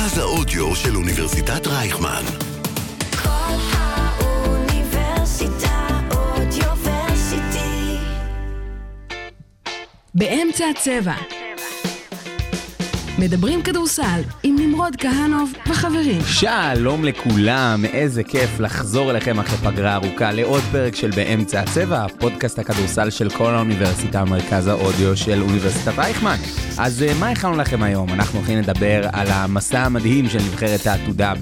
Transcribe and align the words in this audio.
מרכז 0.00 0.18
האודיו 0.18 0.76
של 0.76 0.96
אוניברסיטת 0.96 1.66
רייכמן. 1.66 2.22
כל 3.22 3.56
האוניברסיטה 3.72 4.78
אודיוורסיטי. 6.10 7.96
באמצע 10.14 10.64
הצבע. 10.68 11.39
מדברים 13.20 13.62
כדורסל 13.62 14.20
עם 14.42 14.56
נמרוד 14.58 14.96
כהנוב 14.96 15.52
וחברים. 15.66 16.20
שלום 16.26 17.04
לכולם, 17.04 17.84
איזה 17.84 18.24
כיף 18.24 18.60
לחזור 18.60 19.10
אליכם 19.10 19.38
אחרי 19.38 19.70
פגרה 19.70 19.94
ארוכה 19.94 20.32
לעוד 20.32 20.62
פרק 20.72 20.94
של 20.94 21.10
באמצע 21.10 21.60
הצבע, 21.60 22.06
פודקאסט 22.18 22.58
הכדורסל 22.58 23.10
של 23.10 23.30
כל 23.30 23.54
האוניברסיטה, 23.54 24.24
מרכז 24.24 24.66
האודיו 24.66 25.16
של 25.16 25.42
אוניברסיטת 25.42 25.98
רייכמן. 25.98 26.36
אז 26.78 27.02
אה, 27.02 27.14
מה 27.20 27.28
הכנו 27.30 27.56
לכם 27.56 27.82
היום? 27.82 28.12
אנחנו 28.12 28.38
הולכים 28.38 28.58
לדבר 28.58 29.08
על 29.12 29.26
המסע 29.30 29.80
המדהים 29.80 30.28
של 30.28 30.38
נבחרת 30.38 30.86
העתודה 30.86 31.32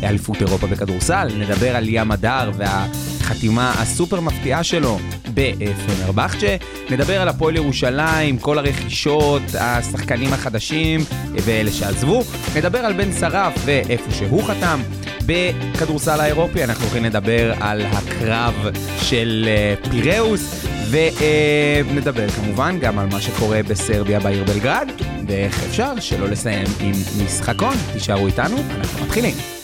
באליפות 0.00 0.42
אירופה 0.42 0.66
בכדורסל, 0.66 1.28
נדבר 1.38 1.76
על 1.76 1.84
ים 1.88 2.10
הדר 2.10 2.50
והחתימה 2.56 3.72
הסופר 3.78 4.20
מפתיעה 4.20 4.64
שלו 4.64 4.98
בפנרבחצ'ה, 5.34 6.56
נדבר 6.90 7.20
על 7.20 7.28
הפועל 7.28 7.56
ירושלים, 7.56 8.38
כל 8.38 8.58
הרכישות, 8.58 9.42
השחקנים 9.60 10.32
החדשים 10.32 11.00
ואלה 11.32 11.70
שעזבו, 11.70 12.22
נדבר 12.56 12.78
על 12.78 12.92
בן 12.92 13.12
שרף 13.12 13.54
ואיפה 13.64 14.10
שהוא 14.10 14.42
חתם. 14.42 14.80
בכדורסל 15.26 16.20
האירופי 16.20 16.64
אנחנו 16.64 16.84
הולכים 16.84 17.04
לדבר 17.04 17.52
על 17.60 17.82
הקרב 17.82 18.54
של 18.98 19.48
אה, 19.48 19.90
פיראוס 19.90 20.66
ונדבר 20.90 22.28
כמובן 22.28 22.78
גם 22.80 22.98
על 22.98 23.06
מה 23.12 23.20
שקורה 23.20 23.60
בסרביה 23.62 24.20
בעיר 24.20 24.44
בלגרד 24.44 24.88
ואיך 25.26 25.64
אפשר 25.64 26.00
שלא 26.00 26.28
לסיים 26.28 26.66
עם 26.80 26.92
משחקון. 27.24 27.74
תישארו 27.92 28.26
איתנו, 28.26 28.56
אנחנו 28.78 29.04
מתחילים. 29.04 29.59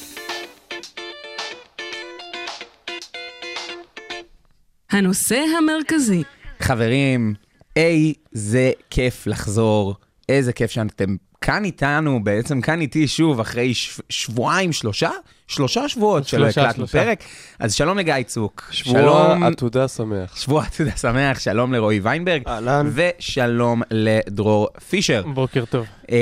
הנושא 4.91 5.45
המרכזי, 5.59 6.23
חברים, 6.61 7.35
איזה 7.77 8.71
כיף 8.91 9.27
לחזור, 9.27 9.95
איזה 10.29 10.53
כיף 10.53 10.71
שאתם 10.71 11.17
כאן 11.41 11.65
איתנו, 11.65 12.25
בעצם 12.25 12.61
כאן 12.61 12.81
איתי 12.81 13.09
שוב 13.09 13.41
אחרי 13.41 13.75
ש... 13.75 14.01
שבועיים, 14.09 14.73
שלושה? 14.73 15.11
שלושה 15.49 15.89
שבועות 15.89 16.29
שלא 16.29 16.45
שלושה, 16.51 16.63
הקלטנו. 16.63 16.87
פרק. 16.87 17.23
אז 17.59 17.75
שלום 17.75 17.99
לגיא 17.99 18.15
צוק. 18.27 18.69
שבוע 18.71 19.01
שלום, 19.01 19.43
עתודה 19.43 19.89
שמח. 19.89 20.37
שבוע 20.37 20.65
עתודה 20.65 20.91
שמח, 20.91 21.39
שלום 21.39 21.73
לרועי 21.73 22.01
ויינברג. 22.01 22.43
אהלן. 22.47 22.91
ושלום 22.95 23.83
לדרור 23.91 24.69
פישר. 24.89 25.23
בוקר 25.35 25.65
טוב. 25.65 25.87
אמ, 26.11 26.17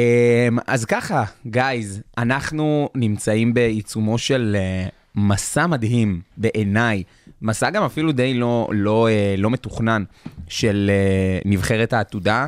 אז 0.66 0.84
ככה, 0.84 1.24
גייז, 1.46 2.02
אנחנו 2.18 2.88
נמצאים 2.94 3.54
בעיצומו 3.54 4.18
של 4.18 4.56
אה, 4.58 4.88
מסע 5.14 5.66
מדהים 5.66 6.20
בעיניי, 6.36 7.02
מסע 7.44 7.70
גם 7.70 7.84
אפילו 7.84 8.12
די 8.12 8.34
לא, 8.34 8.68
לא, 8.72 9.08
אה, 9.08 9.34
לא 9.38 9.50
מתוכנן 9.50 10.04
של 10.48 10.90
אה, 10.92 11.38
נבחרת 11.44 11.92
העתודה 11.92 12.46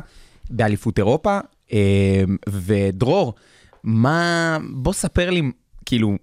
באליפות 0.49 0.97
אירופה. 0.97 1.39
אמ, 1.71 1.77
ודרור, 2.49 3.33
מה, 3.83 4.57
בוא 4.69 4.93
ספר 4.93 5.29
לי, 5.29 5.41
כאילו, 5.85 6.15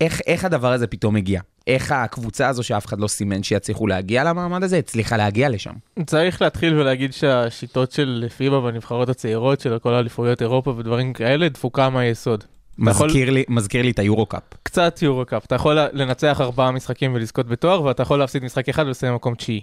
איך, 0.00 0.20
איך 0.26 0.44
הדבר 0.44 0.72
הזה 0.72 0.86
פתאום 0.86 1.16
הגיע? 1.16 1.40
איך 1.66 1.92
הקבוצה 1.92 2.48
הזו 2.48 2.62
שאף 2.62 2.86
אחד 2.86 3.00
לא 3.00 3.08
סימן 3.08 3.42
שיצליחו 3.42 3.86
להגיע 3.86 4.24
למעמד 4.24 4.62
הזה, 4.62 4.78
הצליחה 4.78 5.16
להגיע 5.16 5.48
לשם? 5.48 5.72
צריך 6.06 6.42
להתחיל 6.42 6.74
ולהגיד 6.74 7.12
שהשיטות 7.12 7.92
של 7.92 8.26
פיבה 8.36 8.60
בנבחרות 8.60 9.08
הצעירות 9.08 9.60
של 9.60 9.78
כל 9.78 9.94
האליפויות 9.94 10.42
אירופה 10.42 10.70
ודברים 10.70 11.12
כאלה 11.12 11.48
דפוקה 11.48 11.90
מהיסוד. 11.90 12.44
מזכיר 12.78 13.30
לי, 13.30 13.44
מזכיר 13.48 13.82
לי 13.82 13.90
את 13.90 13.98
היורו-קאפ. 13.98 14.42
קצת 14.62 15.02
יורו-קאפ, 15.02 15.44
אתה 15.44 15.54
יכול 15.54 15.78
לנצח 15.92 16.40
ארבעה 16.40 16.72
משחקים 16.72 17.14
ולזכות 17.14 17.46
בתואר 17.46 17.82
ואתה 17.82 18.02
יכול 18.02 18.18
להפסיד 18.18 18.44
משחק 18.44 18.68
אחד 18.68 18.86
ולסיים 18.86 19.14
מקום 19.14 19.34
תשיעי. 19.34 19.60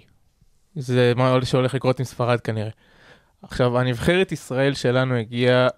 זה 0.74 1.12
מה 1.16 1.38
שהולך 1.44 1.74
לקרות 1.74 1.98
עם 1.98 2.04
ספרד 2.04 2.40
כנראה. 2.40 2.70
עכשיו, 3.42 3.78
הנבחרת 3.78 4.32
ישראל 4.32 4.74
שלנו 4.74 5.14
הגיעה 5.14 5.68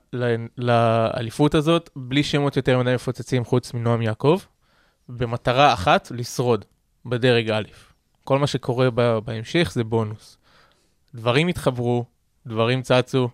לאליפות 0.58 1.54
הזאת 1.54 1.90
בלי 1.96 2.22
שמות 2.22 2.56
יותר 2.56 2.78
מדי 2.78 2.94
מפוצצים 2.94 3.44
חוץ 3.44 3.74
מנועם 3.74 4.02
יעקב, 4.02 4.40
במטרה 5.08 5.72
אחת, 5.72 6.12
לשרוד 6.14 6.64
בדרג 7.06 7.50
א'. 7.50 7.62
כל 8.24 8.38
מה 8.38 8.46
שקורה 8.46 8.90
בהמשך 9.24 9.70
זה 9.72 9.84
בונוס. 9.84 10.38
דברים 11.14 11.48
התחברו, 11.48 12.04
דברים 12.46 12.82
צצו, 12.82 13.28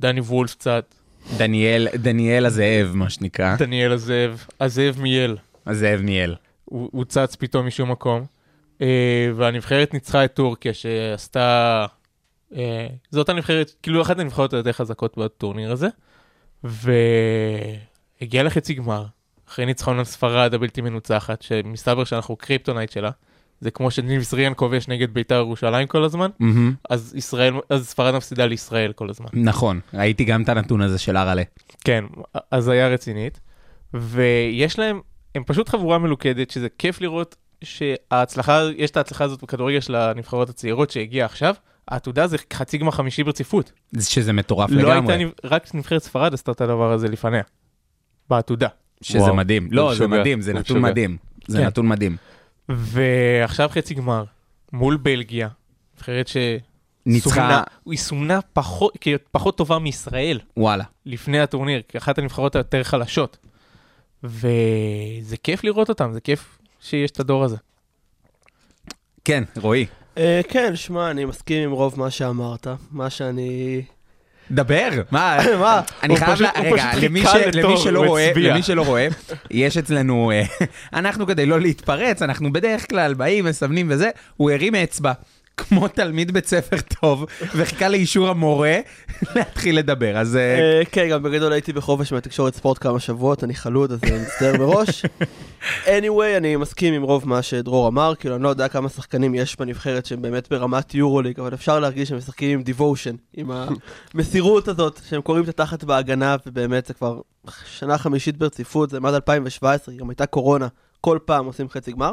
דני 0.00 0.20
וולף 0.20 0.54
קצת, 0.54 0.94
דניאל, 1.36 1.88
דניאל 1.94 2.46
הזאב, 2.46 2.90
מה 2.94 3.10
שנקרא. 3.10 3.56
דניאל 3.56 3.92
הזאב, 3.92 4.46
הזאב 4.60 5.00
מיאל. 5.00 5.36
הזאב 5.66 6.00
מיאל. 6.00 6.34
הוא 6.64 6.88
הוא 6.92 7.04
צץ 7.04 7.36
פתאום 7.36 7.66
משום 7.66 7.90
מקום. 7.90 8.24
אה, 8.82 9.30
והנבחרת 9.36 9.94
ניצחה 9.94 10.24
את 10.24 10.34
טורקיה 10.34 10.74
שעשתה... 10.74 11.86
אה, 12.56 12.86
זאת 13.10 13.28
הנבחרת, 13.28 13.72
כאילו 13.82 14.02
אחת 14.02 14.18
הנבחרות 14.18 14.52
היותר 14.52 14.72
חזקות 14.72 15.18
בטורניר 15.18 15.72
הזה. 15.72 15.88
והגיעה 16.64 18.44
לחצי 18.44 18.74
גמר, 18.74 19.04
אחרי 19.48 19.66
ניצחון 19.66 19.98
על 19.98 20.04
ספרד 20.04 20.54
הבלתי 20.54 20.80
מנוצחת, 20.80 21.42
שמסתבר 21.42 22.04
שאנחנו 22.04 22.36
kryptonite 22.36 22.90
שלה. 22.90 23.10
זה 23.62 23.70
כמו 23.70 23.90
שניב 23.90 24.22
זריאן 24.22 24.52
כובש 24.56 24.88
נגד 24.88 25.14
בית"ר 25.14 25.34
ירושלים 25.34 25.86
כל 25.86 26.04
הזמן, 26.04 26.30
מהמם. 26.38 26.74
אז 26.90 27.14
ישראל, 27.16 27.54
אז 27.70 27.88
ספרד 27.88 28.14
מפסידה 28.14 28.46
לישראל 28.46 28.92
כל 28.92 29.10
הזמן. 29.10 29.26
נכון, 29.32 29.80
ראיתי 29.94 30.24
גם 30.24 30.42
את 30.42 30.48
הנתון 30.48 30.80
הזה 30.80 30.98
של 30.98 31.16
אראלה. 31.16 31.42
כן, 31.84 32.04
הזיה 32.52 32.88
רצינית. 32.88 33.40
ויש 33.94 34.78
להם, 34.78 35.00
הם 35.34 35.44
פשוט 35.44 35.68
חבורה 35.68 35.98
מלוכדת, 35.98 36.50
שזה 36.50 36.68
כיף 36.78 37.00
לראות 37.00 37.36
שההצלחה, 37.64 38.62
יש 38.76 38.90
את 38.90 38.96
ההצלחה 38.96 39.24
הזאת 39.24 39.42
בכדורגל 39.42 39.80
של 39.80 39.94
הנבחרות 39.94 40.48
הצעירות 40.48 40.90
שהגיעה 40.90 41.26
עכשיו. 41.26 41.54
העתודה 41.88 42.26
זה 42.26 42.36
חצי 42.52 42.78
גמר 42.78 42.90
חמישי 42.90 43.24
ברציפות. 43.24 43.72
שזה 44.00 44.32
מטורף 44.32 44.70
לא 44.70 44.94
לגמרי. 44.94 45.14
הייתה, 45.14 45.30
רק 45.44 45.74
נבחרת 45.74 46.02
ספרד 46.02 46.34
עשתה 46.34 46.52
את 46.52 46.60
הדבר 46.60 46.92
הזה 46.92 47.08
לפניה. 47.08 47.42
בעתודה. 48.30 48.68
שזה 49.02 49.18
וואו. 49.18 49.34
מדהים. 49.34 49.68
לא, 49.70 49.94
זה 49.94 50.06
משוגע. 50.06 50.20
מדהים, 50.20 50.40
זה 50.40 50.52
נתון 50.52 50.62
משוגע. 50.76 50.80
מדהים. 50.80 51.16
זה 51.48 51.58
כן. 51.58 51.66
נתון 51.66 51.88
מדהים. 51.88 52.16
ועכשיו 52.76 53.68
חצי 53.68 53.94
גמר, 53.94 54.24
מול 54.72 54.96
בלגיה, 54.96 55.48
נבחרת 55.96 56.28
ש... 56.28 56.36
ניצחה, 57.06 57.30
סומנה- 57.30 57.62
היא 57.86 57.98
סומנה 57.98 58.40
פחות, 58.52 58.98
פחות 59.32 59.56
טובה 59.58 59.78
מישראל. 59.78 60.40
וואלה. 60.56 60.84
לפני 61.06 61.40
הטורניר, 61.40 61.82
כאחת 61.88 62.18
הנבחרות 62.18 62.56
היותר 62.56 62.82
חלשות. 62.82 63.36
וזה 64.24 65.36
כיף 65.42 65.64
לראות 65.64 65.88
אותם, 65.88 66.12
זה 66.12 66.20
כיף 66.20 66.58
שיש 66.80 67.10
את 67.10 67.20
הדור 67.20 67.44
הזה. 67.44 67.56
כן, 69.24 69.44
רועי. 69.56 69.86
אה, 70.18 70.40
כן, 70.48 70.76
שמע, 70.76 71.10
אני 71.10 71.24
מסכים 71.24 71.62
עם 71.68 71.70
רוב 71.72 71.98
מה 71.98 72.10
שאמרת. 72.10 72.66
מה 72.90 73.10
שאני... 73.10 73.82
דבר, 74.50 74.88
מה? 75.10 75.38
מה? 75.60 75.80
אני 76.02 76.16
חייב, 76.16 76.40
לה- 76.40 76.50
רגע, 76.56 76.90
למי 77.02 77.22
ש- 77.22 77.34
למי 77.54 77.76
שלא 77.76 78.04
רואה. 78.06 78.32
למי 78.36 78.62
שלא 78.62 78.82
רואה, 78.82 79.08
יש 79.50 79.76
אצלנו, 79.76 80.30
אה, 80.30 80.42
אנחנו 80.98 81.26
כדי 81.26 81.46
לא 81.46 81.60
להתפרץ, 81.60 82.22
אנחנו 82.22 82.52
בדרך 82.52 82.90
כלל 82.90 83.14
באים, 83.14 83.44
מסמנים 83.44 83.86
וזה, 83.90 84.10
הוא 84.36 84.50
הרים 84.50 84.74
אצבע. 84.74 85.12
כמו 85.56 85.88
תלמיד 85.88 86.30
בית 86.30 86.46
ספר 86.46 86.76
טוב, 87.00 87.26
וחיכה 87.56 87.88
לאישור 87.88 88.28
המורה 88.28 88.78
להתחיל 89.34 89.78
לדבר, 89.78 90.16
אז 90.16 90.36
אה, 90.36 90.58
אה, 90.58 90.84
כן, 90.84 91.08
גם 91.08 91.22
בגדול 91.22 91.52
הייתי 91.52 91.72
בחופש 91.72 92.12
מהתקשורת 92.12 92.54
ספורט 92.54 92.78
כמה 92.80 93.00
שבועות, 93.00 93.44
אני 93.44 93.54
חלוד, 93.54 93.92
אז 93.92 94.00
אני 94.02 94.18
מצטער 94.18 94.56
מראש. 94.58 95.04
anyway, 95.84 96.36
אני 96.36 96.56
מסכים 96.56 96.94
עם 96.94 97.02
רוב 97.02 97.28
מה 97.28 97.42
שדרור 97.42 97.88
אמר, 97.88 98.14
כאילו, 98.14 98.34
אני 98.34 98.42
לא 98.42 98.48
יודע 98.48 98.68
כמה 98.68 98.88
שחקנים 98.88 99.34
יש 99.34 99.56
בנבחרת 99.56 100.06
שהם 100.06 100.22
באמת 100.22 100.48
ברמת 100.50 100.94
יורוליג, 100.94 101.40
אבל 101.40 101.54
אפשר 101.54 101.80
להרגיש 101.80 102.08
שהם 102.08 102.18
משחקים 102.18 102.58
עם 102.58 102.62
דיבושן, 102.62 103.14
עם 103.34 103.50
המסירות 104.14 104.68
הזאת, 104.68 105.00
שהם 105.08 105.22
קוראים 105.22 105.44
את 105.44 105.48
התחת 105.48 105.84
בהגנה, 105.84 106.36
ובאמת 106.46 106.86
זה 106.86 106.94
כבר 106.94 107.20
שנה 107.66 107.98
חמישית 107.98 108.36
ברציפות, 108.36 108.90
זה 108.90 109.00
מאז 109.00 109.14
2017, 109.14 109.94
גם 109.94 110.10
הייתה 110.10 110.26
קורונה, 110.26 110.68
כל 111.00 111.18
פעם 111.24 111.46
עושים 111.46 111.68
חצי 111.68 111.92
גמר. 111.92 112.12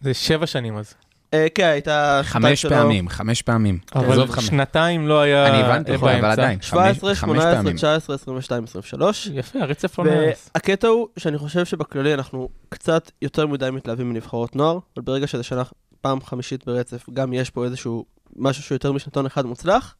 זה 0.00 0.14
שבע 0.14 0.46
שנים 0.46 0.76
אז. 0.76 0.94
אה, 1.34 1.46
כן, 1.54 1.64
הייתה... 1.66 2.20
חמש 2.24 2.66
פעמים, 2.66 3.08
חמש 3.08 3.42
פעמים. 3.42 3.78
אבל. 3.94 4.40
שנתיים 4.40 5.08
לא 5.08 5.20
היה 5.20 5.46
אני 5.48 5.62
הבנתי 5.62 5.90
אה, 5.90 5.96
אותך, 5.96 6.06
אבל. 6.06 6.24
עדיין. 6.30 6.58
חמש- 6.58 6.66
17, 6.70 7.14
חמש 7.14 7.18
18, 7.20 7.54
פעמים. 7.54 7.76
19, 7.76 8.16
22, 8.16 8.64
23. 8.64 9.30
יפה, 9.34 9.58
הרצף 9.58 9.98
לא 9.98 10.04
נהרס. 10.04 10.50
והקטע 10.54 10.88
הוא 10.88 11.08
שאני 11.16 11.38
חושב 11.38 11.64
שבכללי 11.64 12.14
אנחנו 12.14 12.48
קצת 12.68 13.10
יותר 13.22 13.46
מדי 13.46 13.70
מתלהבים 13.70 14.08
מנבחרות 14.10 14.56
נוער, 14.56 14.78
אבל 14.96 15.04
ברגע 15.04 15.26
שזה 15.26 15.42
שנה 15.42 15.62
פעם 16.00 16.20
חמישית 16.20 16.66
ברצף, 16.66 17.10
גם 17.12 17.32
יש 17.32 17.50
פה 17.50 17.64
איזשהו 17.64 18.04
משהו 18.36 18.62
שהוא 18.62 18.74
יותר 18.76 18.92
משנתון 18.92 19.26
אחד 19.26 19.46
מוצלח, 19.46 19.94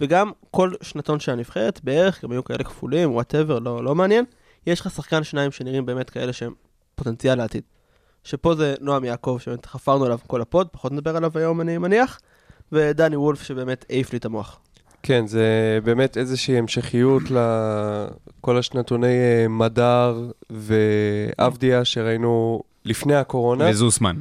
וגם 0.00 0.30
כל 0.50 0.72
שנתון 0.82 1.20
של 1.20 1.32
הנבחרת, 1.32 1.80
בערך, 1.84 2.24
גם 2.24 2.32
היו 2.32 2.44
כאלה 2.44 2.64
כפולים, 2.64 3.12
whatever, 3.14 3.58
לא, 3.58 3.84
לא 3.84 3.94
מעניין, 3.94 4.24
יש 4.66 4.80
לך 4.80 4.90
שחקן 4.90 5.24
שניים 5.24 5.50
שנראים 5.50 5.86
באמת 5.86 6.10
כאלה 6.10 6.32
שהם 6.32 6.52
פוטנציאל 6.94 7.38
לעתיד. 7.38 7.62
שפה 8.24 8.54
זה 8.54 8.74
נועם 8.80 9.04
יעקב, 9.04 9.38
שבאמת 9.40 9.66
חפרנו 9.66 10.04
עליו 10.04 10.18
כל 10.26 10.40
הפוד, 10.40 10.68
פחות 10.72 10.92
נדבר 10.92 11.16
עליו 11.16 11.30
היום 11.34 11.60
אני 11.60 11.78
מניח, 11.78 12.20
ודני 12.72 13.16
וולף 13.16 13.42
שבאמת 13.42 13.84
העיף 13.90 14.12
לי 14.12 14.18
את 14.18 14.24
המוח. 14.24 14.58
כן, 15.02 15.26
זה 15.26 15.44
באמת 15.84 16.16
איזושהי 16.16 16.58
המשכיות 16.58 17.22
לכל 17.30 18.58
השנתוני 18.58 19.06
אה, 19.06 19.48
מדר 19.48 20.30
ואבדיה 20.50 21.84
שראינו 21.84 22.62
לפני 22.84 23.14
הקורונה. 23.14 23.64
וזוסמן. 23.70 24.16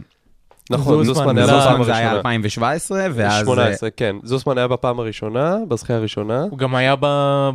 נכון, 0.71 1.03
זוסמן, 1.03 1.23
זוסמן 1.23 1.37
היה 1.37 1.47
בפעם 1.47 1.77
זוסמן 1.77 1.85
זה 1.85 1.95
היה 1.95 2.07
הראשונה. 2.11 2.17
2017, 2.17 3.07
ואז... 3.13 3.45
18, 3.45 3.89
כן. 3.89 4.15
זוסמן 4.23 4.57
היה 4.57 4.67
בפעם 4.67 4.99
הראשונה, 4.99 5.57
בזכייה 5.67 5.97
הראשונה. 5.97 6.43
הוא 6.49 6.57
גם 6.59 6.75
היה 6.75 6.95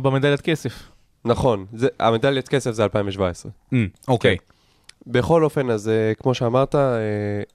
במדליית 0.01 0.41
כסף. 0.41 0.73
נכון, 1.25 1.65
זה- 1.73 1.87
המדליית 1.99 2.47
כסף 2.47 2.71
זה 2.71 2.83
2017. 2.83 3.51
אה, 3.73 3.79
אוקיי. 4.07 4.37
בכל 5.07 5.43
אופן, 5.43 5.69
אז 5.69 5.87
uh, 5.87 6.21
כמו 6.21 6.33
שאמרת, 6.33 6.75
uh, 6.75 6.77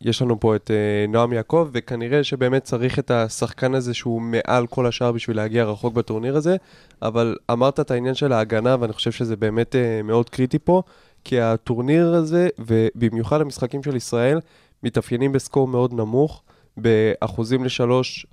יש 0.01 0.23
לנו 0.23 0.41
פה 0.41 0.57
את 0.57 0.71
uh, 0.71 1.11
נועם 1.11 1.33
יעקב, 1.33 1.69
וכנראה 1.73 2.25
שבאמת 2.25 2.65
צריך 2.65 2.99
את 2.99 3.11
השחקן 3.11 3.75
הזה 3.75 3.95
שהוא 3.95 4.23
מעל 4.23 4.67
כל 4.67 4.87
השאר 4.87 5.13
בשביל 5.13 5.37
להגיע 5.37 5.65
רחוק 5.65 5.95
בטורניר 5.95 6.37
הזה, 6.37 6.57
אבל 7.03 7.37
אמרת 7.53 7.81
את 7.81 7.91
העניין 7.91 8.15
של 8.15 8.33
ההגנה, 8.33 8.77
ואני 8.81 8.93
חושב 8.93 9.13
שזה 9.13 9.37
באמת 9.37 9.75
מאוד 10.05 10.31
קריטי 10.31 10.59
פה, 10.59 10.83
כי 11.25 11.41
הטורניר 11.41 12.15
הזה, 12.15 12.49
ובמיוחד 12.59 13.41
המשחקים 13.41 13.83
של 13.83 13.97
ישראל, 13.97 14.41
מתאפיינים 14.83 15.33
בסקור 15.33 15.69
מאוד 15.69 15.93
נמוך, 15.93 16.43
באחוזים 16.77 17.65
לשלוש 17.65 18.27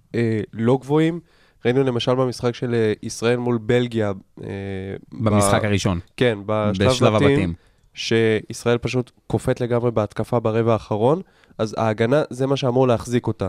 לא 0.54 0.78
גבוהים. 0.82 1.20
ראינו 1.66 1.84
למשל 1.84 2.16
במשחק 2.16 2.56
של 2.56 2.94
ישראל 3.04 3.38
מול 3.38 3.58
בלגיה. 3.62 4.12
במשחק 5.14 5.62
ב- 5.62 5.66
הראשון. 5.66 6.00
כן, 6.18 6.38
בשלב, 6.46 6.90
בשלב 6.90 7.16
הבתים. 7.16 7.54
שישראל 7.96 8.78
פשוט 8.78 9.12
קופאת 9.28 9.62
לגמרי 9.62 9.92
בהתקפה 9.92 10.40
ברבע 10.40 10.74
האחרון, 10.74 11.22
אז 11.58 11.76
ההגנה 11.78 12.24
זה 12.30 12.48
מה 12.48 12.58
שאמור 12.58 12.88
להחזיק 12.88 13.28
אותה. 13.28 13.48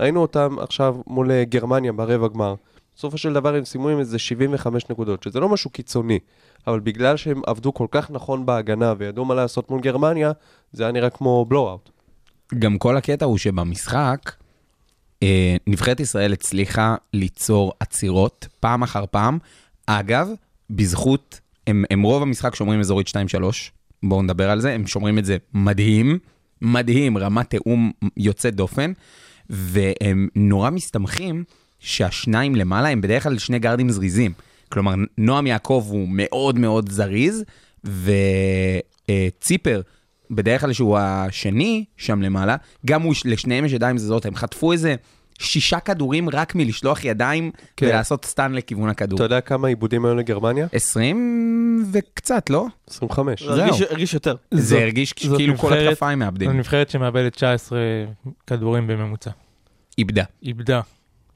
ראינו 0.00 0.22
אותם 0.22 0.56
עכשיו 0.60 0.96
מול 1.06 1.30
אה, 1.30 1.44
גרמניה 1.44 1.92
ברבע 1.92 2.28
גמר. 2.28 2.54
בסופו 2.96 3.18
של 3.18 3.32
דבר 3.32 3.54
הם 3.54 3.64
סיימו 3.64 3.88
עם 3.88 3.98
איזה 3.98 4.18
75 4.18 4.84
נקודות, 4.90 5.22
שזה 5.22 5.40
לא 5.40 5.48
משהו 5.48 5.70
קיצוני, 5.70 6.18
אבל 6.66 6.80
בגלל 6.80 7.16
שהם 7.16 7.42
עבדו 7.46 7.74
כל 7.74 7.86
כך 7.90 8.10
נכון 8.10 8.46
בהגנה 8.46 8.94
וידעו 8.98 9.24
מה 9.24 9.34
לעשות 9.34 9.70
מול 9.70 9.80
גרמניה, 9.80 10.32
זה 10.72 10.82
היה 10.82 10.92
נראה 10.92 11.10
כמו 11.10 11.44
בלואו-אוט. 11.44 11.90
גם 12.58 12.78
כל 12.78 12.96
הקטע 12.96 13.24
הוא 13.24 13.38
שבמשחק, 13.38 14.32
אה, 15.22 15.56
נבחרת 15.66 16.00
ישראל 16.00 16.32
הצליחה 16.32 16.94
ליצור 17.14 17.72
עצירות 17.80 18.48
פעם 18.60 18.82
אחר 18.82 19.04
פעם. 19.10 19.38
אגב, 19.86 20.28
בזכות, 20.70 21.40
הם, 21.66 21.84
הם 21.90 22.02
רוב 22.02 22.22
המשחק 22.22 22.54
שומרים 22.54 22.80
אזורית 22.80 23.08
2-3, 23.08 23.10
בואו 24.02 24.22
נדבר 24.22 24.50
על 24.50 24.60
זה, 24.60 24.72
הם 24.72 24.86
שומרים 24.86 25.18
את 25.18 25.24
זה 25.24 25.36
מדהים, 25.54 26.18
מדהים, 26.62 27.18
רמת 27.18 27.50
תיאום 27.50 27.92
יוצאת 28.16 28.54
דופן, 28.54 28.92
והם 29.50 30.28
נורא 30.36 30.70
מסתמכים 30.70 31.44
שהשניים 31.78 32.56
למעלה 32.56 32.88
הם 32.88 33.00
בדרך 33.00 33.22
כלל 33.22 33.38
שני 33.38 33.58
גארדים 33.58 33.90
זריזים. 33.90 34.32
כלומר, 34.68 34.94
נועם 35.18 35.46
יעקב 35.46 35.86
הוא 35.88 36.08
מאוד 36.10 36.58
מאוד 36.58 36.88
זריז, 36.88 37.44
וציפר, 37.84 39.80
בדרך 40.30 40.60
כלל 40.60 40.72
שהוא 40.72 40.98
השני 40.98 41.84
שם 41.96 42.22
למעלה, 42.22 42.56
גם 42.86 43.02
הוא, 43.02 43.14
לשניהם 43.24 43.64
יש 43.64 43.72
ידיים 43.72 43.98
זזות, 43.98 44.26
הם 44.26 44.34
חטפו 44.34 44.72
איזה 44.72 44.94
שישה 45.38 45.80
כדורים 45.80 46.28
רק 46.30 46.54
מלשלוח 46.54 47.04
ידיים 47.04 47.50
כן. 47.76 47.86
ולעשות 47.86 48.24
סטן 48.24 48.52
לכיוון 48.52 48.88
הכדור. 48.88 49.16
אתה 49.16 49.24
יודע 49.24 49.40
כמה 49.40 49.68
עיבודים 49.68 50.04
היו 50.04 50.14
לגרמניה? 50.14 50.66
20 50.72 51.84
וקצת, 51.92 52.50
לא? 52.50 52.66
25. 52.90 53.42
זה 53.42 53.50
הרגיש- 53.64 53.78
זהו. 53.78 53.86
הרגיש 53.90 54.14
יותר. 54.14 54.36
זה 54.50 54.62
זאת- 54.62 54.78
הרגיש 54.82 55.14
זאת 55.22 55.36
כאילו 55.36 55.58
כל 55.58 55.66
נבחרת- 55.68 55.88
התקפה 55.92 56.10
הם 56.10 56.18
זו 56.18 56.24
מאבדים. 56.24 56.50
נבחרת 56.58 56.90
שמאבדת 56.90 57.32
19 57.32 57.78
כדורים 58.46 58.86
בממוצע. 58.86 59.30
איבדה. 59.98 60.24
איבדה 60.42 60.80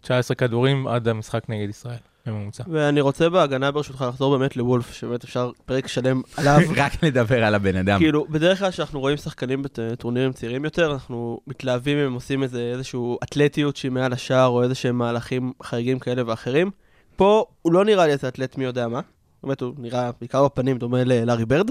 19 0.00 0.34
כדורים 0.34 0.86
עד 0.86 1.08
המשחק 1.08 1.42
נגד 1.48 1.68
ישראל 1.68 1.96
בממוצע. 2.26 2.64
ואני 2.68 3.00
רוצה 3.00 3.28
בהגנה 3.28 3.70
ברשותך 3.70 4.04
לחזור 4.08 4.38
באמת 4.38 4.56
לוולף, 4.56 4.92
שבאמת 4.92 5.24
אפשר 5.24 5.50
פרק 5.66 5.86
שלם 5.86 6.22
עליו. 6.36 6.60
רק 6.76 7.02
לדבר 7.02 7.44
על 7.44 7.54
הבן 7.54 7.76
אדם. 7.76 7.98
כאילו, 7.98 8.26
בדרך 8.30 8.58
כלל 8.58 8.70
כשאנחנו 8.70 9.00
רואים 9.00 9.16
שחקנים 9.16 9.62
בטורנירים 9.62 10.32
צעירים 10.32 10.64
יותר, 10.64 10.92
אנחנו 10.92 11.40
מתלהבים 11.46 11.98
אם 11.98 12.06
הם 12.06 12.12
עושים 12.12 12.42
איזה 12.42 12.72
איזשהו 12.74 13.18
אתלטיות 13.22 13.76
שהיא 13.76 13.92
מעל 13.92 14.12
השער, 14.12 14.46
או 14.46 14.62
איזה 14.62 14.74
שהם 14.74 14.98
מהלכים 14.98 15.52
חריגים 15.62 15.98
כאלה 15.98 16.22
ואחרים. 16.26 16.70
פה 17.16 17.44
הוא 17.62 17.72
לא 17.72 17.84
נראה 17.84 18.06
לי 18.06 18.12
איזה 18.12 18.28
אתלט 18.28 18.58
מי 18.58 18.64
יודע 18.64 18.88
מה. 18.88 19.00
באמת, 19.42 19.60
הוא 19.60 19.74
נראה 19.78 20.10
בעיקר 20.20 20.44
בפנים 20.44 20.78
דומה 20.78 21.04
ללארי 21.04 21.44
ברד. 21.44 21.70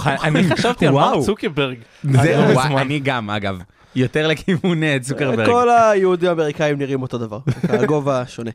אני 0.00 0.50
חשבתי 0.50 0.86
על. 0.86 0.94
מרק 0.94 1.24
צוקרברג. 1.24 1.78
הזמן. 2.04 2.78
אני 2.78 3.00
גם, 3.00 3.30
אגב. 3.30 3.58
יותר 3.94 4.28
לכיוון 4.28 4.82
אה, 4.82 4.96
צוקרברג. 5.00 5.46
כל 5.46 5.68
היהודים 5.70 6.28
האמריקאים 6.28 6.78
נראים 6.78 7.02
אותו 7.02 7.18
דבר, 7.18 7.38
הגובה 7.68 8.26
שונה. 8.26 8.50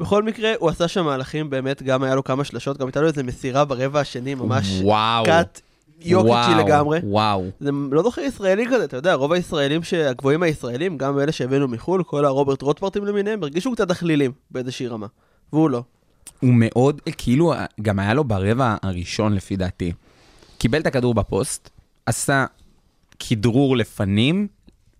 בכל 0.00 0.22
מקרה, 0.22 0.52
הוא 0.58 0.68
עשה 0.68 0.88
שם 0.88 1.04
מהלכים, 1.04 1.50
באמת, 1.50 1.82
גם 1.82 2.02
היה 2.02 2.14
לו 2.14 2.24
כמה 2.24 2.44
שלשות, 2.44 2.78
גם 2.78 2.86
הייתה 2.86 3.00
לו 3.00 3.06
איזה 3.06 3.22
מסירה 3.22 3.64
ברבע 3.64 4.00
השני, 4.00 4.34
ממש 4.34 4.80
וואו. 4.82 5.24
קאט 5.24 5.60
יוקיצ'י 6.00 6.54
לגמרי. 6.58 7.00
וואו. 7.02 7.44
זה 7.60 7.70
לא 7.90 8.02
זוכר 8.02 8.20
ישראלי 8.20 8.66
כזה, 8.66 8.84
אתה 8.84 8.96
יודע, 8.96 9.14
רוב 9.14 9.32
הישראלים 9.32 9.80
הגבוהים 10.06 10.42
הישראלים, 10.42 10.98
גם 10.98 11.18
אלה 11.18 11.32
שהבאנו 11.32 11.68
מחו"ל, 11.68 12.02
כל 12.02 12.24
הרוברט 12.24 12.62
רוטפרטים 12.62 13.04
למיניהם, 13.04 13.42
הרגישו 13.42 13.72
קצת 13.72 13.88
דחלילים 13.88 14.32
באיזושהי 14.50 14.86
רמה. 14.86 15.06
והוא 15.52 15.70
לא. 15.70 15.82
הוא 16.40 16.54
מאוד, 16.54 17.00
כאילו, 17.16 17.54
גם 17.82 17.98
היה 17.98 18.14
לו 18.14 18.24
ברבע 18.24 18.76
הראשון 18.82 19.32
לפי 19.32 19.56
דעתי. 19.56 19.92
קיבל 20.58 20.80
את 20.80 20.86
הכדור 20.86 21.14
בפוסט, 21.14 21.70
עשה 22.06 22.46
כדרור 23.18 23.76
לפנים, 23.76 24.48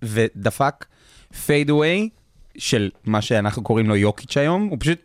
ודפק 0.02 0.84
fadeaway 1.46 2.08
של 2.58 2.90
מה 3.04 3.20
שאנחנו 3.22 3.62
קוראים 3.62 3.88
לו 3.88 3.96
יוקיץ' 3.96 4.36
היום, 4.36 4.62
הוא 4.66 4.76
פשוט 4.80 4.98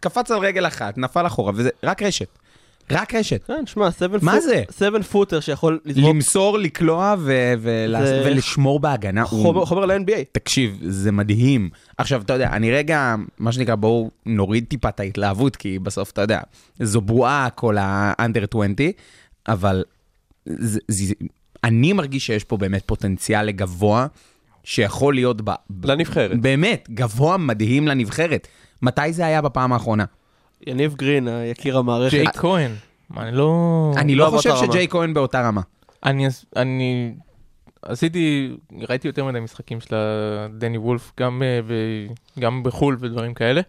קפץ 0.00 0.30
על 0.30 0.38
רגל 0.38 0.66
אחת, 0.66 0.98
נפל 0.98 1.26
אחורה, 1.26 1.52
וזה 1.54 1.70
רק 1.82 2.02
רשת. 2.02 2.28
רק 2.90 3.14
רשת. 3.14 3.44
כן, 3.46 3.66
שמע, 3.66 3.90
seven 3.90 4.18
מה 4.22 4.40
זה? 4.40 4.62
seven 4.70 5.02
footer 5.02 5.40
שיכול 5.40 5.80
לזרוק 5.84 6.14
למסור, 6.14 6.58
לקלוע 6.58 7.14
ו- 7.18 7.54
ולעש- 7.62 8.04
זה- 8.06 8.22
ולשמור 8.26 8.80
בהגנה. 8.80 9.22
הוא- 9.22 9.42
חומר, 9.42 9.64
חומר 9.64 9.86
ל-NBA. 9.86 10.24
תקשיב, 10.32 10.78
זה 10.82 11.12
מדהים. 11.12 11.70
עכשיו, 11.98 12.22
אתה 12.22 12.32
יודע, 12.32 12.48
אני 12.52 12.72
רגע, 12.72 13.14
מה 13.38 13.52
שנקרא, 13.52 13.74
בואו 13.74 14.10
נוריד 14.26 14.64
טיפה 14.68 14.88
את 14.88 15.00
ההתלהבות, 15.00 15.56
כי 15.56 15.78
בסוף, 15.78 16.10
אתה 16.10 16.20
יודע, 16.22 16.40
זו 16.80 17.00
בועה 17.00 17.48
כל 17.54 17.78
ה-under 17.78 18.44
20, 18.50 18.74
אבל 19.48 19.84
זה, 20.46 20.78
זה, 20.88 21.14
אני 21.64 21.92
מרגיש 21.92 22.26
שיש 22.26 22.44
פה 22.44 22.56
באמת 22.56 22.82
פוטנציאל 22.86 23.42
לגבוה, 23.42 24.06
שיכול 24.64 25.14
להיות 25.14 25.40
ב... 25.40 25.50
ב- 25.70 25.86
לנבחרת. 25.86 26.40
באמת, 26.40 26.88
גבוה 26.90 27.36
מדהים 27.36 27.88
לנבחרת. 27.88 28.48
מתי 28.82 29.12
זה 29.12 29.26
היה 29.26 29.42
בפעם 29.42 29.72
האחרונה? 29.72 30.04
יניב 30.66 30.94
גרין, 30.94 31.28
יקיר 31.50 31.78
המערכת. 31.78 32.16
ג'יי 32.16 32.26
כהן. 32.32 32.70
אני 33.16 33.36
לא... 33.36 33.92
אני 33.96 34.14
לא 34.14 34.24
לא 34.24 34.30
חושב. 34.30 34.54
שג'יי 34.56 34.88
כהן 34.88 35.14
באותה 35.14 35.48
רמה. 35.48 35.60
אני, 36.04 36.26
אני 36.56 37.14
עשיתי, 37.82 38.56
ראיתי 38.88 39.08
יותר 39.08 39.24
מדי 39.24 39.40
משחקים 39.40 39.80
של 39.80 39.96
דני 40.58 40.78
וולף, 40.78 41.12
גם, 41.20 41.42
אה, 41.42 41.60
ב- 41.62 42.40
גם 42.40 42.62
בחו"ל 42.62 42.96
ודברים 43.00 43.34
כאלה. 43.34 43.60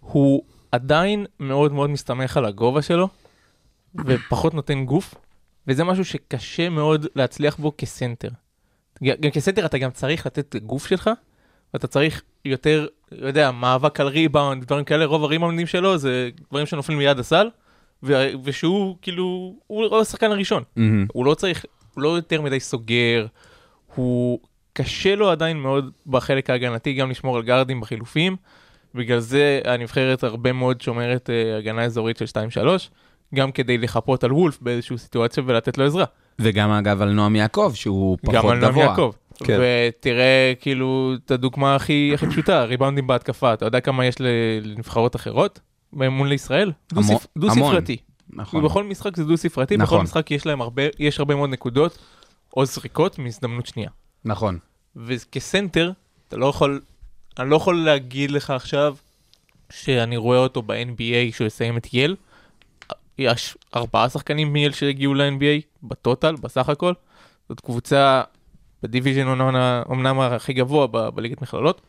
הוא 0.00 0.42
עדיין 0.72 1.26
מאוד 1.40 1.72
מאוד 1.72 1.90
מסתמך 1.90 2.36
על 2.36 2.44
הגובה 2.44 2.82
שלו, 2.82 3.08
ופחות 4.06 4.54
נותן 4.54 4.84
גוף, 4.84 5.14
וזה 5.68 5.84
משהו 5.84 6.04
שקשה 6.04 6.68
מאוד 6.68 7.06
להצליח 7.16 7.56
בו 7.56 7.72
כסנטר. 7.78 8.28
גם 9.04 9.30
כסנטר 9.30 9.66
אתה 9.66 9.78
גם 9.78 9.90
צריך 9.90 10.26
לתת 10.26 10.56
גוף 10.56 10.86
שלך, 10.86 11.10
ואתה 11.74 11.86
צריך 11.86 12.22
יותר, 12.44 12.86
לא 13.12 13.26
יודע, 13.26 13.50
מאבק 13.50 14.00
על 14.00 14.06
ריבאונד, 14.06 14.64
דברים 14.64 14.84
כאלה, 14.84 15.04
רוב 15.04 15.24
הריבאונדים 15.24 15.66
שלו 15.66 15.98
זה 15.98 16.30
דברים 16.50 16.66
שנופלים 16.66 16.98
מיד 16.98 17.18
הסל, 17.18 17.48
ו- 18.02 18.30
ושהוא 18.44 18.96
כאילו, 19.02 19.54
הוא 19.66 19.82
לא 19.82 20.00
השחקן 20.00 20.30
הראשון. 20.30 20.62
מהמם. 20.76 21.06
הוא 21.12 21.26
לא 21.26 21.34
צריך, 21.34 21.64
הוא 21.94 22.02
לא 22.02 22.08
יותר 22.08 22.42
מדי 22.42 22.60
סוגר, 22.60 23.26
הוא 23.94 24.38
קשה 24.72 25.14
לו 25.14 25.30
עדיין 25.30 25.56
מאוד 25.56 25.90
בחלק 26.06 26.50
ההגנתי 26.50 26.94
גם 26.94 27.10
לשמור 27.10 27.36
על 27.36 27.42
גארדים 27.42 27.80
בחילופים, 27.80 28.36
בגלל 28.94 29.18
זה 29.18 29.60
הנבחרת 29.64 30.24
הרבה 30.24 30.52
מאוד 30.52 30.80
שומרת 30.80 31.30
אה, 31.30 31.56
הגנה 31.58 31.84
אזורית 31.84 32.16
של 32.16 32.24
2-3, 32.24 32.58
גם 33.34 33.52
כדי 33.52 33.78
לחפות 33.78 34.24
על 34.24 34.32
וולף 34.32 34.58
באיזושהי 34.60 34.98
סיטואציה 34.98 35.42
ולתת 35.46 35.78
לו 35.78 35.84
עזרה. 35.84 36.04
וגם 36.38 36.70
אגב 36.70 37.02
על 37.02 37.10
נועם 37.12 37.36
יעקב, 37.36 37.72
שהוא 37.74 38.18
פחות 38.22 38.34
גם 38.34 38.48
על 38.48 38.58
נועם 38.58 38.72
גבוה. 38.72 38.84
יעקב. 38.84 39.12
כן. 39.44 39.58
ותראה 39.60 40.52
כאילו 40.60 41.12
את 41.24 41.30
הדוגמה 41.30 41.74
הכי, 41.74 42.10
הכי 42.14 42.26
פשוטה, 42.26 42.64
ריבאונדים 42.64 43.06
בהתקפה, 43.06 43.52
אתה 43.54 43.64
יודע 43.64 43.80
כמה 43.80 44.06
יש 44.06 44.14
לנבחרות 44.20 45.16
אחרות? 45.16 45.60
מול 45.92 46.28
לישראל? 46.28 46.72
דו 46.92 47.00
המון, 47.00 47.16
ספ- 47.16 47.26
דו 47.38 47.50
המון. 47.50 47.72
ספרתי. 47.72 47.96
נכון. 48.30 48.60
ובכל 48.64 48.84
משחק 48.84 49.16
זה 49.16 49.24
דו 49.24 49.36
ספרתי, 49.36 49.76
נכון. 49.76 49.96
בכל 49.98 50.04
משחק 50.04 50.30
יש 50.30 50.46
להם 50.46 50.60
הרבה, 50.60 50.82
יש 50.98 51.18
הרבה 51.18 51.34
מאוד 51.34 51.50
נקודות 51.50 51.98
או 52.56 52.64
זריקות 52.64 53.18
מהזדמנות 53.18 53.66
שנייה. 53.66 53.90
נכון. 54.24 54.58
וכסנטר, 54.96 55.92
אתה 56.28 56.36
לא 56.36 56.46
יכול, 56.46 56.80
אני 57.38 57.50
לא 57.50 57.56
יכול 57.56 57.84
להגיד 57.84 58.30
לך 58.30 58.50
עכשיו 58.50 58.96
שאני 59.70 60.16
רואה 60.16 60.38
אותו 60.38 60.62
ב-NBA 60.62 61.02
שהוא 61.34 61.46
יסיים 61.46 61.76
את 61.76 61.94
יל. 61.94 62.16
יש 63.18 63.56
ארבעה 63.76 64.08
שחקנים 64.08 64.52
מייל 64.52 64.72
שהגיעו 64.72 65.14
ל-NBA, 65.14 65.62
ב 65.82 65.89
total, 65.89 66.34
בסך 66.40 66.68
הכל. 66.68 66.92
זאת 67.48 67.60
קבוצה 67.60 68.22
ב 68.82 68.87
division 68.87 69.26
אומנם- 69.28 69.82
אומנם 69.88 70.20
הכי 70.20 70.52
גבוה 70.52 70.86
ב- 70.86 71.08
בליגת 71.08 71.42
מכללות, 71.42 71.80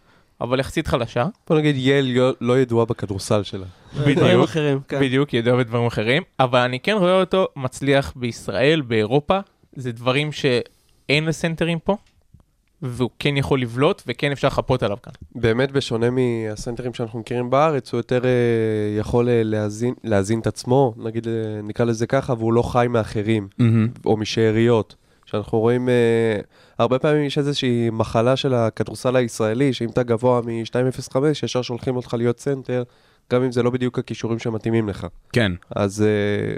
אבל 0.41 0.60
יחסית 0.60 0.88
חלשה. 0.88 1.25
בוא 1.50 1.57
נגיד 1.57 1.75
יל 1.77 2.05
לא- 2.17 2.31
לא 2.41 2.60
ידועה 2.60 2.86
בכדורסל 2.86 3.43
שלה. 3.43 3.65
בדיוק. 4.05 4.19
אחרים, 4.43 4.79
כן. 4.88 5.00
בדיוק, 5.00 5.34
ידוע 5.34 5.57
בדברים 5.57 5.86
אחרים, 5.86 6.24
אבל 6.39 6.60
אני 6.60 6.79
כן 6.79 6.96
רואה 7.00 7.19
אותו 7.19 7.48
מצליח 7.55 8.13
בישראל, 8.15 8.81
באירופה, 8.81 9.39
זה 9.75 9.91
דברים 9.91 10.31
שאין 10.31 11.25
לסנטרים 11.25 11.79
פה, 11.79 11.98
והוא 12.81 13.10
כן 13.19 13.38
יכול 13.38 13.62
לבלוט, 13.62 14.03
וכן 14.07 14.31
אפשר 14.31 14.48
לחפות 14.48 14.84
עליו 14.84 14.98
כאן. 15.03 15.13
באמת, 15.36 15.72
בשונה 15.72 16.07
מהסנטרים 16.10 16.93
שאנחנו 16.93 17.19
מכירים 17.19 17.50
בארץ, 17.50 17.93
הוא 17.93 18.00
יותר 18.00 18.25
אה, 18.25 18.29
יכול 19.00 19.29
אה, 19.29 19.41
להזין, 19.43 19.93
להזין 20.03 20.39
את 20.39 20.48
עצמו, 20.48 20.93
נגיד, 20.98 21.27
אה, 21.27 21.62
נקרא 21.63 21.86
לזה 21.86 22.07
ככה, 22.07 22.34
והוא 22.34 22.53
לא 22.53 22.62
חי 22.62 22.88
מאחרים, 22.89 23.48
מהמם. 23.57 23.88
או 24.05 24.17
משאריות. 24.17 24.96
שאנחנו 25.27 25.60
רואים, 25.60 25.89
אה, 25.89 26.39
הרבה 26.79 27.00
פעמים 27.00 27.25
יש 27.25 27.38
איזושהי 27.38 27.89
מחלה 27.89 28.36
של 28.36 28.53
הכדורסל 28.53 29.15
הישראלי, 29.15 29.74
שאם 29.74 29.89
אתה 29.89 30.03
גבוה 30.03 30.41
מ-2.05, 30.41 31.17
ישר 31.43 31.62
שולחים 31.62 31.96
אותך 31.96 32.13
להיות 32.13 32.39
סנטר, 32.39 32.84
גם 33.31 33.43
אם 33.43 33.51
זה 33.51 33.63
לא 33.63 33.69
בדיוק 33.69 34.00
הכישורים 34.00 34.39
שמתאימים 34.39 34.89
לך. 34.89 35.07
כן. 35.34 35.51
אז 35.75 36.01
אה, 36.01 36.55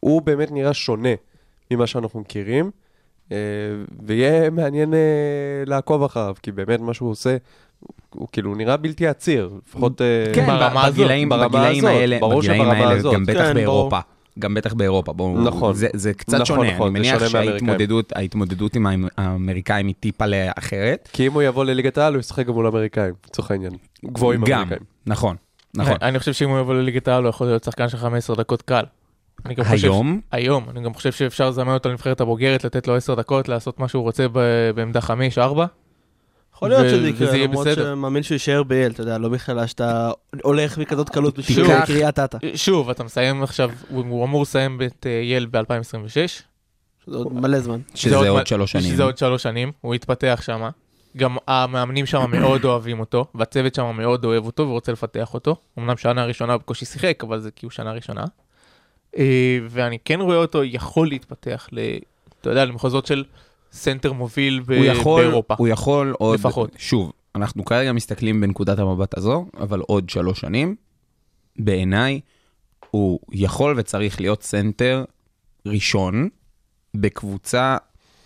הוא 0.00 0.22
באמת 0.22 0.50
נראה 0.50 0.74
שונה 0.74 1.14
ממה 1.70 1.86
שאנחנו 1.86 2.20
מכירים, 2.20 2.70
ויהיה 4.06 4.50
מעניין 4.50 4.94
אה, 4.94 4.98
לעקוב 5.66 6.02
אחריו, 6.02 6.34
כי 6.42 6.52
באמת 6.52 6.80
מה 6.80 6.94
שהוא 6.94 7.10
עושה, 7.10 7.36
הוא 8.14 8.28
כאילו 8.32 8.54
נראה 8.54 8.76
בלתי 8.76 9.06
עציר, 9.06 9.50
לפחות... 9.68 10.00
אה, 10.02 10.32
כן, 10.34 10.46
ברמה 10.46 10.84
הזאת, 10.84 10.98
בגילאים, 10.98 11.28
ברמה 11.28 11.48
בגילאים 11.48 11.84
הזאת, 11.84 11.96
האלה, 11.96 12.18
ברור 12.20 12.38
בגילאים 12.38 12.62
שברמה 12.62 12.78
האלה, 12.78 12.90
הזאת. 12.92 13.14
גם 13.14 13.26
בטח 13.26 13.38
כן, 13.38 13.54
באירופה. 13.54 13.98
גם 14.38 14.54
בטח 14.54 14.74
באירופה, 14.74 15.12
בואו, 15.12 15.40
נכון. 15.40 15.74
זה, 15.74 15.88
זה 15.94 16.14
קצת 16.14 16.34
נכון, 16.34 16.46
שונה, 16.46 16.74
נכון, 16.74 16.96
אני 16.96 16.98
מניח. 16.98 17.28
שההתמודדות 17.28 18.12
ההתמודדות 18.16 18.76
עם 18.76 18.86
האמ- 18.86 19.08
האמריקאים 19.16 19.86
היא 19.86 19.94
טיפה 20.00 20.26
לאחרת. 20.26 21.08
כי 21.12 21.26
אם 21.26 21.32
הוא 21.32 21.42
יבוא 21.42 21.64
לליגת 21.64 21.98
העל, 21.98 22.12
הוא 22.14 22.20
ישחק 22.20 22.46
גם 22.46 22.54
מול 22.54 22.66
אמריקאים, 22.66 23.14
לצורך 23.26 23.50
העניין. 23.50 23.72
גבוהים 24.04 24.40
גם, 24.44 24.58
אמריקאים. 24.58 24.80
נכון, 25.06 25.36
נכון. 25.76 25.96
אני 26.02 26.18
חושב 26.18 26.32
שאם 26.32 26.48
הוא 26.50 26.58
יבוא 26.58 26.74
לליגת 26.74 27.08
העל, 27.08 27.22
הוא 27.22 27.28
יכול 27.30 27.46
להיות 27.46 27.64
שחקן 27.64 27.88
של 27.88 27.96
15 27.96 28.36
דקות 28.36 28.62
קל. 28.62 28.84
אני 29.46 29.54
גם 29.54 29.64
חושב- 29.64 29.84
היום, 29.86 30.20
היום, 30.32 30.66
אני 30.70 30.82
גם 30.82 30.94
חושב 30.94 31.12
שאפשר 31.12 31.48
לזמן 31.48 31.74
אותו 31.74 31.88
לנבחרת 31.88 32.20
הבוגרת, 32.20 32.64
לתת 32.64 32.86
לו 32.88 32.96
10 32.96 33.14
דקות, 33.14 33.48
לעשות 33.48 33.80
מה 33.80 33.88
שהוא 33.88 34.02
רוצה 34.02 34.26
ב- 34.32 34.70
בעמדה 34.74 35.00
5-4. 35.00 35.66
יכול 36.54 36.68
להיות 36.68 36.86
ו- 36.86 36.90
שזה 36.90 37.08
יקרה, 37.08 37.36
יהיה 37.36 37.46
למרות. 37.46 37.66
שמאמין 37.74 38.22
שהוא 38.22 38.34
יישאר 38.34 38.62
ב-L, 38.62 38.92
אתה 38.92 39.02
יודע, 39.02 39.18
לא 39.18 39.30
מכללה 39.30 39.66
שאתה 39.66 40.10
הולך 40.42 40.78
בכזאת 40.78 41.08
קלות 41.08 41.38
בשביל 41.38 41.84
קריית 41.86 42.18
אתא. 42.18 42.38
שוב, 42.54 42.90
אתה 42.90 43.04
מסיים 43.04 43.42
עכשיו, 43.42 43.70
הוא 43.88 44.04
הוא 44.08 44.24
אמור 44.24 44.42
לסיים 44.42 44.80
את 44.86 45.06
אה, 45.06 45.20
יל 45.24 45.46
ב-2026. 45.50 46.08
שזה 46.14 47.16
עוד 47.16 47.32
מלא 47.32 47.60
זמן. 47.60 47.80
שזה 47.94 48.16
עוד 48.16 48.42
מ- 48.42 48.46
שלוש 48.46 48.72
שנים. 48.72 48.84
שזה 48.92 49.02
עוד 49.02 49.18
שלוש 49.18 49.42
שנים, 49.42 49.72
הוא 49.80 49.94
התפתח 49.94 50.40
שם. 50.44 50.68
גם 51.16 51.36
המאמנים 51.48 52.06
שם 52.06 52.30
מאוד 52.30 52.64
אוהבים 52.64 53.00
אותו, 53.00 53.24
והצוות 53.34 53.74
שם 53.74 53.96
מאוד 53.96 54.24
אוהב 54.24 54.44
אותו 54.46 54.62
ורוצה 54.62 54.92
לפתח 54.92 55.34
אותו. 55.34 55.56
אמנם 55.78 55.96
שנה 55.96 56.24
ראשונה 56.24 56.52
הוא 56.52 56.60
בקושי 56.60 56.84
שיחק, 56.84 57.24
אבל 57.26 57.40
זה 57.40 57.50
כי 57.50 57.66
הוא 57.66 57.70
שנה 57.70 57.92
ראשונה. 57.92 58.24
אה, 59.16 59.58
ואני 59.68 59.98
כן 60.04 60.20
רואה 60.20 60.36
אותו 60.36 60.64
יכול 60.64 61.08
להתפתח, 61.08 61.68
ל, 61.72 61.78
אתה 62.40 62.50
יודע, 62.50 62.64
למחוזות 62.64 63.06
של 63.06 63.24
סנטר 63.72 64.12
מוביל 64.12 64.60
ב- 64.66 64.72
הוא 64.72 64.84
יכול, 64.84 65.22
באירופה. 65.22 65.54
הוא 65.58 65.68
יכול 65.68 66.14
עוד, 66.18 66.38
לפחות. 66.38 66.70
שוב, 66.78 67.12
אנחנו 67.34 67.64
כרגע 67.64 67.92
מסתכלים 67.92 68.40
בנקודת 68.40 68.78
המבט 68.78 69.18
הזו, 69.18 69.46
אבל 69.60 69.80
עוד 69.80 70.10
שלוש 70.10 70.40
שנים, 70.40 70.76
בעיניי, 71.58 72.20
הוא 72.90 73.18
יכול 73.32 73.74
וצריך 73.78 74.20
להיות 74.20 74.42
סנטר 74.42 75.04
ראשון 75.66 76.28
בקבוצה 76.94 77.76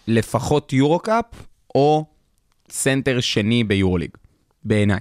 לפחות 0.08 0.72
יורו-קאפ, 0.72 1.24
או 1.74 2.04
סנטר 2.70 3.20
שני 3.20 3.64
ביורוליג, 3.64 4.10
בעיניי. 4.64 5.00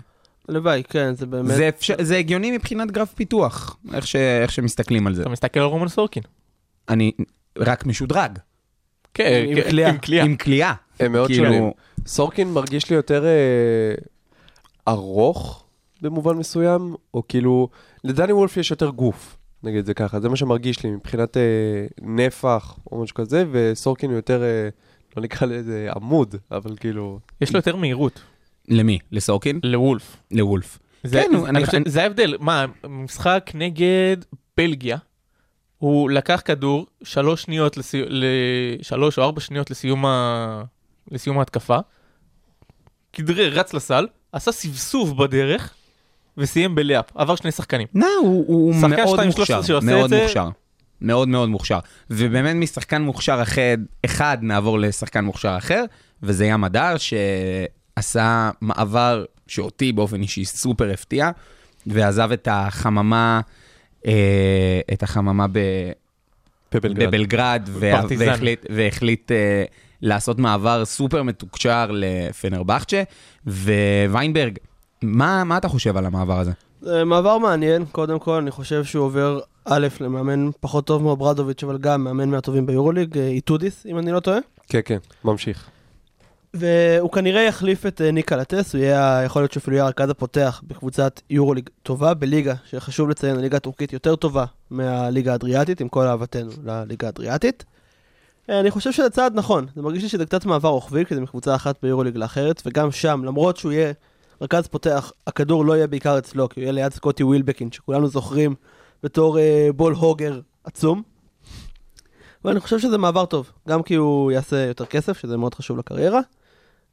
הלוואי, 0.49 0.83
כן, 0.89 1.13
זה 1.13 1.25
באמת... 1.25 1.55
זה, 1.55 1.69
אפשר, 1.69 1.93
זה 2.01 2.17
הגיוני 2.17 2.51
מבחינת 2.51 2.91
גרף 2.91 3.13
פיתוח, 3.13 3.77
איך, 3.93 4.07
ש, 4.07 4.15
איך 4.15 4.51
שמסתכלים 4.51 5.07
על 5.07 5.13
זה. 5.13 5.21
אתה 5.21 5.29
מסתכל 5.29 5.59
על 5.59 5.65
רומן 5.65 5.87
סורקין. 5.87 6.23
אני 6.89 7.11
רק 7.57 7.85
משודרג, 7.85 8.37
כן, 9.13 9.45
עם 9.87 9.97
קליעה. 9.97 10.25
עם 10.25 10.35
קליעה. 10.35 10.73
הם 10.99 11.11
מאוד 11.11 11.27
כאילו- 11.27 11.45
שונים. 11.45 11.71
סורקין 12.07 12.53
מרגיש 12.53 12.89
לי 12.89 12.95
יותר 12.95 13.25
אה, 13.25 13.93
ארוך 14.87 15.63
במובן 16.01 16.35
מסוים, 16.37 16.95
או 17.13 17.23
כאילו, 17.27 17.69
לדני 18.03 18.33
וולף 18.33 18.57
יש 18.57 18.71
יותר 18.71 18.89
גוף, 18.89 19.37
נגיד 19.63 19.79
את 19.79 19.85
זה 19.85 19.93
ככה, 19.93 20.19
זה 20.19 20.29
מה 20.29 20.35
שמרגיש 20.35 20.83
לי 20.83 20.91
מבחינת 20.91 21.37
אה, 21.37 21.41
נפח 22.01 22.79
או 22.91 23.03
משהו 23.03 23.15
כזה, 23.15 23.45
וסורקין 23.51 24.09
הוא 24.09 24.15
יותר, 24.15 24.43
אה, 24.43 24.69
לא 25.17 25.23
נקרא 25.23 25.47
לזה 25.47 25.89
עמוד, 25.95 26.35
אבל 26.51 26.75
כאילו, 26.79 27.19
יש 27.41 27.53
לו 27.53 27.57
יותר 27.57 27.75
מהירות, 27.75 28.21
למי? 28.71 28.99
לסורקין? 29.11 29.59
לוולף. 29.63 30.17
לוולף. 30.31 30.79
זה, 31.03 31.23
כן, 31.31 31.39
זה, 31.39 31.49
אני- 31.49 31.63
אני 31.63 31.91
זה 31.91 32.03
ההבדל, 32.03 32.35
מה, 32.39 32.65
משחק 32.89 33.51
נגד 33.53 34.17
בלגיה, 34.57 34.97
הוא 35.77 36.09
לקח 36.09 36.41
כדור 36.45 36.87
שלוש 37.03 37.41
שניות, 37.41 37.77
לסי... 37.77 38.01
לשלוש 38.09 39.17
או 39.19 39.23
ארבע 39.23 39.39
שניות 39.41 39.71
לסיום, 39.71 40.05
ה... 40.05 40.63
לסיום 41.11 41.39
ההתקפה, 41.39 41.77
כדרר, 43.13 43.49
רץ 43.53 43.73
לסל, 43.73 44.07
עשה 44.31 44.51
סבסוב 44.51 45.23
בדרך, 45.23 45.73
וסיים 46.37 46.75
בלאפ, 46.75 47.05
עבר 47.17 47.35
שני 47.35 47.51
שחקנים. 47.51 47.87
לא, 47.95 48.07
הוא, 48.21 48.45
הוא 48.47 48.73
שחקן 48.73 48.89
מאוד 49.05 49.19
2-13 49.19 49.23
מוכשר, 49.25 49.61
שעושה 49.61 49.85
מאוד 49.85 50.13
מוכשר. 50.13 50.49
מאוד 51.01 51.27
מאוד 51.27 51.49
מוכשר. 51.49 51.79
ובאמת 52.09 52.55
משחקן 52.55 53.01
מוכשר 53.01 53.39
אחד, 53.41 53.77
אחד 54.05 54.37
נעבור 54.41 54.79
לשחקן 54.79 55.25
מוכשר 55.25 55.55
אחר, 55.57 55.83
וזה 56.23 56.45
ים 56.45 56.63
הדר 56.63 56.95
שעשה 57.99 58.49
מעבר 58.61 59.25
שאותי 59.47 59.91
באופן 59.91 60.21
אישי 60.21 60.45
סופר 60.45 60.91
הפתיע, 60.91 61.31
ועזב 61.87 62.31
את 62.31 62.47
החממה, 62.51 63.41
אה, 64.05 64.79
את 64.93 65.03
החממה 65.03 65.47
ב, 65.47 65.59
בבלגרד. 66.73 67.07
בבלגרד, 67.07 67.69
וה-. 67.71 68.01
והחליט, 68.17 68.65
והחליט 68.69 69.31
אה, 69.31 69.63
לעשות 70.01 70.39
מעבר 70.39 70.85
סופר 70.85 71.23
מתוקשר 71.23 71.91
לפנרבחצ'ה, 71.93 73.03
וויינברג, 74.09 74.57
מה, 75.01 75.43
מה 75.43 75.57
אתה 75.57 75.67
חושב 75.67 75.97
על 75.97 76.05
המעבר 76.05 76.39
הזה? 76.39 76.51
זה 76.81 77.03
מעבר 77.03 77.37
מעניין, 77.37 77.85
קודם 77.85 78.19
כל, 78.19 78.37
אני 78.37 78.51
חושב 78.51 78.83
שהוא 78.83 79.05
עובר, 79.05 79.39
א', 79.65 79.87
למאמן 79.99 80.49
פחות 80.59 80.85
טוב 80.85 81.03
מאברדוביץ', 81.03 81.63
אבל 81.63 81.77
גם 81.77 82.03
מאמן 82.03 82.29
מהטובים 82.29 82.65
ביורוליג, 82.65 83.17
אה, 83.17 83.27
איטודיס, 83.27 83.85
אם 83.85 83.99
אני 83.99 84.11
לא 84.11 84.19
טועה. 84.19 84.39
כן, 84.69 84.79
כן, 84.85 84.97
ממשיך. 85.23 85.69
והוא 86.53 87.11
כנראה 87.11 87.41
יחליף 87.41 87.85
את 87.85 88.01
אה, 88.01 88.11
ניק 88.11 88.31
קלטס, 88.31 88.75
הוא 88.75 88.81
יהיה, 88.81 89.21
יכול 89.25 89.41
להיות 89.41 89.51
שאפילו 89.51 89.75
יהיה 89.75 89.85
הרכז 89.85 90.09
הפותח 90.09 90.61
בקבוצת 90.67 91.21
יורוליג 91.29 91.69
טובה, 91.83 92.13
בליגה, 92.13 92.53
שחשוב 92.65 93.09
לציין, 93.09 93.37
הליגה 93.37 93.57
הטורקית 93.57 93.93
יותר 93.93 94.15
טובה 94.15 94.45
מהליגה 94.69 95.31
האדריאטית, 95.31 95.81
עם 95.81 95.89
כל 95.89 96.07
אהבתנו 96.07 96.51
לליגה 96.63 97.07
האדריאטית. 97.07 97.65
אה, 98.49 98.59
אני 98.59 98.71
חושב 98.71 98.91
שזה 98.91 99.09
צעד 99.09 99.35
נכון, 99.35 99.67
זה 99.75 99.81
מרגיש 99.81 100.03
לי 100.03 100.09
שזה 100.09 100.25
קצת 100.25 100.45
מעבר 100.45 100.69
רוחבי, 100.69 101.05
כי 101.05 101.15
זה 101.15 101.21
מקבוצה 101.21 101.55
אחת 101.55 101.75
ביורוליג 101.83 102.17
לאחרת, 102.17 102.61
וגם 102.65 102.91
שם, 102.91 103.21
למרות 103.25 103.57
שהוא 103.57 103.71
יהיה 103.71 103.93
רכז 104.41 104.67
פותח, 104.67 105.11
הכדור 105.27 105.65
לא 105.65 105.73
יהיה 105.73 105.87
בעיקר 105.87 106.17
אצלו, 106.17 106.49
כי 106.49 106.59
הוא 106.59 106.63
יהיה 106.63 106.71
ליד 106.71 106.93
סקוטי 106.93 107.23
ווילבקין, 107.23 107.71
שכולנו 107.71 108.07
זוכרים 108.07 108.55
בתור 109.03 109.39
אה, 109.39 109.69
בול 109.75 109.93
הוגר 109.93 110.39
עצום. 110.63 111.01
ואני 112.45 112.59
חושב 112.59 112.79
שזה 112.79 112.97
מעבר 112.97 113.25
טוב, 113.25 113.51
גם 113.67 113.83
כי 113.83 113.95
הוא 113.95 114.31
יעשה 114.31 114.65
יותר 114.65 114.85
כסף, 114.85 115.17
שזה 115.17 115.37
מאוד 115.37 115.53
חשוב 115.53 115.77
לקריירה, 115.77 116.19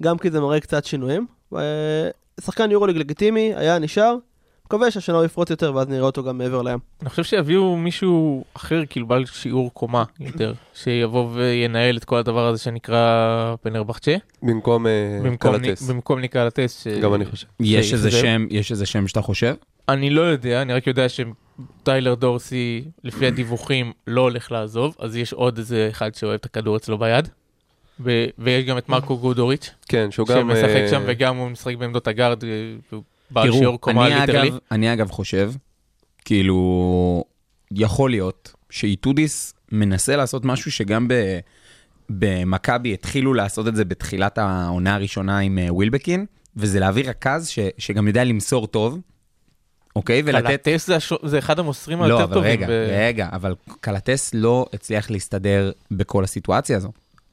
גם 0.02 0.19
כי 0.19 0.31
זה 0.31 0.40
מראה 0.40 0.61
קצת 0.61 0.85
שינויים. 0.85 1.26
ו- 1.52 2.09
שחקן 2.40 2.71
יורוליג 2.71 2.97
לגיטימי, 2.97 3.52
היה 3.57 3.78
נשאר, 3.78 4.17
מקווה 4.67 4.90
שהשנה 4.90 5.17
הוא 5.17 5.25
יפרוץ 5.25 5.50
יותר, 5.50 5.75
ואז 5.75 5.88
נראה 5.88 6.07
אותו 6.07 6.25
גם 6.25 6.38
מעבר 6.38 6.62
לים. 6.62 6.78
אני 7.02 7.11
חושב 7.11 7.25
שיביאו 7.25 7.76
מישהו 7.76 8.45
אחר, 8.55 8.83
כאילו 8.90 9.07
בעל 9.07 9.26
שיעור 9.26 9.75
קומה 9.75 10.05
יותר, 10.21 10.52
שיבוא 10.75 11.28
וינהל 11.35 11.97
את 11.97 12.05
כל 12.05 12.17
הדבר 12.17 12.47
הזה 12.47 12.62
שנקרא 12.62 13.55
פנרבחצ'ה, 13.62 14.17
במקום 14.43 14.87
אה, 14.87 15.37
קלטס. 15.38 15.83
במקום 15.83 16.21
ניקה 16.21 16.45
לטס. 16.45 16.85
ש... 16.85 16.87
גם 16.87 17.14
אני 17.14 17.25
חושב. 17.25 17.47
יש 17.61 17.93
איזה 17.93 18.11
שם, 18.11 18.47
יש 18.50 18.73
איזה 18.73 18.87
שם 18.87 19.09
שאתה 19.09 19.23
חושב? 19.23 19.55
אני 19.88 20.11
לא 20.11 20.21
יודע, 20.21 20.62
אני 20.62 20.73
רק 20.73 20.87
יודע 20.87 21.07
שטיילר 21.09 22.14
דורסי, 22.14 22.85
לפי 23.05 23.26
הדיווחים, 23.26 23.93
לא 24.07 24.21
הולך 24.21 24.52
לעזוב, 24.52 24.97
אז 24.99 25.17
יש 25.17 25.33
עוד 25.33 25.59
איזה 25.59 25.88
אחד 25.90 26.14
שאוהב 26.14 26.35
את 26.35 26.45
הכדור 26.45 26.76
אצלו 26.76 26.99
ביד. 26.99 27.28
ו- 28.00 28.25
ויש 28.38 28.64
גם 28.64 28.78
את 28.78 28.88
מרקו 28.88 29.19
גודוריץ', 29.19 29.71
כן, 29.88 30.11
שהוא 30.11 30.26
גם... 30.26 30.38
שמשחק 30.40 30.76
אה, 30.76 30.88
שם 30.90 31.02
וגם 31.07 31.37
הוא 31.37 31.49
משחק 31.49 31.76
בעמדות 31.76 32.09
הגארד, 32.09 32.45
אה, 32.45 32.49
והוא 32.93 33.02
בעל 33.31 33.52
שיעור 33.52 33.81
קומה 33.81 34.09
literally. 34.09 34.49
אגב, 34.49 34.59
אני 34.71 34.93
אגב 34.93 35.11
חושב, 35.11 35.52
כאילו, 36.25 37.25
יכול 37.71 38.11
להיות 38.11 38.52
שאיטודיס 38.71 39.55
מנסה 39.73 40.17
לעשות 40.17 40.45
משהו 40.45 40.73
שגם 40.73 41.09
ב... 41.09 41.14
במכבי 42.11 42.95
התחילו 42.95 43.35
לעשות 43.35 43.69
את 43.69 43.76
זה 43.76 43.85
בתחילת 43.85 44.38
העונה 44.38 44.95
הראשונה 44.95 45.38
עם 45.38 45.59
אה, 45.59 45.75
ווילבקין, 45.75 46.26
וזה 46.57 46.81
להביא 46.81 47.11
רכז 47.11 47.49
ש, 47.49 47.59
שגם 47.78 48.09
יודע 48.09 48.25
למסור 48.25 48.67
טוב, 48.67 49.00
אוקיי? 49.97 50.23
ולתת... 50.25 50.47
קלטס 50.47 50.87
זה, 50.87 50.97
הש... 50.97 51.12
זה 51.25 51.38
אחד 51.38 51.59
המוסרים 51.59 51.99
לא, 51.99 52.05
היותר 52.05 52.25
אבל 52.25 52.35
טובים. 52.35 52.50
רגע, 52.50 52.67
ב... 52.67 52.71
רגע, 52.90 53.28
אבל 53.33 53.55
קלטס 53.81 54.35
לא 54.35 54.67
הצליח 54.73 55.11
להסתדר 55.11 55.73
בכל 55.90 56.25
הסיטואציה 56.25 56.76
הזו. 56.76 56.93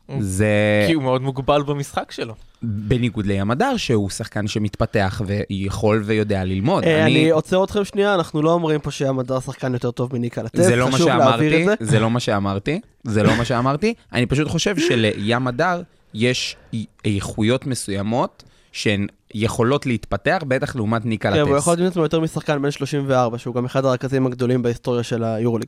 אממ. 0.10 0.14
זה... 0.20 0.84
כי 0.88 0.94
הוא 0.94 1.04
מאוד 1.04 1.22
מוגבל 1.22 1.64
במשחק 1.64 2.12
שלו. 2.12 2.34
בניגוד 2.62 3.26
לים 3.26 3.52
הדר, 3.52 3.78
שהוא 3.78 4.10
שחקן 4.10 4.48
שמתפתח 4.48 5.22
ויכול 5.26 6.04
ויודע 6.06 6.44
ללמוד. 6.44 6.84
אה, 6.84 7.06
אני 7.06 7.30
עוצר 7.30 7.64
אתכם 7.64 7.86
שנייה, 7.86 8.16
אנחנו 8.16 8.42
לא 8.42 8.52
אומרים 8.52 8.80
פה 8.80 8.92
שהמדר 8.92 9.40
שחקן 9.40 9.74
יותר 9.74 9.92
טוב 9.92 10.14
מניקה 10.14 10.44
לטף, 10.44 10.62
זה 10.62 10.76
לא 10.76 10.86
מה 10.86 10.92
חשוב 10.92 11.08
להעביר 11.08 11.52
שאמרתי, 11.52 11.74
את 11.74 11.80
זה. 11.80 11.86
זה 11.86 12.00
לא 12.00 12.10
מה 12.10 12.20
שאמרתי, 12.20 12.80
זה 13.04 13.24
לא 13.24 13.38
מה 13.38 13.46
שאמרתי. 13.46 13.94
אני 14.14 14.26
פשוט 14.26 14.48
חושב 14.48 14.80
שלים 14.80 15.48
הדר 15.48 15.82
יש 16.14 16.56
איכויות 17.06 17.68
מסוימות 17.68 18.44
שהן 18.72 19.08
יכולות 19.34 19.86
להתפתח, 19.86 20.44
בטח 20.48 20.76
לעומת 20.76 21.06
ניקה 21.06 21.32
כן, 21.32 21.40
הוא 21.40 21.58
יכול 21.58 21.74
לטס. 21.74 21.80
להיות 21.80 21.92
עצמו 21.92 22.04
יותר 22.04 22.20
משחקן 22.20 22.62
בן 22.62 22.72
34, 22.72 23.38
שהוא 23.38 23.56
גם 23.56 23.66
אחד 23.66 23.86
הרכזים 23.86 24.26
הגדולים 24.26 24.62
בהיסטוריה 24.62 25.04
של 25.04 25.24
היורוליג. 25.24 25.68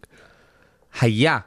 היה 1.02 1.38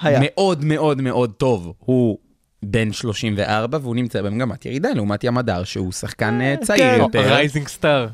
היה. 0.00 0.20
מאוד 0.22 0.64
מאוד 0.64 1.00
מאוד 1.00 1.32
טוב, 1.32 1.72
הוא 1.78 2.18
בן 2.62 2.92
34 2.92 3.78
והוא 3.82 3.96
נמצא 3.96 4.22
במגמת 4.22 4.66
ירידה 4.66 4.88
לעומת 4.94 5.24
ים 5.24 5.38
הדר 5.38 5.64
שהוא 5.64 5.92
שחקן 5.92 6.40
אה, 6.40 6.54
צעיר 6.62 6.94
כן. 6.94 6.98
יותר. 6.98 7.20
rising 7.20 7.68
star. 7.68 8.06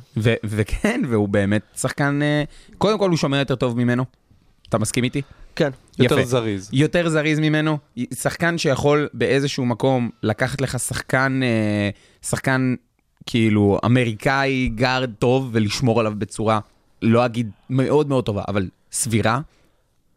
וכן, 0.44 1.02
והוא 1.08 1.28
באמת 1.28 1.62
שחקן, 1.76 2.20
אה, 2.22 2.44
קודם 2.78 2.98
כל 2.98 3.10
הוא 3.10 3.16
שומר 3.16 3.38
יותר 3.38 3.54
טוב 3.54 3.76
ממנו. 3.76 4.04
אתה 4.68 4.78
מסכים 4.78 5.04
איתי? 5.04 5.22
כן. 5.56 5.70
יותר 5.98 6.18
יפה. 6.18 6.28
זריז. 6.28 6.70
יותר 6.72 7.08
זריז 7.08 7.38
ממנו, 7.38 7.78
שחקן 8.14 8.58
שיכול 8.58 9.08
באיזשהו 9.14 9.66
מקום 9.66 10.10
לקחת 10.22 10.60
לך 10.60 10.78
שחקן, 10.78 11.40
אה, 11.42 11.90
שחקן 12.22 12.74
כאילו 13.26 13.78
אמריקאי 13.84 14.70
גארד 14.74 15.10
טוב 15.18 15.50
ולשמור 15.52 16.00
עליו 16.00 16.12
בצורה, 16.18 16.60
לא 17.02 17.24
אגיד 17.24 17.50
מאוד 17.70 18.08
מאוד 18.08 18.24
טובה, 18.24 18.42
אבל 18.48 18.68
סבירה. 18.92 19.40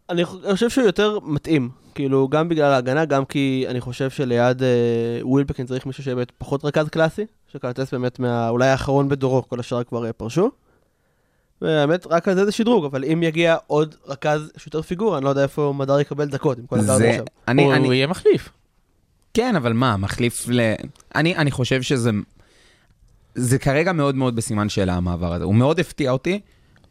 אני 0.10 0.26
חושב 0.26 0.70
שהוא 0.70 0.86
יותר 0.86 1.20
מתאים, 1.24 1.70
כאילו, 1.96 2.28
גם 2.28 2.50
בגלל 2.50 2.74
ההגנה, 2.74 3.06
גם 3.06 3.26
כי 3.26 3.66
אני 3.68 3.82
חושב 3.82 4.10
שליד 4.10 4.64
אה, 4.64 4.68
ווילבקין 5.22 5.66
צריך 5.66 5.86
מישהו 5.86 6.04
שיהיה 6.04 6.16
באמת 6.16 6.32
פחות 6.38 6.66
רכז 6.66 6.90
קלאסי, 6.90 7.26
שקלטס 7.48 7.94
באמת 7.94 8.20
מה, 8.20 8.50
אולי 8.50 8.68
האחרון 8.68 9.10
בדורו, 9.10 9.50
כל 9.50 9.60
השאר 9.60 9.84
כבר 9.84 10.06
אה, 10.06 10.14
פרשו. 10.14 10.52
והאמת, 11.62 12.08
רק 12.10 12.28
על 12.28 12.36
זה 12.36 12.46
זה 12.46 12.52
שדרוג, 12.52 12.86
אבל 12.86 13.06
אם 13.06 13.24
יגיע 13.24 13.56
עוד 13.68 13.96
רכז 14.08 14.52
שיותר 14.58 14.82
פיגורה, 14.82 15.18
אני 15.18 15.26
לא 15.26 15.30
יודע 15.30 15.44
איפה 15.44 15.74
מדר 15.78 16.00
יקבל 16.00 16.26
דקות, 16.26 16.58
עם 16.58 16.66
כל 16.66 16.80
הגארד 16.80 16.98
זה, 16.98 17.10
עכשיו. 17.10 17.26
אני, 17.48 17.64
הוא 17.64 17.74
אני, 17.74 17.88
יהיה 17.88 18.08
מחליף. 18.08 18.50
כן, 19.34 19.56
אבל 19.56 19.74
מה, 19.74 19.98
מחליף 19.98 20.46
ל... 20.50 20.74
אני, 21.16 21.36
אני 21.36 21.52
חושב 21.52 21.82
שזה... 21.82 22.12
זה 23.36 23.60
כרגע 23.60 23.92
מאוד 23.92 24.16
מאוד 24.16 24.36
בסימן 24.36 24.70
שאלה 24.70 24.94
המעבר 24.94 25.34
הזה. 25.34 25.44
הוא 25.44 25.56
מאוד 25.56 25.80
הפתיע 25.80 26.12
אותי. 26.12 26.40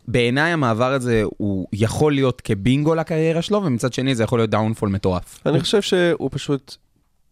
בעיניי 0.09 0.53
המעבר 0.53 0.93
הזה 0.93 1.23
הוא 1.37 1.67
יכול 1.73 2.13
להיות 2.13 2.41
כבינגו 2.41 2.95
לקריירה 2.95 3.43
שלו, 3.43 3.63
ומצד 3.65 3.93
שני 3.93 4.15
זה 4.15 4.25
יכול 4.25 4.39
להיות 4.39 4.51
downfall 4.51 4.89
מטורף. 4.89 5.41
אני 5.47 5.61
חושב 5.61 5.83
שהוא 5.83 6.31
פשוט 6.33 6.77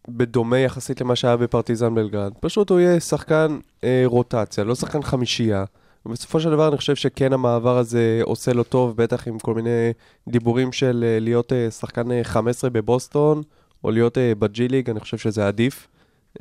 בדומה 0.07 0.59
יחסית 0.59 1.01
למה 1.01 1.15
שהיה 1.15 1.37
בפרטיזן 1.37 1.95
בלגרד. 1.95 2.33
פשוט 2.39 2.69
הוא 2.69 2.79
יהיה 2.79 2.99
שחקן 2.99 3.59
אה, 3.83 4.03
רוטציה, 4.05 4.63
לא 4.63 4.75
שחקן 4.75 5.03
חמישייה. 5.03 5.63
ובסופו 6.05 6.39
של 6.39 6.51
דבר 6.51 6.67
אני 6.67 6.77
חושב 6.77 6.95
שכן 6.95 7.33
המעבר 7.33 7.77
הזה 7.77 8.21
עושה 8.23 8.53
לו 8.53 8.63
טוב, 8.63 8.97
בטח 8.97 9.27
עם 9.27 9.39
כל 9.39 9.53
מיני 9.53 9.91
דיבורים 10.27 10.71
של 10.71 11.05
אה, 11.07 11.19
להיות 11.19 11.53
אה, 11.53 11.71
שחקן 11.71 12.11
אה, 12.11 12.23
15 12.23 12.69
בבוסטון, 12.69 13.41
או 13.83 13.91
להיות 13.91 14.17
אה, 14.17 14.35
ב 14.39 14.53
G 14.53 14.67
League, 14.67 14.89
אני 14.89 14.99
חושב 14.99 15.17
שזה 15.17 15.47
עדיף. 15.47 15.87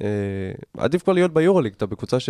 אה, 0.02 0.06
עדיף 0.78 1.02
כבר 1.02 1.12
להיות 1.12 1.34
ביורוליג, 1.34 1.72
אתה 1.76 1.86
בקבוצה 1.86 2.20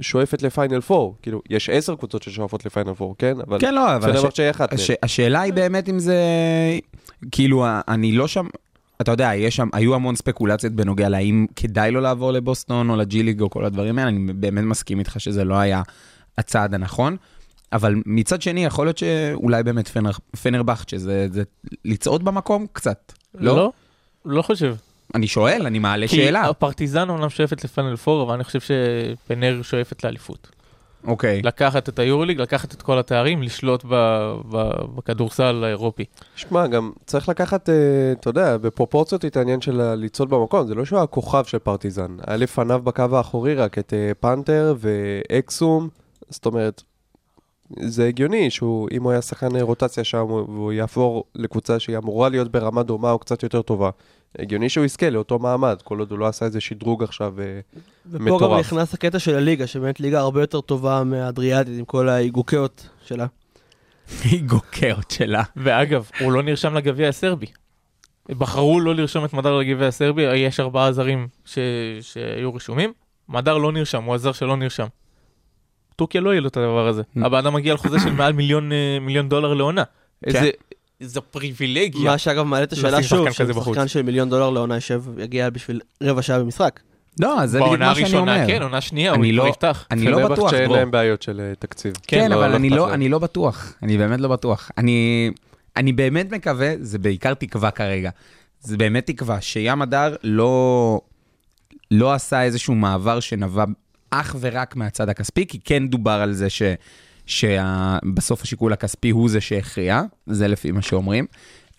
ששואפת 0.00 0.42
לפיינל 0.42 0.80
4. 0.90 1.14
כאילו, 1.22 1.42
יש 1.50 1.70
עשר 1.70 1.94
קבוצות 1.94 2.22
ששואפות 2.22 2.66
לפיינל 2.66 2.88
4, 2.88 3.14
כן? 3.18 3.40
אבל 3.46 3.60
כן, 3.60 3.74
לא, 3.74 3.96
אבל... 3.96 4.26
הש... 4.26 4.40
אחת. 4.40 4.72
הש... 4.72 4.90
השאלה 5.02 5.40
היא 5.40 5.52
באמת 5.52 5.88
אם 5.88 5.98
זה... 5.98 6.18
כאילו, 7.30 7.66
אני 7.88 8.12
לא 8.12 8.28
שם... 8.28 8.46
אתה 9.00 9.12
יודע, 9.12 9.30
יש 9.34 9.56
שם, 9.56 9.68
היו 9.72 9.94
המון 9.94 10.16
ספקולציות 10.16 10.72
בנוגע 10.72 11.08
להאם 11.08 11.46
כדאי 11.56 11.90
לו 11.90 12.00
לעבור 12.00 12.32
לבוסטון 12.32 12.90
או 12.90 12.96
לג'י 12.96 13.22
ליג 13.22 13.40
או 13.40 13.50
כל 13.50 13.64
הדברים 13.64 13.98
האלה, 13.98 14.08
אני 14.08 14.32
באמת 14.32 14.64
מסכים 14.64 14.98
איתך 14.98 15.20
שזה 15.20 15.44
לא 15.44 15.54
היה 15.54 15.82
הצעד 16.38 16.74
הנכון. 16.74 17.16
אבל 17.72 17.94
מצד 18.06 18.42
שני, 18.42 18.64
יכול 18.64 18.86
להיות 18.86 18.98
שאולי 18.98 19.62
באמת 19.62 19.88
פנר, 19.88 20.10
פנרבכט, 20.42 20.88
שזה 20.88 21.26
זה 21.32 21.42
לצעוד 21.84 22.24
במקום 22.24 22.66
קצת. 22.72 23.12
לא? 23.34 23.56
לא? 23.56 23.72
לא 24.24 24.42
חושב. 24.42 24.74
אני 25.14 25.26
שואל, 25.26 25.66
אני 25.66 25.78
מעלה 25.78 26.08
כי 26.08 26.16
שאלה. 26.16 26.48
הפרטיזן 26.48 27.08
אומנם 27.08 27.30
שואפת 27.30 27.64
לפאנל 27.64 27.94
4, 28.08 28.22
אבל 28.22 28.34
אני 28.34 28.44
חושב 28.44 28.60
שפנר 28.60 29.62
שואפת 29.62 30.04
לאליפות. 30.04 30.48
אוקיי. 31.06 31.42
לקחת 31.42 31.88
את 31.88 31.98
היורוליג, 31.98 32.40
לקחת 32.40 32.74
את 32.74 32.82
כל 32.82 32.98
התארים, 32.98 33.42
לשלוט 33.42 33.84
ב- 33.88 34.34
ב- 34.50 34.96
בכדורסל 34.96 35.64
האירופי. 35.64 36.04
שמע, 36.36 36.66
גם 36.66 36.92
צריך 37.06 37.28
לקחת, 37.28 37.68
אה, 37.68 37.74
אתה 38.12 38.30
יודע, 38.30 38.56
בפרופורציות 38.56 39.24
את 39.24 39.36
העניין 39.36 39.60
של 39.60 39.94
לצעוד 39.94 40.30
במקום. 40.30 40.66
זה 40.66 40.74
לא 40.74 40.84
שהוא 40.84 40.98
הכוכב 41.00 41.44
של 41.44 41.58
פרטיזן. 41.58 42.16
היה 42.26 42.36
לפניו 42.36 42.80
בקו 42.84 43.04
האחורי 43.12 43.54
רק 43.54 43.78
את 43.78 43.94
אה, 43.94 44.12
פנתר 44.20 44.74
ואקסום. 44.78 45.88
זאת 46.28 46.46
אומרת, 46.46 46.82
זה 47.80 48.06
הגיוני 48.08 48.50
שהוא, 48.50 48.88
אם 48.92 49.02
הוא 49.02 49.12
היה 49.12 49.22
שחקן 49.22 49.56
רוטציה 49.60 50.04
שם, 50.04 50.18
הוא- 50.18 50.38
והוא 50.50 50.72
יעבור 50.72 51.24
לקבוצה 51.34 51.78
שהיא 51.78 51.96
אמורה 51.98 52.28
להיות 52.28 52.50
ברמה 52.52 52.82
דומה 52.82 53.10
או 53.10 53.18
קצת 53.18 53.42
יותר 53.42 53.62
טובה. 53.62 53.90
הגיוני 54.38 54.68
שהוא 54.68 54.84
יזכה 54.84 55.10
לאותו 55.10 55.38
מעמד, 55.38 55.76
כל 55.84 55.98
עוד 55.98 56.10
הוא 56.10 56.18
לא 56.18 56.26
עשה 56.26 56.44
איזה 56.46 56.60
שדרוג 56.60 57.02
עכשיו. 57.02 57.34
אה, 57.40 57.60
ופה 58.06 58.18
גם 58.18 58.24
מטורף. 58.24 58.60
נכנס 58.60 58.94
הקטע 58.94 59.18
של 59.18 59.34
הליגה, 59.36 59.66
שבאמת 59.66 60.00
ליגה 60.00 60.20
הרבה 60.20 60.40
יותר 60.40 60.60
טובה 60.60 61.04
מהאדריאטית, 61.04 61.78
עם 61.78 61.84
כל 61.84 62.08
ההיגוקיות 62.08 62.88
שלה. 63.04 63.26
היא 64.24 64.42
גוקרת 64.44 65.10
שלה. 65.10 65.42
ואגב, 65.56 66.10
הוא 66.20 66.32
לא 66.32 66.42
נרשם 66.42 66.74
לגביע 66.74 67.08
הסרבי. 67.08 67.46
בחרו 68.28 68.80
לא 68.80 68.94
לרשום 68.94 69.24
את 69.24 69.32
מדר 69.32 69.58
לגביע 69.58 69.88
הסרבי, 69.88 70.22
יש 70.22 70.60
ארבעה 70.60 70.92
זרים 70.92 71.28
ש... 71.44 71.58
שהיו 72.00 72.54
רשומים, 72.54 72.92
מדר 73.28 73.58
לא 73.58 73.72
נרשם, 73.72 74.02
הוא 74.02 74.14
הזר 74.14 74.32
שלא 74.32 74.56
נרשם. 74.56 74.86
טורקיה 75.96 76.20
לא 76.20 76.30
יהיה 76.30 76.40
לו 76.40 76.48
את 76.48 76.56
הדבר 76.56 76.88
הזה. 76.88 77.02
Mm. 77.02 77.26
הבן 77.26 77.38
אדם 77.38 77.54
מגיע 77.54 77.74
לחוזה 77.74 78.00
של 78.00 78.12
מעל 78.12 78.32
מיליון, 78.32 78.72
אה, 78.72 78.98
מיליון 79.00 79.28
דולר 79.28 79.54
לעונה. 79.54 79.82
כן. 80.24 80.36
איזה... 80.36 80.50
איזו 81.00 81.22
פריבילגיה. 81.30 82.10
מה 82.10 82.18
שאגב 82.18 82.42
מעלה 82.42 82.64
את 82.64 82.72
השאלה 82.72 82.98
לשים 82.98 83.08
שוב. 83.08 83.30
ששחקן 83.30 83.88
של 83.88 84.02
מיליון 84.02 84.30
דולר 84.30 84.50
לעונה 84.50 84.74
יושב, 84.74 85.02
יגיע 85.18 85.50
בשביל 85.50 85.80
רבע 86.02 86.22
שעה 86.22 86.38
במשחק. 86.38 86.80
לא, 87.20 87.46
זה 87.46 87.58
בדיוק 87.58 87.68
בעונה 87.68 87.88
מה 87.88 87.94
שאני 87.94 88.16
אומר. 88.16 88.32
הראשונה, 88.32 88.46
כן, 88.46 88.62
עונה 88.62 88.80
שנייה, 88.80 89.12
הוא 89.12 89.24
לא- 89.32 89.48
יפתח. 89.48 89.86
אני 89.90 90.04
לא 90.04 90.16
פנרבחצ'ה 90.16 90.34
בטוח, 90.34 90.50
שאין. 90.50 90.70
להם 90.70 90.90
בעיות 90.90 91.22
של 91.22 91.40
אה, 91.40 91.54
תקציב. 91.58 91.92
כן, 92.06 92.30
לא- 92.30 92.34
אבל 92.34 92.54
אני 92.54 92.70
לא, 92.70 92.76
להם. 92.76 92.94
אני 92.94 93.08
לא 93.08 93.18
בטוח, 93.18 93.72
אני 93.82 93.98
באמת 93.98 94.20
לא 94.20 94.28
בטוח. 94.28 94.70
אני, 94.78 95.30
אני 95.76 95.92
באמת 95.92 96.32
מקווה, 96.32 96.72
זה 96.80 96.98
בעיקר 96.98 97.34
תקווה 97.34 97.70
כרגע, 97.70 98.10
זה 98.60 98.76
באמת 98.76 99.06
תקווה 99.06 99.40
שים 99.40 99.82
הדר 99.82 100.16
לא, 100.24 101.00
לא 101.90 102.12
עשה 102.12 102.42
איזשהו 102.42 102.74
מעבר 102.74 103.20
שנבע 103.20 103.64
אך 104.10 104.36
ורק 104.40 104.76
מהצד 104.76 105.08
הכספי, 105.08 105.46
כי 105.46 105.58
כן 105.64 105.88
דובר 105.88 106.10
על 106.10 106.32
זה 106.32 106.50
ש, 106.50 106.62
שבסוף 107.26 108.42
השיקול 108.42 108.72
הכספי 108.72 109.10
הוא 109.10 109.28
זה 109.28 109.40
שהכריע, 109.40 110.02
זה 110.26 110.48
לפי 110.48 110.72
מה 110.72 110.82
שאומרים. 110.82 111.26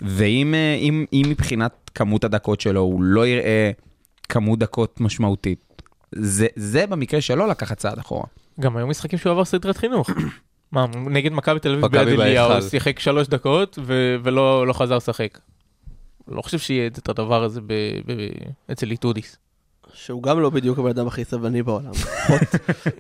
ואם 0.01 0.53
אה, 0.53 0.75
אם, 0.75 1.05
אם 1.13 1.23
מבחינת 1.27 1.91
כמות 1.95 2.23
הדקות 2.23 2.61
שלו 2.61 2.81
הוא 2.81 3.03
לא 3.03 3.27
יראה 3.27 3.71
כמות 4.29 4.59
דקות 4.59 5.01
משמעותית, 5.01 5.81
זה, 6.11 6.47
זה 6.55 6.87
במקרה 6.87 7.21
שלו 7.21 7.47
לקחת 7.47 7.77
צעד 7.77 7.99
אחורה. 7.99 8.25
גם 8.59 8.77
היו 8.77 8.87
משחקים 8.87 9.19
שהוא 9.19 9.31
עבר 9.31 9.45
סדרת 9.45 9.77
חינוך. 9.77 10.09
מה, 10.71 10.85
נגד 10.95 11.31
מכבי 11.31 11.59
תל 11.59 11.71
אביב 11.71 11.85
ביד 11.85 12.07
אליהו. 12.07 12.61
שיחק 12.61 12.99
שלוש 12.99 13.27
דקות 13.27 13.79
ו- 13.81 14.15
ולא 14.23 14.67
לא 14.67 14.73
חזר 14.73 14.97
לשחק. 14.97 15.39
לא 16.27 16.41
חושב 16.41 16.59
שיהיה 16.59 16.87
את 16.87 17.09
הדבר 17.09 17.43
הזה 17.43 17.61
ב- 17.61 17.99
ב- 18.05 18.29
אצל 18.71 18.91
איטודיס. 18.91 19.37
שהוא 19.95 20.23
גם 20.23 20.39
לא 20.39 20.49
בדיוק 20.49 20.79
הבן 20.79 20.89
אדם 20.89 21.07
הכי 21.07 21.23
סבלני 21.23 21.63
בעולם. 21.63 21.93
פחות, 21.93 22.41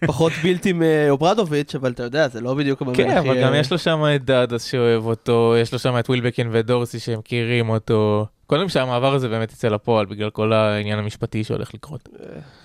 פחות 0.05 0.31
בלתי 0.43 0.73
מאוברדוביץ', 0.73 1.75
אבל 1.75 1.91
אתה 1.91 2.03
יודע, 2.03 2.27
זה 2.27 2.41
לא 2.41 2.53
בדיוק 2.53 2.81
המאמן 2.81 2.97
כן, 2.97 3.09
הכי... 3.09 3.29
אבל 3.29 3.41
גם 3.41 3.53
יש 3.55 3.71
לו 3.71 3.77
שם 3.77 4.03
את 4.15 4.25
דאדס 4.25 4.63
שאוהב 4.63 5.05
אותו, 5.05 5.55
יש 5.61 5.73
לו 5.73 5.79
שם 5.79 5.99
את 5.99 6.09
ווילבקין 6.09 6.49
ודורסי 6.51 6.99
שמכירים 6.99 7.69
אותו. 7.69 8.25
קודם 8.47 8.69
שהמעבר 8.69 9.13
הזה 9.13 9.29
באמת 9.29 9.51
יצא 9.51 9.67
לפועל 9.67 10.05
בגלל 10.05 10.29
כל 10.29 10.53
העניין 10.53 10.99
המשפטי 10.99 11.43
שהולך 11.43 11.73
לקרות. 11.73 12.09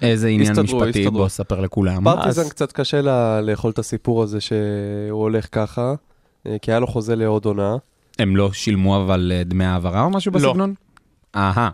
איזה 0.02 0.28
עניין 0.28 0.60
משפטי. 0.62 1.10
בוא 1.10 1.28
ספר 1.28 1.60
לכולם. 1.60 2.04
פרטיזן 2.04 2.48
קצת 2.48 2.72
קשה 2.72 3.00
לאכול 3.42 3.70
את 3.70 3.78
הסיפור 3.78 4.22
הזה 4.22 4.40
שהוא 4.40 5.20
הולך 5.22 5.46
ככה, 5.52 5.94
אה, 6.46 6.56
כי 6.62 6.70
היה 6.70 6.80
לו 6.80 6.86
חוזה 6.86 7.16
לעוד 7.16 7.44
עונה. 7.44 7.76
הם 8.18 8.36
לא 8.36 8.52
שילמו 8.52 8.96
אבל 8.96 9.32
אה, 9.34 9.44
דמי 9.44 9.64
העברה 9.64 10.02
או 10.02 10.10
משהו 10.10 10.32
לא. 10.32 10.38
בסגנון? 10.38 10.74
אהה, 11.36 11.70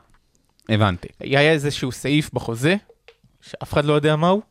הבנתי. 0.68 1.08
היה 1.20 1.52
איזשהו 1.52 1.92
סעיף 1.92 2.30
בחוזה, 2.32 2.76
שאף 3.40 3.72
אחד 3.72 3.84
לא 3.84 3.92
יודע 3.92 4.16
מהו, 4.16 4.42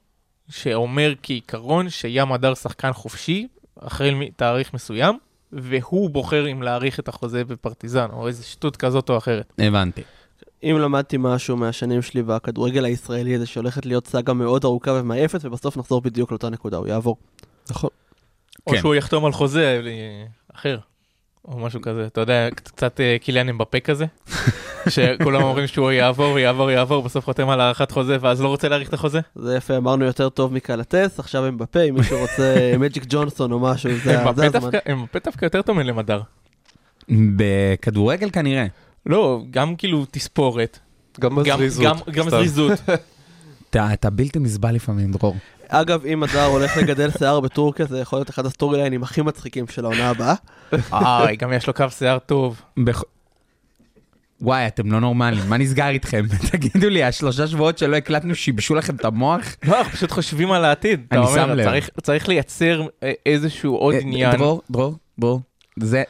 שאומר 0.50 1.14
כעיקרון 1.24 1.90
שים 1.90 2.32
הדר 2.32 2.54
שחקן 2.54 2.94
חופשי, 2.94 3.48
החל 3.78 4.12
מתאריך 4.14 4.74
מסוים, 4.74 5.18
והוא 5.52 6.10
בוחר 6.10 6.52
אם 6.52 6.64
להאריך 6.64 7.00
את 7.00 7.08
החוזה 7.08 7.46
בפרטיזן, 7.46 8.08
או 8.14 8.28
איזה 8.28 8.44
שטות 8.44 8.78
כזאת 8.78 9.10
או 9.10 9.18
אחרת. 9.18 9.54
הבנתי. 9.60 10.02
אם 10.64 10.78
למדתי 10.80 11.18
משהו 11.20 11.58
מהשנים 11.58 12.02
שלי 12.02 12.24
בכדורגל 12.24 12.86
הישראלי, 12.86 13.40
זה 13.40 13.46
שהולכת 13.46 13.86
להיות 13.86 14.08
סאגה 14.08 14.34
מאוד 14.34 14.66
ארוכה 14.66 14.92
ומעייפת, 14.92 15.46
ובסוף 15.46 15.78
נחזור 15.78 16.02
בדיוק 16.02 16.32
לאותה 16.32 16.50
נקודה, 16.50 16.78
הוא 16.78 16.88
יעבור. 16.88 17.18
נכון. 17.70 17.90
או 18.68 18.72
כן. 18.72 18.78
שהוא 18.78 18.96
יחתום 18.96 19.26
על 19.26 19.32
חוזה 19.32 19.82
אה, 19.86 20.26
אחר. 20.54 20.78
או 21.48 21.60
משהו 21.60 21.82
כזה, 21.82 22.06
אתה 22.06 22.22
יודע, 22.22 22.48
קצת- 22.56 23.00
אה, 23.00 23.18
קיליאן 23.22 23.50
אמבפה 23.50 23.80
כזה, 23.80 24.06
שכולם 24.90 25.44
אומרים 25.44 25.68
שהוא 25.68 25.92
יעבור, 25.92 26.40
יעבור, 26.40 26.72
יעבור, 26.72 27.04
בסוף 27.04 27.26
חותם 27.26 27.50
על 27.50 27.62
הארכת 27.62 27.92
חוזה, 27.92 28.18
ואז 28.22 28.42
לא 28.42 28.48
רוצה 28.48 28.70
להאריך 28.70 28.90
את 28.90 28.94
החוזה? 28.94 29.20
זה 29.36 29.56
יפה, 29.56 29.78
אמרנו 29.78 30.06
יותר 30.06 30.30
טוב 30.30 30.54
מקלטס, 30.54 31.20
עכשיו 31.20 31.46
הם 31.46 31.58
בפה, 31.58 31.82
אם 31.82 31.96
מישהו 31.96 32.20
רוצה 32.20 32.56
מג'יק 32.80 33.04
ג'ונסון 33.10 33.52
או 33.52 33.60
משהו, 33.60 33.92
זה 34.04 34.20
הזמן. 34.22 34.72
דווקא- 34.72 34.92
אמבפה 34.92 35.20
דווקא 35.26 35.46
יותר 35.46 35.62
טוב 35.62 35.78
מהדר. 35.78 36.22
בכדורגל 37.10 38.30
כנראה. 38.30 38.66
לא, 39.06 39.42
גם 39.52 39.76
כאילו 39.76 40.06
תספורת, 40.12 40.80
גם 41.20 41.36
בזריזות. 41.36 41.86
גם- 41.86 41.98
גם. 42.12 42.30
זריזות. 42.30 42.72
אתה 43.70 43.94
אתה 43.94 44.10
בלתי 44.10 44.40
נסבל 44.40 44.72
לפעמים, 44.76 45.12
דרור. 45.12 45.36
אגב, 45.70 46.06
אם 46.06 46.24
הדר 46.24 46.46
הולך 46.46 46.78
לגדל 46.78 47.10
שיער 47.18 47.40
בטורקיה, 47.40 47.86
זה 47.86 48.00
יכול 48.00 48.20
להיות 48.20 48.30
אחד 48.30 48.46
ה 48.46 48.51
story 48.51 48.78
line 48.78 48.95
ים 48.95 49.04
הכי 49.04 49.22
מצחיקים 49.22 49.68
של 49.68 49.86
העונה 49.86 50.10
הבאה. 50.10 50.34
אה, 50.94 51.36
גם 51.38 51.54
יש 51.54 51.68
לו 51.68 51.74
קו 51.74 51.86
שיער 51.98 52.20
טוב. 52.20 52.62
וואי, 54.42 54.68
אתם 54.68 54.92
לא 54.92 55.00
נורמלים, 55.00 55.50
מה 55.50 55.58
נסגר 55.58 55.88
איתכם? 55.88 56.26
תגידו 56.52 56.90
לי, 56.90 57.04
השלושה 57.04 57.48
שבועות 57.48 57.78
שלא 57.78 57.96
הקלטנו 57.96 58.36
שיבשו 58.36 58.76
לכם 58.76 58.96
את 58.96 59.06
המוח? 59.06 59.56
לא, 59.64 59.78
אנחנו 59.78 59.92
פשוט 59.94 60.12
חושבים 60.12 60.52
על 60.52 60.66
העתיד. 60.66 61.06
אני 61.12 61.26
שם 61.36 61.50
לב. 61.50 61.80
צריך- 62.04 62.28
לייצר 62.28 62.82
אה, 63.04 63.12
איזשהו 63.26 63.76
עוד 63.76 63.94
אה, 63.94 64.00
עניין. 64.00 64.32
דרור, 64.36 64.62
דרור, 64.72 64.96
דרור. 65.20 65.42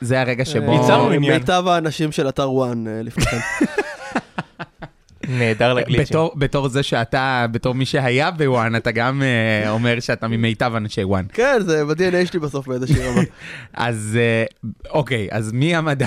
זה 0.01 0.21
הרגע 0.21 0.45
שבו... 0.45 0.73
ייצרנו 0.73 1.09
עניין. 1.11 1.33
מיטב 1.33 1.63
האנשים 1.67 2.11
של 2.11 2.29
אתר 2.29 2.51
וואן 2.51 2.85
לפניכם. 3.03 3.37
נהדר 5.29 5.73
לגליצ'ים. 5.73 6.05
בתור, 6.05 6.31
בתור 6.35 6.67
זה 6.67 6.83
שאתה, 6.83 7.45
בתור 7.51 7.73
מי 7.75 7.85
שהיה 7.85 8.31
בוואן, 8.31 8.75
אתה 8.75 8.91
גם 8.91 9.21
אה, 9.23 9.69
אומר 9.69 9.99
שאתה 9.99 10.27
ממיטב 10.27 10.71
אנשי 10.77 11.03
וואן. 11.03 11.25
כן, 11.33 11.59
זה 11.65 11.85
ב-DNA 11.85 12.25
שלי 12.25 12.39
בסוף 12.39 12.67
באיזושהי 12.67 13.07
רמה. 13.07 13.21
אז 13.73 14.17
אה, 14.21 14.45
אוקיי, 14.89 15.27
אז 15.31 15.51
מי 15.51 15.75
המדר? 15.75 16.05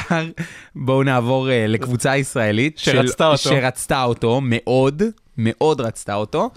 בואו 0.76 1.02
נעבור 1.02 1.50
אה, 1.50 1.66
לקבוצה 1.68 2.16
ישראלית. 2.16 2.78
של- 2.78 2.92
שרצתה 2.92 3.26
אותו. 3.26 3.38
שרצתה 3.38 4.02
אותו, 4.04 4.40
מאוד, 4.44 5.02
מאוד 5.38 5.80
רצתה 5.80 6.14
אותו, 6.14 6.50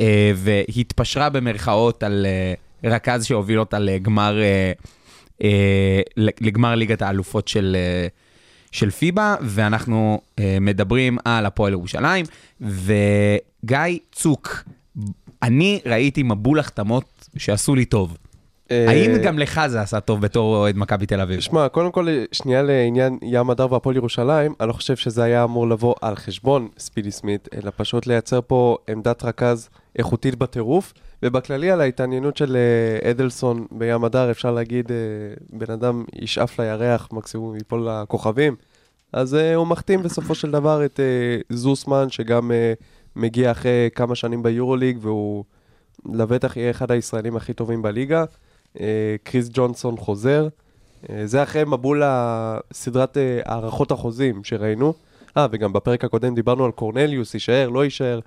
אה, 0.00 0.32
והתפשרה 0.34 1.28
במרכאות 1.28 2.02
על 2.02 2.26
אה, 2.26 2.54
רכז 2.90 3.24
שהוביל 3.24 3.60
אותה 3.60 3.78
לגמר, 3.78 4.38
אה, 4.42 4.72
אה, 5.44 6.00
לגמר 6.16 6.74
ליגת 6.74 7.02
האלופות 7.02 7.48
של... 7.48 7.76
אה, 7.78 8.06
של 8.76 8.90
פיבה, 8.90 9.34
ואנחנו 9.42 10.20
אה, 10.38 10.58
מדברים 10.60 11.18
על 11.24 11.46
הפועל 11.46 11.72
ירושלים, 11.72 12.24
וגיא 12.60 13.98
צוק, 14.12 14.64
אני 15.42 15.80
ראיתי 15.86 16.22
מבול 16.22 16.58
החתמות 16.58 17.28
שעשו 17.36 17.74
לי 17.74 17.84
טוב. 17.84 18.16
אה, 18.70 18.86
האם 18.88 19.22
גם 19.22 19.38
לך 19.38 19.60
זה 19.66 19.80
עשה 19.80 20.00
טוב 20.00 20.20
בתור 20.20 20.56
אוהד 20.56 20.76
מכבי 20.76 21.06
תל 21.06 21.20
אביב? 21.20 21.40
שמע, 21.40 21.68
קודם 21.68 21.92
כל, 21.92 22.08
שנייה 22.32 22.62
לעניין 22.62 23.18
ים 23.22 23.50
הדר 23.50 23.72
והפועל 23.72 23.96
ירושלים, 23.96 24.54
אני 24.60 24.68
לא 24.68 24.72
חושב 24.72 24.96
שזה 24.96 25.22
היה 25.22 25.44
אמור 25.44 25.68
לבוא 25.68 25.94
על 26.02 26.16
חשבון 26.16 26.68
ספידי 26.78 27.10
סמית, 27.10 27.48
אלא 27.54 27.70
פשוט 27.76 28.06
לייצר 28.06 28.40
פה 28.46 28.76
עמדת 28.90 29.24
רכז 29.24 29.68
איכותית 29.98 30.34
בטירוף, 30.34 30.92
ובכללי 31.22 31.70
על 31.70 31.80
ההתעניינות 31.80 32.36
של 32.36 32.56
אה, 32.56 33.10
אדלסון 33.10 33.66
בים 33.70 34.04
הדר, 34.04 34.30
אפשר 34.30 34.50
להגיד, 34.52 34.92
אה, 34.92 34.96
בן 35.50 35.72
אדם 35.72 36.04
ישאף 36.14 36.60
לירח, 36.60 37.08
מקסימום 37.12 37.56
ייפול 37.56 37.88
לכוכבים, 37.88 38.56
אז 39.12 39.34
אה, 39.34 39.54
הוא 39.54 39.66
מחתים 39.66 40.02
בסופו 40.02 40.34
של 40.34 40.50
דבר 40.50 40.84
את 40.84 41.00
זוסמן, 41.48 42.10
שגם 42.10 42.50
מגיע 43.16 43.50
אחרי 43.50 43.88
כמה 43.94 44.14
שנים 44.14 44.42
ביורוליג, 44.42 44.98
והוא 45.00 45.44
לבטח 46.12 46.56
יהיה 46.56 46.70
אחד 46.70 46.90
הישראלים 46.90 47.36
הכי 47.36 47.52
טובים 47.52 47.82
בליגה. 47.82 48.24
קריס 49.24 49.48
ג'ונסון 49.52 49.96
חוזר. 49.96 50.48
זה 51.24 51.42
אחרי 51.42 51.64
מבול 51.64 52.02
הסדרת 52.04 53.16
אה, 53.16 53.40
הערכות 53.44 53.90
החוזים 53.90 54.44
שראינו. 54.44 54.94
אה, 55.36 55.46
וגם 55.50 55.72
בפרק 55.72 56.04
הקודם 56.04 56.34
דיברנו 56.34 56.64
על 56.64 56.70
קורנליוס, 56.70 57.34
יישאר, 57.34 57.68
לא 57.68 57.84
יישאר. 57.84 58.20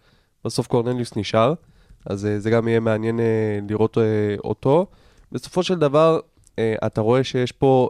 בסוף 0.46 0.68
קורנליוס 0.68 1.16
נשאר, 1.16 1.54
אז 2.06 2.26
אה, 2.26 2.40
זה 2.40 2.50
גם 2.50 2.68
יהיה 2.68 2.80
מעניין 2.80 3.20
אה, 3.20 3.60
לראות 3.70 3.98
אה, 3.98 4.04
אותו. 4.44 4.86
בסופו 5.32 5.64
של 5.64 5.76
דבר, 5.76 6.20
אתה 6.86 7.02
רואה 7.02 7.24
שיש 7.24 7.52
פה 7.52 7.90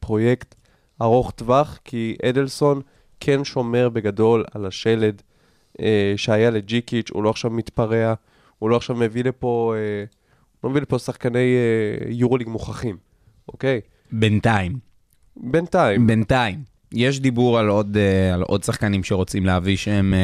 פרויקט 0.00 0.54
ארוך 1.02 1.30
טווח, 1.30 1.78
כי 1.84 2.16
אדלסון 2.28 2.80
כן 3.20 3.44
שומר 3.44 3.88
בגדול 3.88 4.44
על 4.54 4.66
השלד 4.66 5.22
שהיה 6.16 6.50
לג'יקיץ', 6.50 7.10
הוא 7.10 7.22
לא 7.22 7.30
עכשיו 7.30 7.50
מתפרע, 7.50 8.14
הוא 8.58 8.70
לא 8.70 8.76
עכשיו 8.76 8.96
מביא 8.96 9.24
לפה, 9.24 9.74
לא 10.64 10.70
מביא 10.70 10.80
לפה 10.80 10.98
שחקני 10.98 11.56
יורוליג 12.08 12.48
מוכחים, 12.48 12.96
אוקיי? 13.48 13.80
בינתיים. 14.12 14.78
בינתיים. 15.36 16.06
בינתיים. 16.06 16.62
יש 16.92 17.20
דיבור 17.20 17.58
על 17.58 17.68
עוד, 17.68 17.96
על 18.34 18.42
עוד 18.42 18.64
שחקנים 18.64 19.04
שרוצים 19.04 19.46
להביא 19.46 19.76
שהם, 19.76 20.14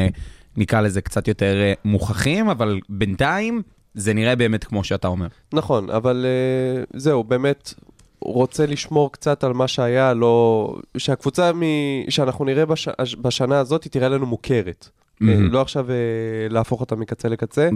נקרא 0.57 0.81
לזה 0.81 1.01
קצת 1.01 1.27
יותר 1.27 1.61
אה, 1.61 1.73
מוכחים, 1.85 2.49
אבל 2.49 2.79
בינתיים 2.89 3.61
זה 3.95 4.13
נראה 4.13 4.35
באמת 4.35 4.63
כמו 4.63 4.83
שאתה 4.83 5.07
אומר. 5.07 5.27
נכון, 5.53 5.89
אבל 5.89 6.25
uh, 6.25 6.97
זהו, 6.99 7.23
באמת 7.23 7.73
רוצה 8.21 8.65
לשמור 8.65 9.11
קצת 9.11 9.43
על 9.43 9.53
מה 9.53 9.67
שהיה, 9.67 10.13
לא... 10.13 10.75
שהקבוצה 10.97 11.51
מ... 11.53 11.61
שאנחנו 12.09 12.45
נראה 12.45 12.65
בש... 12.65 12.87
בשנה 13.21 13.59
הזאת 13.59 13.83
היא 13.83 13.91
תראה 13.91 14.09
לנו 14.09 14.25
מוכרת. 14.25 14.89
Mm-hmm. 14.89 15.23
Uh. 15.23 15.51
לא 15.51 15.61
עכשיו 15.61 15.87
uh, 15.87 16.53
להפוך 16.53 16.81
אותה 16.81 16.95
מקצה 16.95 17.29
לקצה. 17.29 17.69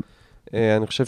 Uh, 0.49 0.53
אני 0.77 0.87
חושב 0.87 1.03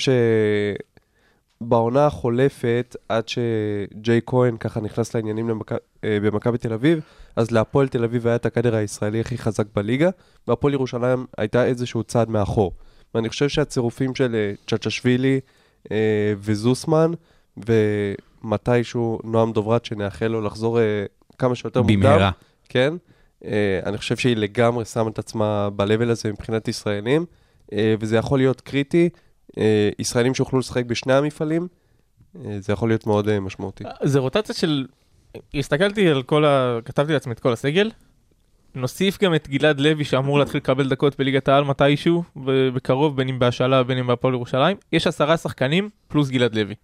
שבעונה 1.62 2.06
החולפת, 2.06 2.96
עד 3.10 3.24
שג'יי 3.28 4.22
כהן 4.26 4.58
ככה 4.58 4.82
נכנס 4.82 5.16
לעניינים 5.16 5.50
למכ... 5.50 5.72
במכבי 6.04 6.58
תל 6.58 6.74
אביב, 6.74 7.02
אז 7.36 7.52
להפועל 7.52 7.88
תל 7.88 8.04
אביב 8.04 8.28
היה 8.28 8.36
את 8.36 8.46
הקאדר 8.46 8.76
הישראלי 8.76 9.20
הכי 9.20 9.38
חזק 9.38 9.66
בליגה, 9.76 10.10
והפועל 10.48 10.74
ירושלים 10.74 11.26
הייתה 11.38 11.66
איזשהו 11.66 12.04
צעד 12.04 12.30
מאחור. 12.30 12.74
ואני 13.16 13.30
חושב 13.30 13.50
שהצירופים 13.50 14.16
של 14.16 14.36
אה, 14.36 14.54
צ'צ'שווילי 14.68 15.40
אה, 15.92 16.34
וזוסמן, 16.38 17.12
ומתישהו 17.58 19.20
נועם 19.24 19.52
דוברת, 19.52 19.86
שנאחל 19.86 20.28
לו 20.28 20.42
לחזור 20.42 20.80
אה, 20.80 21.06
כמה 21.38 21.56
שיותר 21.56 21.82
מוקדם, 21.82 22.00
במהרה. 22.00 22.32
כן? 22.70 22.94
אה, 23.46 23.80
אני 23.86 23.98
חושב 23.98 24.18
שהיא 24.18 24.38
לגמרי 24.38 24.86
שמה 24.86 25.10
את 25.10 25.20
עצמה 25.20 25.70
ב-level 25.76 26.10
הזה 26.10 26.32
מבחינת 26.32 26.68
ישראלים, 26.68 27.26
אה, 27.74 27.96
וזה 28.00 28.18
יכול 28.18 28.40
להיות 28.40 28.62
קריטי. 28.62 29.10
אה, 29.58 29.90
ישראלים 30.00 30.34
שיוכלו 30.34 30.60
לשחק 30.60 30.86
בשני 30.86 31.14
המפעלים, 31.14 31.68
אה, 32.36 32.58
זה 32.60 32.74
יכול 32.74 32.90
להיות 32.90 33.08
מאוד 33.08 33.30
אה, 33.30 33.40
משמעותי. 33.40 33.84
זה 34.04 34.20
רוטציה 34.20 34.56
של... 34.56 34.86
הסתכלתי 35.56 36.08
על 36.08 36.24
כל 36.24 36.46
ה... 36.46 36.80
כתבתי 36.86 37.14
לעצמי 37.14 37.34
את 37.34 37.40
כל 37.40 37.54
הסגל. 37.54 37.92
נוסיף 38.76 39.24
גם 39.24 39.36
את 39.36 39.50
גלעד 39.50 39.80
לוי 39.80 40.04
שאמור 40.04 40.40
להתחיל 40.40 40.58
לקבל 40.58 40.90
דקות 40.90 41.20
בליגת 41.20 41.48
העל 41.48 41.64
מתישהו, 41.64 42.24
בקרוב, 42.76 43.18
בין 43.18 43.30
אם 43.30 43.40
בהשאלה, 43.40 43.84
בין 43.84 43.98
אם 43.98 44.08
בהפועל 44.08 44.34
ירושלים. 44.34 44.78
יש 44.92 45.08
עשרה 45.08 45.38
שחקנים 45.38 45.90
פלוס 46.08 46.30
גלעד 46.30 46.56
לוי. 46.56 46.76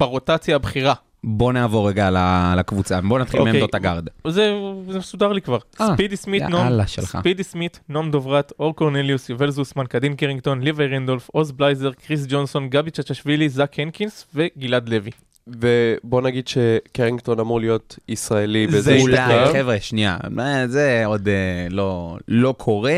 ברוטציה 0.00 0.56
הבכירה. 0.56 0.94
בוא 1.24 1.52
נעבור 1.52 1.88
רגע 1.88 2.10
לקבוצה, 2.56 3.00
בוא 3.00 3.18
נתחיל 3.18 3.40
אוקיי. 3.40 3.52
מעמדות 3.52 3.74
הגארד. 3.74 4.08
זה, 4.28 4.52
זה 4.88 4.98
מסודר 4.98 5.32
לי 5.32 5.40
כבר. 5.40 5.58
אה, 5.80 5.94
ספידי 5.94 6.16
סמית, 6.16 6.42
נום. 6.42 6.84
ספידי 6.86 7.42
סמית, 7.44 7.80
נום 7.88 8.10
דוברת, 8.10 8.52
אור 8.58 8.76
קורנליוס, 8.76 9.28
יובל 9.28 9.50
זוסמן, 9.50 9.86
קדין 9.86 10.16
קרינגטון, 10.16 10.60
ליבי 10.60 10.86
רנדולף, 10.86 11.28
עוז 11.32 11.52
בלייזר, 11.52 11.92
קריס 11.92 12.26
ג'ונסון, 12.28 12.68
גבי 12.68 12.90
צ'צ'שווילי, 12.90 13.48
זאק 13.48 13.80
הנקינס 13.80 14.26
וגלעד 14.34 14.88
לוי. 14.88 15.10
ובוא 15.48 16.20
נגיד 16.22 16.48
שקרינגטון 16.48 17.40
אמור 17.40 17.60
להיות 17.60 17.98
ישראלי 18.08 18.66
באיזה 18.66 18.80
זה 18.80 18.98
שלב. 19.00 19.30
אולי, 19.30 19.52
חבר'ה, 19.52 19.80
שנייה, 19.80 20.18
אה, 20.38 20.68
זה 20.68 21.02
עוד 21.06 21.28
אה, 21.28 21.34
לא- 21.70 22.16
לא 22.28 22.54
קורה, 22.58 22.92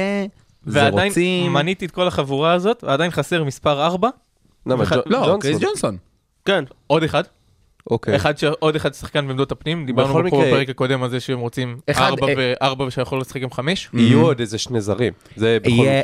זה 0.67 0.79
ועדיין 0.83 1.09
רוצים. 1.09 1.53
מניתי 1.53 1.87
את 1.87 1.91
כל 1.91 2.07
החבורה 2.09 2.53
הזאת, 2.53 2.85
ועדיין 2.85 3.11
חסר 3.11 3.45
מספר 3.45 3.85
4, 3.87 4.09
למה, 4.67 4.83
אחד- 4.85 4.97
ג'ו- 4.97 5.03
לא, 5.07 5.19
ג'ונסון. 5.19 5.41
קריס 5.41 5.59
ג'ונסון. 5.59 5.97
כן, 6.45 6.65
עוד 6.87 7.03
אחד, 7.03 7.23
אוקיי. 7.91 8.17
אחד 8.17 8.39
ש... 8.39 8.45
עוד 8.45 8.77
אחד 8.77 8.95
שחקן 8.95 9.27
בעמדות 9.29 9.53
הפנים, 9.53 9.87
דיברנו 9.87 10.19
מקרה- 10.23 10.39
בפרק 10.47 10.69
הקודם 10.69 11.03
על 11.03 11.11
זה 11.11 11.21
שהם 11.21 11.39
רוצים 11.39 11.77
אחד, 11.91 12.11
4 12.11 12.27
אה, 12.29 12.35
ו-4 12.73 12.83
ושיכול 12.83 13.21
לשחק 13.21 13.41
גם 13.41 13.51
5, 13.51 13.89
יהיו 13.95 14.21
עוד 14.27 14.41
איזה 14.41 14.59
שני 14.59 14.81
זרים, 14.81 15.13
זה 15.37 15.59
בכל 15.63 15.69
יהיה, 15.71 16.03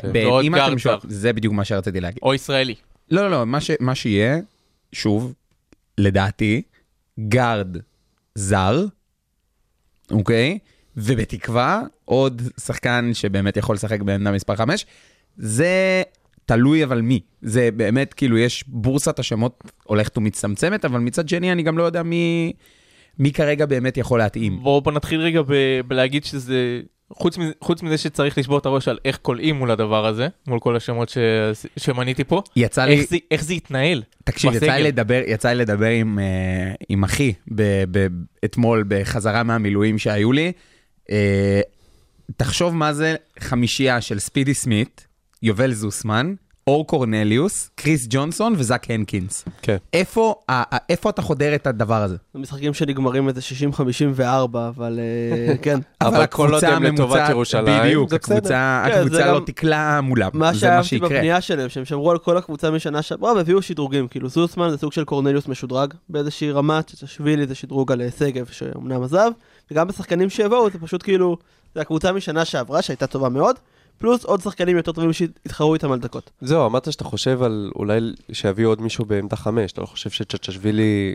מקרה. 0.71 0.97
זה 1.09 1.33
בדיוק 1.33 1.55
מה 1.55 1.65
שרציתי 1.65 2.01
להגיד. 2.01 2.19
או 2.23 2.35
ישראלי. 2.35 2.75
לא, 3.11 3.23
לא, 3.23 3.31
לא, 3.31 3.47
מה 3.47 3.61
ש- 3.61 3.71
מה 3.81 3.95
שיהיה, 3.95 4.39
שוב, 4.93 5.33
לדעתי, 5.99 6.63
גארד 7.29 7.77
זר, 8.35 8.87
אוקיי? 10.11 10.59
ובתקווה, 10.97 11.83
עוד 12.05 12.43
שחקן 12.61 13.11
שבאמת 13.13 13.57
יכול 13.57 13.75
לשחק 13.75 14.01
בעמדה 14.01 14.33
מספר 14.33 14.57
5, 14.57 14.87
זה 15.37 16.03
תלוי 16.47 16.85
אבל 16.85 17.01
מי. 17.01 17.21
זה 17.43 17.69
באמת, 17.77 18.15
כאילו, 18.15 18.39
יש 18.39 18.65
בורסת 18.69 19.19
השמות 19.19 19.65
הולכת 19.85 20.19
ומצטמצמת, 20.19 20.85
אבל 20.85 21.01
מצד 21.01 21.29
שני, 21.29 21.53
אני 21.53 21.63
גם 21.63 21.79
לא 21.79 21.83
יודע 21.83 22.03
מי, 22.03 22.53
מי 23.19 23.33
כרגע 23.33 23.67
באמת 23.67 23.97
יכול 23.97 24.19
להתאים. 24.19 24.63
בואו 24.63 24.81
בוא 24.81 24.93
נתחיל 24.93 25.21
רגע 25.21 25.43
ב- 25.43 25.81
בלהגיד 25.89 26.25
שזה 26.25 26.81
חוץ 27.13 27.39
מזה, 27.39 27.53
חוץ 27.61 27.83
מזה 27.83 27.99
שצריך 27.99 28.39
לשבור 28.39 28.59
את 28.59 28.67
הראש 28.67 28.89
על 28.89 28.99
איך 29.05 29.19
כולאים 29.23 29.57
מול 29.57 29.71
הדבר 29.71 30.07
הזה, 30.07 30.29
מול 30.47 30.61
כל 30.61 30.77
השמות 30.77 31.09
ש... 31.09 31.19
שמניתי 31.77 32.25
פה, 32.25 32.43
יצא 32.57 32.85
לי, 32.85 33.01
איך 33.01 33.11
זה, 33.11 33.17
איך 33.31 33.45
זה 33.45 33.55
יתנהל. 33.55 34.03
תקשיב, 34.25 34.53
יצא 34.53 34.67
לי 34.67 34.73
בסגל. 34.73 34.87
לדבר, 34.87 35.21
יצא 35.27 35.49
לי 35.49 35.55
לדבר 35.55 35.87
עם, 35.87 36.19
אה, 36.19 36.73
עם 36.89 37.05
אחי 37.05 37.33
ב, 37.55 37.63
ב, 37.91 38.07
אתמול 38.45 38.85
בחזרה 38.89 39.43
מהמילואים 39.43 39.99
שהיו 39.99 40.33
לי. 40.33 40.53
אה, 41.11 41.61
תחשוב 42.37 42.77
מה 42.77 42.93
זה 42.93 43.17
חמישייה 43.39 44.01
של 44.01 44.19
ספידי 44.19 44.55
סמית, 44.55 45.07
יובל 45.43 45.73
זוסמן, 45.73 46.35
אור 46.67 46.87
קורנליוס, 46.87 47.71
קריס 47.75 48.07
ג'ונסון 48.11 48.55
וזאק 48.59 48.91
הנקינס. 48.91 49.45
כן. 49.63 49.77
איפה, 49.93 50.35
ה- 50.49 50.75
ה- 50.75 50.85
איפה 50.89 51.11
אתה 51.11 51.23
חודר 51.23 51.55
את 51.55 51.67
הדבר 51.67 52.03
הזה? 52.03 52.17
זה 52.35 52.41
משחקים 52.41 52.75
שנגמרים 52.75 53.29
איזה 53.29 53.41
60-54, 54.21 54.23
אבל 54.55 54.99
אה, 54.99 55.55
כן. 55.63 55.79
אבל 56.01 56.27
כל 56.27 56.55
עוד 56.55 56.65
הם 56.65 56.83
לטובת 56.83 57.01
הממוצעת- 57.17 57.31
ירושלים, 57.31 57.83
בדיוק, 57.85 58.11
זה 58.11 58.19
בסדר. 58.19 58.35
הקבוצה, 58.37 58.83
כן, 58.87 58.93
זה 58.95 59.01
הקבוצה 59.01 59.23
גם- 59.27 59.35
לא 59.35 59.41
תקלע 59.47 60.01
מולם, 60.01 60.31
מה 60.33 60.47
זה 60.47 60.53
מה 60.53 60.55
שאהבתי 60.61 60.89
שיקרה. 60.89 61.09
בבנייה 61.09 61.41
שלהם, 61.41 61.69
שהם 61.69 61.85
שמרו 61.85 62.11
על 62.11 62.19
כל 62.19 62.37
הקבוצה 62.37 62.71
משנה 62.71 63.03
שעברה 63.03 63.33
והביאו 63.33 63.63
שדרוגים, 63.63 64.09
כאילו 64.09 64.29
זוסמן 64.29 64.71
זה 64.71 64.77
סוג 64.79 64.93
של 64.93 65.05
קורנליוס 65.05 65.49
משודרג 65.49 65.95
באיזושהי 66.09 66.51
רמה, 66.51 66.81
צ'צ'שווילי 66.83 67.47
זה 67.47 67.55
שדרוג 67.55 67.93
על 67.93 68.01
אה, 68.03 68.09
שגב 68.19 68.47
שאומנם 68.47 69.03
עזב, 69.03 69.31
וגם 69.71 69.89
בשחקנים 69.89 70.31
שיבואו 70.31 70.71
זה 70.71 70.79
פשוט 70.79 71.03
כאילו, 71.03 71.37
זה 71.75 71.81
הקבוצה 71.81 72.13
משנה 72.13 72.45
שעברה 72.45 72.83
שהייתה 72.83 73.07
טובה 73.07 73.29
מאוד, 73.29 73.57
פלוס 73.99 74.25
עוד 74.25 74.41
שחקנים 74.41 74.77
יותר 74.77 74.93
טובים 74.93 75.13
שהתחרו 75.13 75.75
איתם 75.75 75.93
על 75.93 75.99
דקות. 75.99 76.31
זהו, 76.41 76.67
אמרת 76.67 76.93
שאתה 76.93 77.05
חושב 77.05 77.43
על 77.43 77.71
אולי 77.77 78.01
שיביאו 78.33 78.69
עוד 78.69 78.81
מישהו 78.81 79.05
בעמדה 79.05 79.37
חמש, 79.37 79.73
אתה 79.73 79.81
לא 79.81 79.87
חושב 79.87 80.11
שצ'צ'שווילי, 80.11 81.15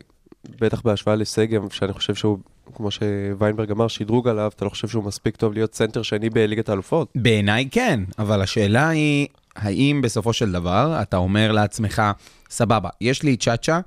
בטח 0.61 0.81
בהשוואה 0.81 1.15
לשגב, 1.15 1.61
שאני 1.71 1.93
חושב 1.93 2.15
שהוא, 2.15 2.37
כמו 2.75 2.91
שוויינברג 2.91 3.71
אמר, 3.71 3.87
שדרוג 3.87 4.27
עליו, 4.27 4.51
אתה 4.55 4.65
לא 4.65 4.69
חושב 4.69 4.87
שהוא 4.87 5.03
מספיק 5.03 5.35
טוב 5.35 5.53
להיות 5.53 5.75
סנטר 5.75 6.01
שני 6.01 6.29
בליגת 6.29 6.69
האלופות? 6.69 7.11
בעיניי 7.15 7.67
כן, 7.71 7.99
אבל 8.19 8.41
השאלה 8.41 8.89
היא, 8.89 9.27
האם 9.55 10.01
בסופו 10.03 10.33
של 10.33 10.51
דבר 10.51 10.99
אתה 11.01 11.17
אומר 11.17 11.51
לעצמך, 11.51 12.01
סבבה, 12.49 12.89
יש 13.01 13.23
לי 13.23 13.37
צ'אצ'ה, 13.37 13.79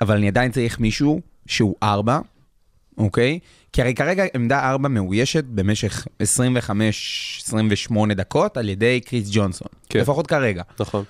אבל 0.00 0.16
אני 0.16 0.28
עדיין 0.28 0.52
צריך 0.52 0.80
מישהו 0.80 1.20
שהוא 1.46 1.74
ארבע, 1.82 2.18
אוקיי? 2.98 3.38
כי 3.76 3.82
הרי 3.82 3.94
כרגע 3.94 4.24
עמדה 4.34 4.70
ארבע 4.70 4.88
מאוישת 4.88 5.44
במשך 5.44 6.06
25-28 7.92 7.94
דקות 8.14 8.56
על 8.56 8.68
ידי 8.68 9.00
קריס 9.00 9.28
ג'ונסון. 9.32 9.68
כן. 9.88 10.00
לפחות 10.00 10.26
כרגע. 10.26 10.62
נכון. 10.80 11.04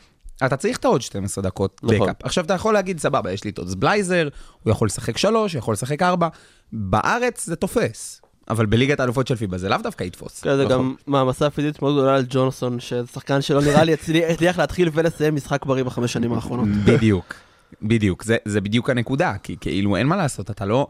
אתה 0.46 0.56
צריך 0.56 0.76
את 0.76 0.84
העוד 0.84 1.02
12 1.02 1.44
דקות 1.44 1.80
נכון. 1.82 2.00
בקאפ. 2.00 2.16
עכשיו 2.22 2.44
אתה 2.44 2.54
יכול 2.54 2.74
להגיד, 2.74 3.00
סבבה, 3.00 3.32
יש 3.32 3.44
לי 3.44 3.50
את 3.50 3.58
עוד 3.58 3.80
בלייזר, 3.80 4.28
הוא 4.62 4.70
יכול 4.70 4.86
לשחק 4.86 5.18
שלוש, 5.18 5.52
הוא 5.52 5.58
יכול 5.58 5.72
לשחק 5.72 6.02
ארבע. 6.02 6.28
בארץ 6.72 7.46
זה 7.46 7.56
תופס, 7.56 8.20
אבל 8.48 8.66
בליגת 8.66 9.00
האלופות 9.00 9.26
של 9.26 9.36
פיבה 9.36 9.58
זה 9.58 9.68
לאו 9.68 9.78
דווקא 9.82 10.04
יתפוס. 10.04 10.40
כן, 10.40 10.56
זה 10.56 10.64
נכון. 10.64 10.76
גם 10.76 10.94
מעמסה 11.06 11.50
פיזית 11.50 11.82
מאוד 11.82 11.94
גדולה 11.94 12.16
על 12.16 12.24
ג'ונסון, 12.28 12.80
שזה 12.80 13.06
שחקן 13.12 13.42
שלא 13.42 13.62
נראה 13.62 13.84
לי 13.84 13.94
הצליח 13.94 14.58
להתחיל 14.60 14.90
ולסיים 14.92 15.34
משחק 15.34 15.66
בריא 15.66 15.84
בחמש 15.84 16.12
שנים 16.12 16.32
האחרונות. 16.32 16.68
בדיוק, 16.84 17.34
בדיוק, 17.82 18.24
זה, 18.24 18.36
זה 18.44 18.60
בדיוק 18.60 18.90
הנקודה, 18.90 19.34
כי 19.42 19.56
כאילו 19.60 19.96
אין 19.96 20.06
מה 20.06 20.16
לעשות, 20.16 20.50
אתה 20.50 20.64
לא, 20.64 20.86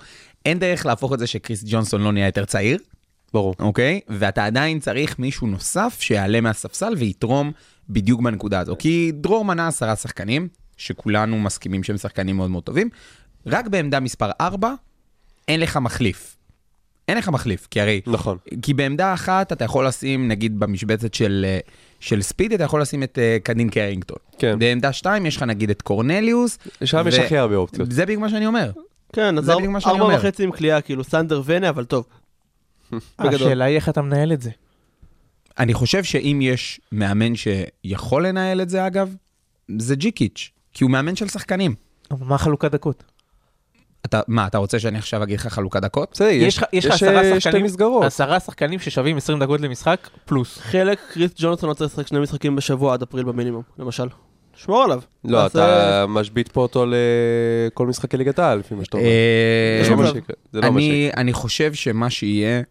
אין 0.46 0.58
דרך 0.58 0.86
להפוך 0.86 1.12
את 1.12 1.18
זה 1.18 1.26
שקריס 1.26 1.64
ג'ונסון 1.66 2.02
לא 2.02 2.12
נהיה 2.12 2.26
יותר 2.26 2.44
צעיר, 2.44 2.78
ברור. 3.32 3.54
אוקיי? 3.58 4.00
ואתה 4.08 4.46
עדיין 4.46 4.80
צריך 4.80 5.18
מישהו 5.18 5.46
נוסף 5.46 5.96
שיעלה 6.00 6.40
מהספסל 6.40 6.94
ויתרום 6.98 7.52
בדיוק 7.88 8.20
בנקודה 8.22 8.60
הזו. 8.60 8.76
כי 8.78 9.12
דרור 9.14 9.44
מנה 9.44 9.68
עשרה 9.68 9.96
שחקנים, 9.96 10.48
שכולנו 10.76 11.38
מסכימים 11.38 11.82
שהם 11.82 11.96
שחקנים 11.96 12.36
מאוד 12.36 12.50
מאוד 12.50 12.62
טובים, 12.62 12.88
רק 13.46 13.68
בעמדה 13.68 14.00
מספר 14.00 14.30
4 14.40 14.74
אין 15.48 15.60
לך 15.60 15.76
מחליף. 15.76 16.36
אין 17.08 17.18
לך 17.18 17.28
מחליף, 17.28 17.68
כי 17.70 17.80
הרי 17.80 18.00
נכון. 18.06 18.38
כי 18.62 18.74
בעמדה 18.74 19.14
אחת 19.14 19.52
אתה 19.52 19.64
יכול 19.64 19.86
לשים, 19.86 20.28
נגיד 20.28 20.60
במשבצת 20.60 21.14
של, 21.14 21.46
אה, 21.48 21.58
של 22.00 22.22
ספיד, 22.22 22.52
אתה 22.52 22.64
יכול 22.64 22.82
לשים 22.82 23.02
את 23.02 23.18
אה, 23.18 23.36
קדין 23.42 23.70
קרינגטון. 23.70 24.16
כן. 24.38 24.58
בעמדה 24.58 24.92
שתיים 24.92 25.26
יש 25.26 25.36
לך 25.36 25.42
נגיד 25.42 25.70
את 25.70 25.82
קורנליוס. 25.82 26.58
שם 26.84 27.04
יש 27.08 27.18
ו- 27.18 27.22
הכי 27.22 27.36
הרבה 27.36 27.56
אופציות. 27.56 27.92
זה 27.92 28.06
בדיוק 28.06 28.20
מה 28.20 28.30
שאני 28.30 28.46
אומר. 28.46 28.70
כן, 29.12 29.38
אז 29.38 29.50
ארבע. 29.50 30.16
וחצי 30.16 30.44
עם 30.44 30.50
קליעה, 30.52 30.80
כאילו 30.80 31.04
סנדר 31.04 31.42
ונה, 31.44 31.68
אבל 31.68 31.84
טוב. 31.84 32.06
השאלה 33.18 33.64
היא 33.64 33.76
איך 33.76 33.88
אתה 33.88 34.02
מנהל 34.02 34.32
את 34.32 34.42
זה. 34.42 34.50
אני 35.58 35.74
חושב 35.74 36.04
שאם 36.04 36.38
יש 36.42 36.80
מאמן 36.92 37.32
שיכול 37.36 38.26
לנהל 38.26 38.60
את 38.60 38.68
זה, 38.68 38.86
אגב, 38.86 39.14
זה 39.78 39.96
ג'יקיץ', 39.96 40.50
כי 40.74 40.84
הוא 40.84 40.90
מאמן 40.90 41.16
של 41.16 41.28
שחקנים. 41.28 41.74
אבל 42.10 42.26
מה 42.26 42.38
חלוקת 42.38 42.70
דקות? 42.70 43.02
אתה, 44.06 44.20
מה, 44.28 44.46
אתה 44.46 44.58
רוצה 44.58 44.78
שאני 44.78 44.98
עכשיו 44.98 45.22
אגיד 45.22 45.38
לך 45.40 45.46
חלוקת 45.46 45.82
דקות? 45.82 46.08
בסדר, 46.12 46.28
יש 46.28 46.42
יש 46.46 46.58
לך- 46.58 46.64
יש 46.72 46.86
עשרה 46.86 47.16
אה, 47.22 47.30
שתי 47.30 47.40
שחקנים- 47.40 47.64
מסגרות. 47.64 48.04
עשרה 48.04 48.40
שחקנים 48.40 48.78
ששווים 48.78 49.16
20 49.16 49.38
דקות 49.38 49.60
למשחק, 49.60 50.08
פלוס. 50.24 50.58
חלק, 50.58 51.00
קריס 51.12 51.30
ג'ונסון 51.38 51.68
רוצה 51.68 51.84
לשחק 51.84 52.06
שני 52.06 52.18
משחקים 52.20 52.56
בשבוע 52.56 52.94
עד 52.94 53.02
אפריל 53.02 53.24
במינימום, 53.24 53.62
למשל. 53.78 54.08
שמור 54.56 54.84
עליו. 54.84 55.00
לא, 55.24 55.46
אתה 55.46 56.04
משבית 56.08 56.48
פה 56.48 56.60
אותו 56.60 56.86
לכל 56.86 57.86
משחקי 57.86 58.16
ליגת 58.16 58.38
העל, 58.38 58.58
לפי 58.58 58.74
מה 58.74 58.84
שאתה 58.84 58.96
אומר. 58.96 59.08
אה, 59.08 59.80
זה 59.84 59.90
לא 59.90 59.96
מה 59.96 60.02
מצב. 60.02 60.12
שיקרה. 60.14 60.36
זה 60.52 60.60
לא 60.60 60.72
מה 60.72 60.80
שיקרה. 60.80 60.96
אני, 60.96 61.10
אני 61.16 61.32
חושב 61.32 61.74
שמה 61.74 62.10
שיהיה, 62.10 62.62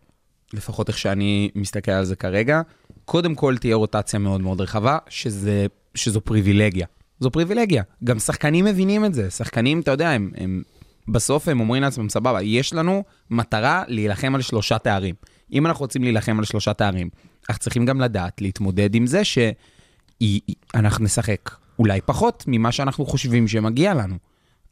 לפחות 0.54 0.90
איך 0.90 0.98
שאני 0.98 1.50
מסתכל 1.56 1.92
על 1.92 2.06
זה 2.06 2.16
כרגע, 2.16 2.62
קודם 3.06 3.36
כל 3.36 3.58
תהיה 3.58 3.76
רוטציה 3.76 4.20
מאוד 4.20 4.42
מאוד 4.42 4.62
רחבה, 4.62 4.98
שזה, 5.10 5.66
שזו 5.96 6.22
פריבילגיה. 6.22 6.86
זו 7.20 7.32
פריבילגיה. 7.32 7.84
גם 8.04 8.20
שחקנים 8.20 8.66
מבינים 8.66 9.06
את 9.06 9.14
זה. 9.14 9.30
שחקנים, 9.30 9.80
אתה 9.80 9.92
יודע, 9.92 10.10
הם, 10.10 10.32
הם 10.38 10.64
בסוף 11.08 11.48
הם 11.48 11.60
אומרים 11.60 11.82
לעצמם, 11.82 12.10
סבבה, 12.10 12.42
יש 12.42 12.74
לנו 12.74 13.04
מטרה 13.30 13.84
להילחם 13.88 14.36
על 14.36 14.42
שלושה 14.42 14.78
תארים. 14.78 15.16
אם 15.54 15.66
אנחנו 15.66 15.84
רוצים 15.84 16.04
להילחם 16.04 16.40
על 16.40 16.46
שלושה 16.46 16.74
תארים, 16.74 17.10
אנחנו 17.50 17.62
צריכים 17.62 17.86
גם 17.86 18.02
לדעת 18.02 18.42
להתמודד 18.42 18.96
עם 18.96 19.08
זה 19.08 19.22
שאנחנו 19.24 21.06
נשחק 21.06 21.50
אולי 21.80 22.02
פחות 22.06 22.44
ממה 22.48 22.72
שאנחנו 22.72 23.06
חושבים 23.06 23.48
שמגיע 23.48 23.94
לנו. 23.94 24.16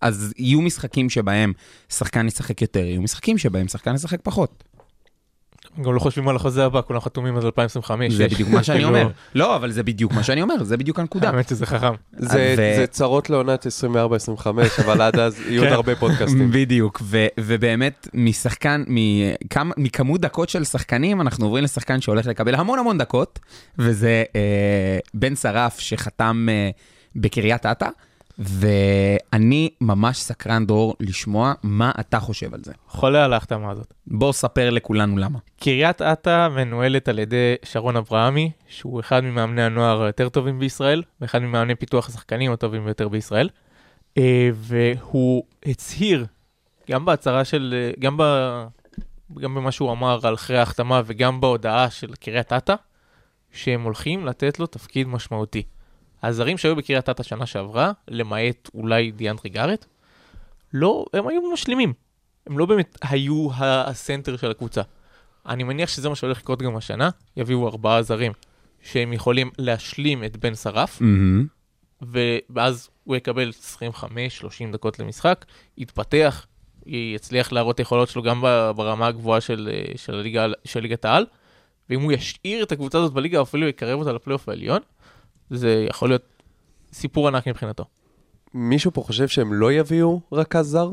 אז 0.02 0.34
יהיו 0.38 0.62
משחקים 0.62 1.10
שבהם 1.10 1.54
שחקן 1.90 2.28
ישחק 2.28 2.62
יותר, 2.62 2.80
יהיו 2.86 3.02
משחקים 3.02 3.38
שבהם 3.38 3.68
שחקן 3.68 3.96
ישחק 3.96 4.20
פחות. 4.24 4.64
גם 5.82 5.94
לא 5.94 6.00
חושבים 6.00 6.28
על 6.28 6.36
החוזה 6.36 6.66
הבא, 6.66 6.82
כולם 6.88 7.00
חתומים 7.00 7.38
עד 7.38 7.44
2025. 7.44 8.14
זה 8.14 8.28
בדיוק 8.28 8.50
מה 8.50 8.64
שאני 8.64 8.78
כאילו, 8.78 8.90
אומר. 8.90 9.08
לא, 9.36 9.56
אבל 9.56 9.72
זה 9.72 9.84
בדיוק 9.84 10.14
מה 10.14 10.24
שאני 10.24 10.42
אומר, 10.42 10.64
זה 10.64 10.78
בדיוק 10.78 11.00
הנקודה. 11.00 11.30
האמת 11.30 11.50
שזה 11.50 11.66
חכם. 11.66 11.94
זה 12.18 12.86
צרות 12.90 13.30
לעונת 13.30 13.68
24-25, 14.46 14.48
אבל 14.86 15.02
עד 15.02 15.20
אז 15.20 15.40
יהיו 15.48 15.62
עוד 15.62 15.70
כן. 15.70 15.76
הרבה 15.76 15.96
פודקאסטים. 15.96 16.52
בדיוק, 16.52 17.02
ו- 17.04 17.28
ובאמת 17.40 18.08
משחקן, 18.14 18.84
מכמות 19.78 20.22
דקות 20.22 20.50
של 20.50 20.64
שחקנים, 20.64 21.22
אנחנו 21.22 21.46
עוברים 21.46 21.64
לשחקן 21.64 22.02
שהולך 22.02 22.28
לקבל 22.28 22.56
המון 22.56 22.80
המון 22.80 22.98
דקות, 22.98 23.40
וזה 23.80 24.24
אה, 24.36 24.98
בן 25.14 25.36
שרף 25.36 25.80
שחתם 25.80 26.48
אה, 26.50 26.70
בקריית 27.16 27.66
אתא, 27.66 27.88
ואני 28.40 29.70
ממש 29.82 30.22
סקרן, 30.22 30.66
דרור, 30.66 30.96
לשמוע 31.00 31.54
מה 31.64 31.92
אתה 32.00 32.20
חושב 32.20 32.54
על 32.54 32.60
זה. 32.64 32.74
חולה 32.88 33.26
על 33.26 33.34
ההחתמה 33.34 33.72
הזאת. 33.72 33.94
בוא 34.08 34.34
ספר 34.34 34.70
לכולנו 34.70 35.18
למה. 35.18 35.40
קריית 35.60 36.02
אתא 36.02 36.48
מנוהלת 36.48 37.08
על 37.08 37.20
ידי 37.20 37.56
שרון 37.64 37.96
אברהמי, 37.96 38.52
שהוא 38.68 39.00
אחד 39.00 39.24
ממאמני 39.24 39.64
הנוער 39.64 40.04
היותר 40.04 40.30
טובים 40.30 40.60
בישראל, 40.60 41.04
ואחד 41.22 41.40
ממאמני 41.40 41.76
פיתוח 41.76 42.10
השחקנים 42.10 42.52
הטובים 42.52 42.86
ביותר 42.86 43.08
בישראל. 43.08 43.50
אה, 44.18 44.50
והוא 44.54 45.44
הצהיר, 45.66 46.26
גם 46.92 47.06
בהצהרה 47.06 47.46
של, 47.46 47.74
אה, 47.78 47.92
גם, 48.00 48.18
ב, 48.18 48.24
גם 49.40 49.56
במה 49.56 49.72
שהוא 49.72 49.92
אמר 49.92 50.20
על 50.24 50.34
אחרי 50.34 50.58
ההחתמה 50.58 51.02
וגם 51.06 51.42
בהודעה 51.42 51.90
של 51.90 52.14
קריית 52.20 52.54
אתא, 52.54 52.76
שהם 53.52 53.84
הולכים 53.84 54.26
לתת 54.26 54.60
לו 54.60 54.68
תפקיד 54.68 55.08
משמעותי. 55.08 55.64
הזרים 56.24 56.58
שהיו 56.58 56.76
בקריית 56.76 57.10
אתא 57.10 57.24
שנה 57.24 57.46
שעברה, 57.46 57.92
למעט 58.08 58.70
אולי 58.74 59.12
דיאנטרי 59.12 59.50
גארט, 59.50 59.86
לא, 60.74 61.06
הם 61.14 61.28
היו 61.28 61.42
משלימים. 61.54 61.94
הם 62.48 62.58
לא 62.58 62.66
באמת 62.66 62.98
היו 63.02 63.48
הסנטר 63.56 64.38
של 64.38 64.52
הקבוצה. 64.52 64.82
אני 65.46 65.64
מניח 65.64 65.90
שזה 65.90 66.10
מה 66.10 66.16
שהולך 66.16 66.40
לקרות 66.40 66.62
גם 66.62 66.76
השנה, 66.76 67.10
יביאו 67.38 67.68
ארבעה 67.68 68.02
זרים 68.02 68.32
שהם 68.82 69.14
יכולים 69.14 69.52
להשלים 69.58 70.24
את 70.24 70.38
בן 70.38 70.56
שרף, 70.56 71.02
מהמם. 71.02 71.48
ואז 72.50 72.90
הוא 73.04 73.16
יקבל 73.16 73.52
25-30 73.94 74.04
דקות 74.72 75.00
למשחק, 75.00 75.46
יתפתח, 75.78 76.46
יצליח 76.86 77.52
להראות 77.52 77.76
את 77.76 77.80
היכולות 77.80 78.10
שלו 78.10 78.24
גם 78.24 78.42
ברמה 78.76 79.08
הגבוהה 79.08 79.42
של, 79.42 79.70
אה, 79.74 79.98
של, 79.98 80.16
הליגה, 80.16 80.48
של 80.66 80.80
ליגת 80.80 81.06
העל, 81.06 81.26
ואם 81.90 82.02
הוא 82.02 82.12
ישאיר 82.12 82.64
את 82.64 82.72
הקבוצה 82.72 82.98
הזאת 82.98 83.14
בליגה, 83.14 83.42
אפילו 83.42 83.68
יקרב 83.68 84.00
אותה 84.00 84.12
לפלייאוף 84.12 84.50
העליון, 84.50 84.80
זה 85.56 85.86
יכול 85.90 86.10
להיות 86.10 86.24
סיפור 86.94 87.28
ענק 87.28 87.48
מבחינתו. 87.48 87.84
מישהו 88.54 88.92
פה 88.94 89.02
חושב 89.02 89.28
שהם 89.28 89.54
לא 89.54 89.72
יביאו 89.74 90.22
רכז 90.32 90.66
זר? 90.68 90.92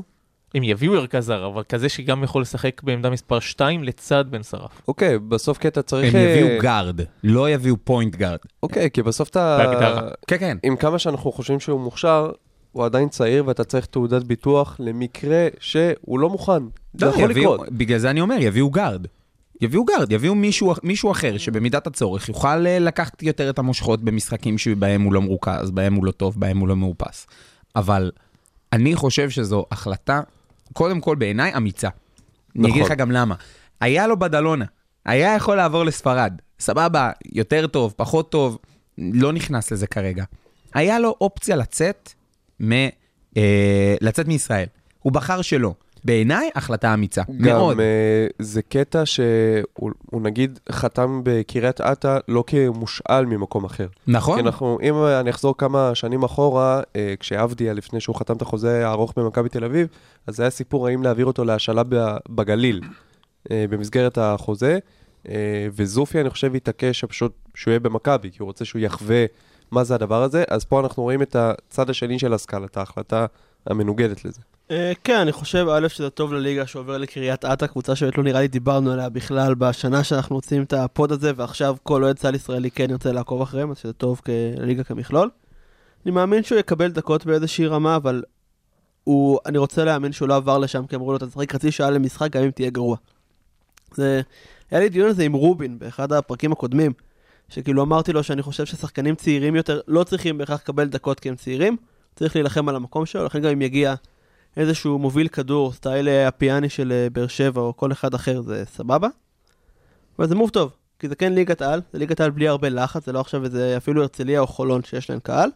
הם 0.55 0.62
יביאו 0.62 0.94
ערכה 0.94 1.20
זר, 1.20 1.46
אבל 1.46 1.62
כזה 1.68 1.88
שגם 1.88 2.25
יכול 2.25 2.42
לשחק 2.42 2.83
בעמדה 2.83 3.11
מספר 3.11 3.40
2 3.40 3.85
לצד 3.85 4.25
בן 4.31 4.42
שרף. 4.42 4.83
אוקיי, 4.88 5.18
בסוף 5.18 5.59
כי 5.59 5.68
אתה 5.68 5.83
צריך... 5.83 6.14
הם 6.14 6.20
אה, 6.20 6.29
יביאו 6.29 6.62
גארד, 6.62 7.01
לא 7.25 7.51
יביאו 7.51 7.77
point 7.85 8.16
guard. 8.16 8.38
אוקיי, 8.62 8.90
כי 8.90 9.03
בסוף 9.03 9.29
אתה... 9.29 9.59
בהגדרה. 9.59 10.09
כן, 10.27 10.38
כן. 10.38 10.57
עם 10.62 10.77
כמה 10.77 10.99
שאנחנו 10.99 11.33
חושבים 11.33 11.61
שהוא 11.61 11.81
מוכשר, 11.81 12.31
הוא 12.73 12.85
עדיין 12.85 13.09
צעיר 13.09 13.44
ואתה 13.46 13.64
צריך 13.64 13.87
תעודת 13.87 14.23
ביטוח 14.25 14.77
למקרה 14.79 15.49
שהוא 15.61 16.18
לא 16.18 16.31
מוכן. 16.31 16.62
זה 16.94 17.07
לא, 17.07 17.11
יכול 17.11 17.31
יביאו- 17.31 17.55
לקרות. 17.55 17.68
בגלל 17.73 17.99
זה 17.99 18.11
אני 18.11 18.20
אומר, 18.20 18.37
יביאו 18.40 18.70
גארד. 18.70 19.07
יביאו 19.61 19.85
גארד, 19.85 20.12
יביאו 20.12 20.35
מישהו, 20.35 20.75
מישהו 20.83 21.12
אחר 21.12 21.38
שבמידת 21.38 21.87
הצורך 21.87 22.29
יוכל 22.29 22.66
אה, 22.66 22.79
לקחת 22.79 23.23
יותר 23.23 23.51
את 23.51 23.59
המושכות 23.59 24.05
במשחקים 24.05 24.59
שבהם 24.59 25.03
הוא 25.03 25.12
לא 25.12 25.23
מרוכז, 25.23 25.70
בהם 25.70 25.94
הוא 25.94 26.05
לא 26.05 26.11
טוב, 26.11 26.40
בהם 26.40 26.59
הוא 26.59 26.68
לא 26.68 26.77
מאופס. 26.77 27.27
אבל 27.77 28.11
אני 28.73 28.96
חושב 28.96 29.31
שזו 29.31 29.66
החלטה, 29.70 30.20
קודם 30.73 31.01
כל 31.01 31.16
בעיניי 31.16 31.57
אמיצה. 31.57 31.88
אני 31.88 32.62
נכון. 32.62 32.70
אגיד 32.70 32.85
לך 32.85 32.92
גם 32.92 33.11
למה. 33.11 33.35
היה 33.81 34.07
לו 34.07 34.18
בדלונה, 34.18 34.64
היה 35.05 35.35
יכול 35.35 35.57
לעבור 35.57 35.85
לספרד, 35.85 36.33
סבבה, 36.61 37.11
יותר 37.33 37.66
טוב, 37.66 37.94
פחות 37.96 38.31
טוב, 38.31 38.59
לא 38.99 39.33
נכנס 39.33 39.70
לזה 39.70 39.87
כרגע. 39.87 40.25
היה 40.75 40.99
לו 40.99 41.16
אופציה 41.20 41.57
לצאת, 41.57 42.12
מ, 42.62 42.73
אה, 43.37 43.94
לצאת 44.01 44.29
מישראל. 44.29 44.66
הוא 44.99 45.12
בחר 45.12 45.42
שלא. 45.42 45.75
בעיניי, 46.05 46.51
החלטה 46.55 46.95
אמיצה. 46.95 47.23
מאוד. 47.29 47.75
גם 47.75 47.81
אה, 47.81 48.27
זה 48.39 48.63
קטע 48.63 49.07
שהוא 49.07 49.91
הוא 50.11 50.23
נגיד 50.23 50.59
חתם 50.73 51.21
בקריית 51.25 51.81
אתא 51.81 52.19
לא 52.29 52.45
כמושאל 52.47 53.27
ממקום 53.27 53.65
אחר. 53.65 53.87
נכון? 54.07 54.41
כי 54.41 54.47
אנחנו, 54.47 54.79
אם 54.83 54.95
אני 55.05 55.31
אחזור 55.31 55.57
כמה 55.59 55.95
שנים 55.95 56.23
אחורה, 56.23 56.81
אה, 56.97 57.15
כשעבדיה, 57.21 57.73
לפני 57.73 58.01
שהוא 58.01 58.17
חתם 58.17 58.37
את 58.37 58.43
החוזה 58.43 58.89
הארוך 58.89 59.13
במכבי 59.17 59.49
תל 59.49 59.65
אביב, 59.65 59.89
אז 60.27 60.37
זה 60.37 60.43
היה 60.43 60.51
סיפור 60.51 60.89
האם 60.89 61.03
להעביר 61.03 61.27
אותו 61.27 61.45
להשאלה 61.45 61.83
בגליל, 62.29 62.81
אה, 63.51 63.65
במסגרת 63.71 64.19
החוזה, 64.19 64.79
אה, 65.29 65.69
וזופי, 65.73 66.21
אני 66.21 66.31
חושב, 66.31 66.55
התעקש 66.55 67.01
שפשוט 67.01 67.33
שהוא 67.55 67.73
יהיה 67.73 67.81
במכבי, 67.81 68.31
כי 68.31 68.37
הוא 68.41 68.47
רוצה 68.47 68.65
שהוא 68.65 68.81
יחווה 68.81 69.25
מה 69.71 69.85
זה 69.85 69.95
הדבר 69.95 70.23
הזה, 70.23 70.45
אז 70.49 70.65
פה 70.65 70.81
אנחנו 70.81 71.03
רואים 71.03 71.23
את 71.23 71.37
הצד 71.37 71.91
השני 71.91 72.19
של 72.19 72.35
הסקאלה, 72.35 72.67
את 72.67 72.77
ההחלטה 72.77 73.27
המנוגדת 73.66 74.25
לזה. 74.25 74.40
אה, 74.70 74.92
כן, 75.05 75.18
אני 75.18 75.33
חושב, 75.33 75.66
א', 75.68 75.88
שזה 75.88 76.11
טוב 76.11 76.33
לליגה 76.33 76.66
שעובר 76.66 76.99
לקריית 76.99 77.44
אתא, 77.44 77.66
קבוצה 77.66 77.96
שבאמת 77.96 78.18
לא 78.18 78.25
נראה 78.25 78.40
לי 78.40 78.49
דיברנו 78.49 78.92
עליה 78.92 79.09
בכלל 79.09 79.55
בשנה 79.55 80.05
שאנחנו 80.05 80.37
עושים 80.37 80.62
את 80.62 80.73
הפוד 80.73 81.12
הזה, 81.12 81.33
ועכשיו 81.37 81.77
כל 81.83 82.05
אוהד 82.05 82.16
צה"ל 82.16 82.35
ישראלי 82.35 82.70
כן 82.70 82.90
ירצה 82.90 83.12
לעקוב 83.12 83.42
אחריהם, 83.42 83.70
אז 83.70 83.79
שזה 83.79 83.92
טוב 83.92 84.20
לליגה 84.59 84.85
כמכלול. 84.85 85.31
אני 86.05 86.12
מאמין 86.12 86.42
שהוא 86.42 86.59
יקבל 86.59 86.90
דקות 86.90 87.27
באיזושהי 87.27 87.66
רמה, 87.66 87.96
אבל 87.96 88.23
הוא, 89.05 89.38
אני 89.46 89.59
רוצה 89.59 89.85
להאמין 89.85 90.12
שהוא 90.12 90.29
לא 90.29 90.37
עבר 90.37 90.59
לשם, 90.59 90.87
כי 90.87 90.96
אמרו 90.96 91.11
לו, 91.11 91.16
אתה 91.16 91.27
תשחק 91.27 91.53
חצי 91.53 91.70
שעה 91.70 91.90
למשחק 91.90 92.31
גם 92.31 92.42
אם 92.42 92.51
תהיה 92.51 92.70
גרוע. 92.70 92.96
זה, 93.94 94.20
היה 94.70 94.81
לי 94.81 94.88
דיון 94.88 95.07
על 95.07 95.12
זה 95.12 95.23
עם 95.23 95.33
רובין 95.33 95.79
באחד 95.79 96.12
הפרקים 96.12 96.53
הקודמים, 96.53 96.92
שכאילו 97.49 97.83
אמרתי 97.83 98.12
לו 98.12 98.23
שאני 98.23 98.42
חושב 98.42 98.64
ששחקנים 98.64 99.14
צעירים 99.14 99.57
יותר 99.57 99.81
לא 99.88 100.05
צריכים 100.05 100.38
בהכרח 100.38 100.61
לקבל 100.61 100.88
דקות 100.88 101.20
כי 101.20 101.29
הם 101.29 101.37
צעירים, 101.37 101.77
צריך 102.16 102.37
להילחם 102.37 102.68
על 102.68 102.77
המקום 102.77 103.07
שלו, 103.07 103.25
לכן 103.25 103.40
גם 103.40 103.51
אם 103.51 103.62
יגיע 103.62 103.94
איזשהו 104.57 104.99
מוביל 104.99 105.29
כדור, 105.29 105.73
סטייל 105.73 106.09
הפיאני 106.09 106.68
של 106.68 106.92
אה, 106.92 107.11
באר 107.12 107.27
שבע 107.27 107.61
או 107.61 107.77
כל 107.77 107.92
אחד 107.92 108.14
אחר, 108.14 108.40
זה 108.40 108.64
סבבה. 108.66 109.09
אבל 110.18 110.29
זה 110.29 110.35
מוב 110.35 110.51
טוב, 110.51 110.73
כי 110.99 111.09
זה 111.09 111.14
כן 111.14 111.33
ליגת 111.33 111.62
על, 111.62 111.81
זה 111.92 111.99
ליגת 111.99 112.20
על 112.20 112.31
בלי 112.31 112.49
הרבה 112.49 112.68
לחץ, 112.68 113.07
זה 113.07 113.12
לא 113.12 113.20
עכשיו 113.20 113.44
איזה 113.44 113.77
אפילו 113.77 114.03
הרצליה 114.03 114.40
או 114.40 114.46
חולון 114.46 114.83
שיש 114.83 115.11
להם 115.11 115.20
קהל. 115.20 115.51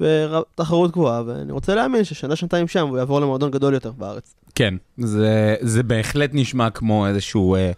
ותחרות 0.00 0.90
גבוהה, 0.90 1.22
ואני 1.26 1.52
רוצה 1.52 1.74
להאמין 1.74 2.04
ששנה, 2.04 2.36
שנתיים 2.36 2.68
שם 2.68 2.88
הוא 2.88 2.98
יעבור 2.98 3.20
למועדון 3.20 3.50
גדול 3.50 3.74
יותר 3.74 3.92
בארץ. 3.92 4.34
כן, 4.54 4.74
זה, 4.98 5.56
זה 5.60 5.82
בהחלט 5.82 6.30
נשמע 6.32 6.70
כמו 6.70 7.06
איזשהו 7.06 7.54
אה, 7.54 7.72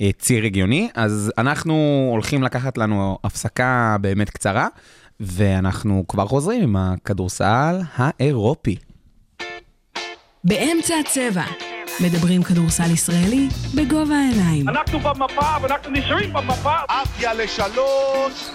אה, 0.00 0.10
ציר 0.18 0.44
הגיוני. 0.44 0.88
אז 0.94 1.32
אנחנו 1.38 2.08
הולכים 2.12 2.42
לקחת 2.42 2.78
לנו 2.78 3.18
הפסקה 3.24 3.96
באמת 4.00 4.30
קצרה, 4.30 4.68
ואנחנו 5.20 6.04
כבר 6.08 6.26
חוזרים 6.26 6.62
עם 6.62 6.76
הכדורסל 6.76 7.80
האירופי. 7.96 8.76
באמצע 10.44 10.94
הצבע. 11.06 11.44
מדברים 12.00 12.42
כדורסל 12.42 12.90
ישראלי 12.90 13.48
בגובה 13.74 14.14
העיניים. 14.14 14.68
אנחנו 14.68 15.00
במפה 15.00 15.56
ואנחנו 15.62 15.90
נשארים 15.90 16.32
במפה. 16.32 16.74
עפיה 16.88 17.34
לשלוש, 17.34 18.50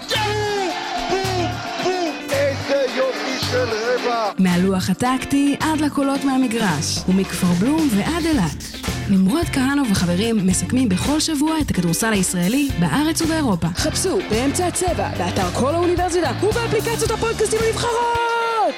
איזה 2.30 2.86
יופי 2.96 3.46
של 3.50 3.68
רבע. 3.68 4.30
מהלוח 4.38 4.90
הטקטי 4.90 5.56
עד 5.60 5.80
לקולות 5.80 6.24
מהמגרש, 6.24 6.98
ומכפר 7.08 7.46
בלום 7.60 7.88
ועד 7.96 8.24
אילת. 8.24 8.97
נמרוד 9.10 9.46
כהנוב 9.52 9.88
וחברים 9.90 10.36
מסכמים 10.46 10.88
בכל 10.88 11.20
שבוע 11.20 11.60
את 11.60 11.70
הכדורסל 11.70 12.12
הישראלי 12.12 12.68
בארץ 12.80 13.22
ובאירופה. 13.22 13.66
חפשו 13.68 14.18
באמצע 14.30 14.66
הצבע, 14.66 15.10
באתר 15.18 15.50
כל 15.50 15.74
האוניברסיטה 15.74 16.30
ובאפליקציות 16.42 17.10
הפודקאסטים 17.10 17.58
הנבחרות! 17.66 18.74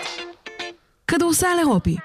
כדורסל 1.09 1.57
אירופי. 1.59 1.97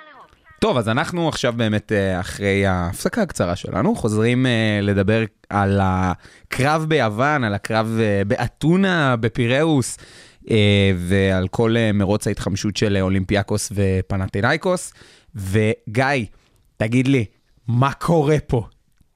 טוב, 0.60 0.78
אז 0.78 0.90
אנחנו 0.90 1.30
עכשיו 1.30 1.54
באמת, 1.58 1.92
אה, 1.92 2.20
אחרי 2.20 2.66
ההפסקה 2.66 3.22
הקצרה 3.22 3.56
שלנו, 3.56 3.96
חוזרים 3.96 4.46
אה, 4.46 4.80
לדבר 4.82 5.24
על 5.50 5.80
הקרב 5.84 6.86
ביוון, 6.88 7.44
על 7.44 7.54
הקרב 7.54 7.98
אה, 8.00 8.22
באתונה, 8.28 9.16
בפיראוס, 9.16 9.98
ועל 10.98 11.48
כל 11.48 11.76
מרוץ 11.94 12.28
ההתחמשות 12.28 12.78
של 12.78 12.98
אולימפיאקוס 13.02 13.72
ופנתינייקוס. 13.76 14.94
וגיא, 15.36 16.26
תגיד 16.78 17.08
לי, 17.08 17.26
מה 17.67 17.93
קורה 17.93 18.38
פה? 18.47 18.63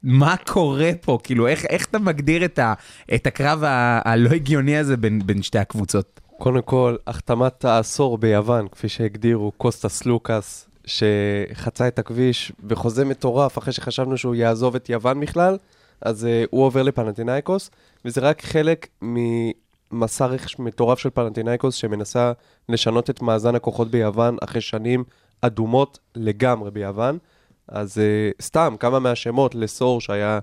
מה 0.03 0.35
קורה 0.47 0.91
פה? 1.01 1.17
כאילו, 1.23 1.47
איך, 1.47 1.65
איך 1.65 1.85
אתה 1.85 1.99
מגדיר 1.99 2.45
את, 2.45 2.59
ה, 2.59 2.73
את 3.15 3.27
הקרב 3.27 3.63
ה- 3.63 4.11
הלא 4.11 4.29
הגיוני 4.29 4.77
הזה 4.77 4.97
בין, 4.97 5.21
בין 5.25 5.41
שתי 5.41 5.59
הקבוצות? 5.59 6.19
קודם 6.37 6.61
כל, 6.61 6.95
החתמת 7.07 7.65
העשור 7.65 8.17
ביוון, 8.17 8.67
כפי 8.67 8.89
שהגדירו 8.89 9.51
קוסטס 9.51 10.05
לוקאס, 10.05 10.69
שחצה 10.85 11.87
את 11.87 11.99
הכביש 11.99 12.51
בחוזה 12.67 13.05
מטורף 13.05 13.57
אחרי 13.57 13.73
שחשבנו 13.73 14.17
שהוא 14.17 14.35
יעזוב 14.35 14.75
את 14.75 14.89
יוון 14.89 15.19
בכלל, 15.19 15.57
אז 16.01 16.23
uh, 16.23 16.47
הוא 16.49 16.65
עובר 16.65 16.83
לפנטינאיקוס, 16.83 17.71
וזה 18.05 18.21
רק 18.21 18.45
חלק 18.45 18.87
ממסע 19.01 20.25
רכש 20.25 20.59
מטורף 20.59 20.99
של 20.99 21.09
פנאתינייקוס 21.09 21.75
שמנסה 21.75 22.31
לשנות 22.69 23.09
את 23.09 23.21
מאזן 23.21 23.55
הכוחות 23.55 23.91
ביוון 23.91 24.37
אחרי 24.43 24.61
שנים 24.61 25.03
אדומות 25.41 25.99
לגמרי 26.15 26.71
ביוון. 26.71 27.17
אז 27.71 27.97
אה, 27.97 28.41
סתם, 28.41 28.75
כמה 28.79 28.99
מהשמות 28.99 29.55
לסור 29.55 30.01
שהיה 30.01 30.39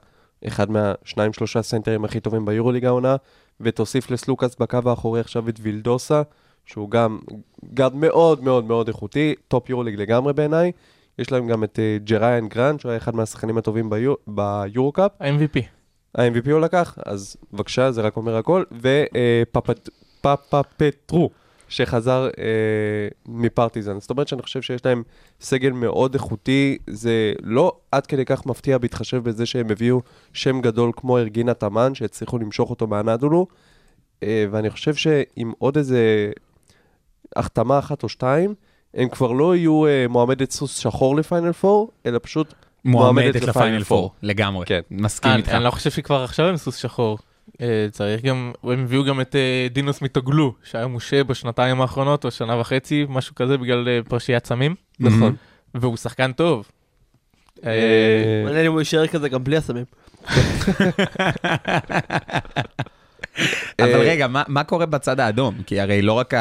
אחד 0.47 0.71
מהשניים 0.71 1.33
שלושה 1.33 1.63
סנטרים 1.63 2.05
הכי 2.05 2.21
טובים 2.21 2.45
ביורוליג 2.45 2.85
העונה, 2.85 3.17
ותוסיף 3.61 4.11
לסלוקאס 4.11 4.57
בקו 4.57 4.79
האחורי 4.87 5.21
עכשיו 5.21 5.49
את 5.49 5.59
וילדוסה, 5.63 6.23
שהוא 6.65 6.91
גם 6.91 7.19
גארד 7.75 7.95
מאוד 7.95 8.43
מאוד 8.43 8.65
מאוד 8.65 8.89
איכותי, 8.89 9.35
top 9.49 9.71
יורוליג 9.71 10.01
לגמרי 10.01 10.33
בעיניי. 10.33 10.73
יש 11.19 11.33
להם 11.33 11.47
גם 11.47 11.65
את 11.65 11.79
אה, 11.79 12.05
ג'ריאן 12.05 12.49
גרנט, 12.49 12.81
שהוא 12.81 12.91
היה 12.91 12.99
אחד 12.99 13.15
מהשחקנים 13.15 13.59
הטובים 13.59 13.91
ביור, 13.91 14.17
ביורו-קאפ. 14.27 15.11
ה-MVP. 15.21 15.61
ה-MVP 16.15 16.51
הוא 16.51 16.61
לקח, 16.61 16.99
אז 17.07 17.37
בבקשה, 17.53 17.93
זה 17.93 18.01
רק 18.01 18.17
אומר 18.17 18.37
הכל. 18.37 18.65
ופאפה 18.73 20.63
פטרו, 20.77 21.31
שחזר 21.69 22.29
אה, 22.39 22.45
מפרטיזן. 23.27 24.01
זאת 24.01 24.11
אומרת 24.11 24.29
שאני 24.29 24.43
חושב 24.43 24.63
שיש 24.63 24.87
להם 24.87 25.03
סגל 25.41 25.71
מאוד 25.71 26.15
איכותי, 26.15 26.79
זה 26.87 27.33
לא 27.43 27.73
עד 27.93 28.07
כדי 28.07 28.25
כך 28.25 28.47
מפתיע 28.47 28.79
בהתחשב 28.79 29.23
בזה 29.23 29.47
שהם 29.47 29.71
הביאו 29.71 30.01
שם 30.33 30.61
גדול 30.61 30.93
כמו 30.97 31.19
ארגינה 31.19 31.55
תמן, 31.55 31.95
שהצליחו 31.95 32.39
למשוך 32.39 32.71
אותו 32.71 32.87
מהנדולו. 32.87 33.47
אה, 34.23 34.47
ואני 34.51 34.71
חושב 34.71 34.95
שעם 34.95 35.53
עוד 35.59 35.77
איזה 35.77 36.31
החתמה 37.37 37.79
אחת 37.79 38.03
או 38.03 38.09
שתיים, 38.09 38.55
הם 38.95 39.09
כבר 39.09 39.33
לא 39.33 39.57
יהיו 39.57 39.87
אה, 39.87 40.07
מועמדת 40.09 40.51
סוס 40.51 40.79
שחור 40.79 41.17
לפיינל 41.17 41.53
פור, 41.53 41.91
אלא 42.07 42.19
פשוט 42.23 42.55
מועמדת 42.85 43.43
לפיינל 43.43 43.85
פור, 43.85 44.13
לגמרי. 44.23 44.67
כן. 44.67 44.81
מסכים 44.91 45.31
אני 45.31 45.39
איתך. 45.39 45.53
אני 45.53 45.65
לא 45.65 45.71
חושב 45.71 45.91
שכבר 45.91 46.25
עכשיו 46.25 46.47
הם 46.47 46.57
סוס 46.57 46.77
שחור. 46.77 47.19
אה, 47.61 47.87
צריך 47.91 48.23
גם, 48.23 48.53
הם 48.63 48.83
הביאו 48.83 49.05
גם 49.05 49.21
את 49.21 49.37
אה, 49.37 49.67
דינוס 49.71 50.03
מיטוגלו, 50.03 50.55
שהיה 50.65 50.87
מושה 50.87 51.25
בשנתיים 51.25 51.81
האחרונות, 51.81 52.25
או 52.25 52.31
שנה 52.31 52.61
וחצי, 52.61 53.07
משהו 53.09 53.35
כזה, 53.35 53.59
בגלל 53.59 53.89
אה, 53.89 54.01
פרשיית 54.09 54.47
סמים, 54.47 54.75
נכון. 55.01 55.37
והוא 55.75 55.97
שחקן 55.97 56.33
טוב. 56.33 56.69
מעניין 58.45 58.67
אם 58.67 58.73
הוא 58.73 58.81
יישאר 58.81 59.07
כזה 59.07 59.29
גם 59.29 59.45
בלי 59.45 59.57
הסמים. 59.57 59.85
אבל 63.79 63.95
אה, 63.95 63.99
רגע, 63.99 64.27
מה, 64.27 64.43
מה 64.49 64.65
קורה 64.65 64.87
בצד 64.87 65.21
האדום? 65.21 65.55
כי 65.67 65.81
הרי 65.81 66.03
לא 66.03 66.13
רק 66.13 66.35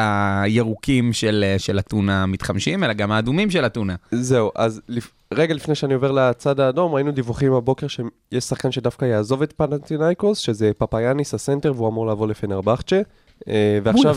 הירוקים 0.44 1.14
של, 1.14 1.56
של 1.58 1.80
אתונה 1.80 2.26
מתחמשים, 2.26 2.84
אלא 2.84 2.94
גם 2.94 3.12
האדומים 3.12 3.52
של 3.52 3.66
אתונה. 3.66 3.96
זהו, 4.12 4.52
אז 4.56 4.82
לפ... 4.90 5.12
רגע 5.34 5.54
לפני 5.54 5.76
שאני 5.76 5.94
עובר 5.94 6.12
לצד 6.12 6.60
האדום, 6.60 6.94
ראינו 6.94 7.12
דיווחים 7.12 7.54
הבוקר 7.54 7.88
שיש 7.88 8.44
שחקן 8.44 8.72
שדווקא 8.72 9.06
יעזוב 9.06 9.42
את 9.42 9.54
פנאתינייקוס, 9.58 10.38
שזה 10.38 10.72
פפאיאניס 10.78 11.34
הסנטר, 11.34 11.74
והוא 11.76 11.88
אמור 11.88 12.08
לעבור 12.08 12.28
לפנרבכצ'ה. 12.28 13.02
אה, 13.48 13.80
ועכשיו. 13.84 14.16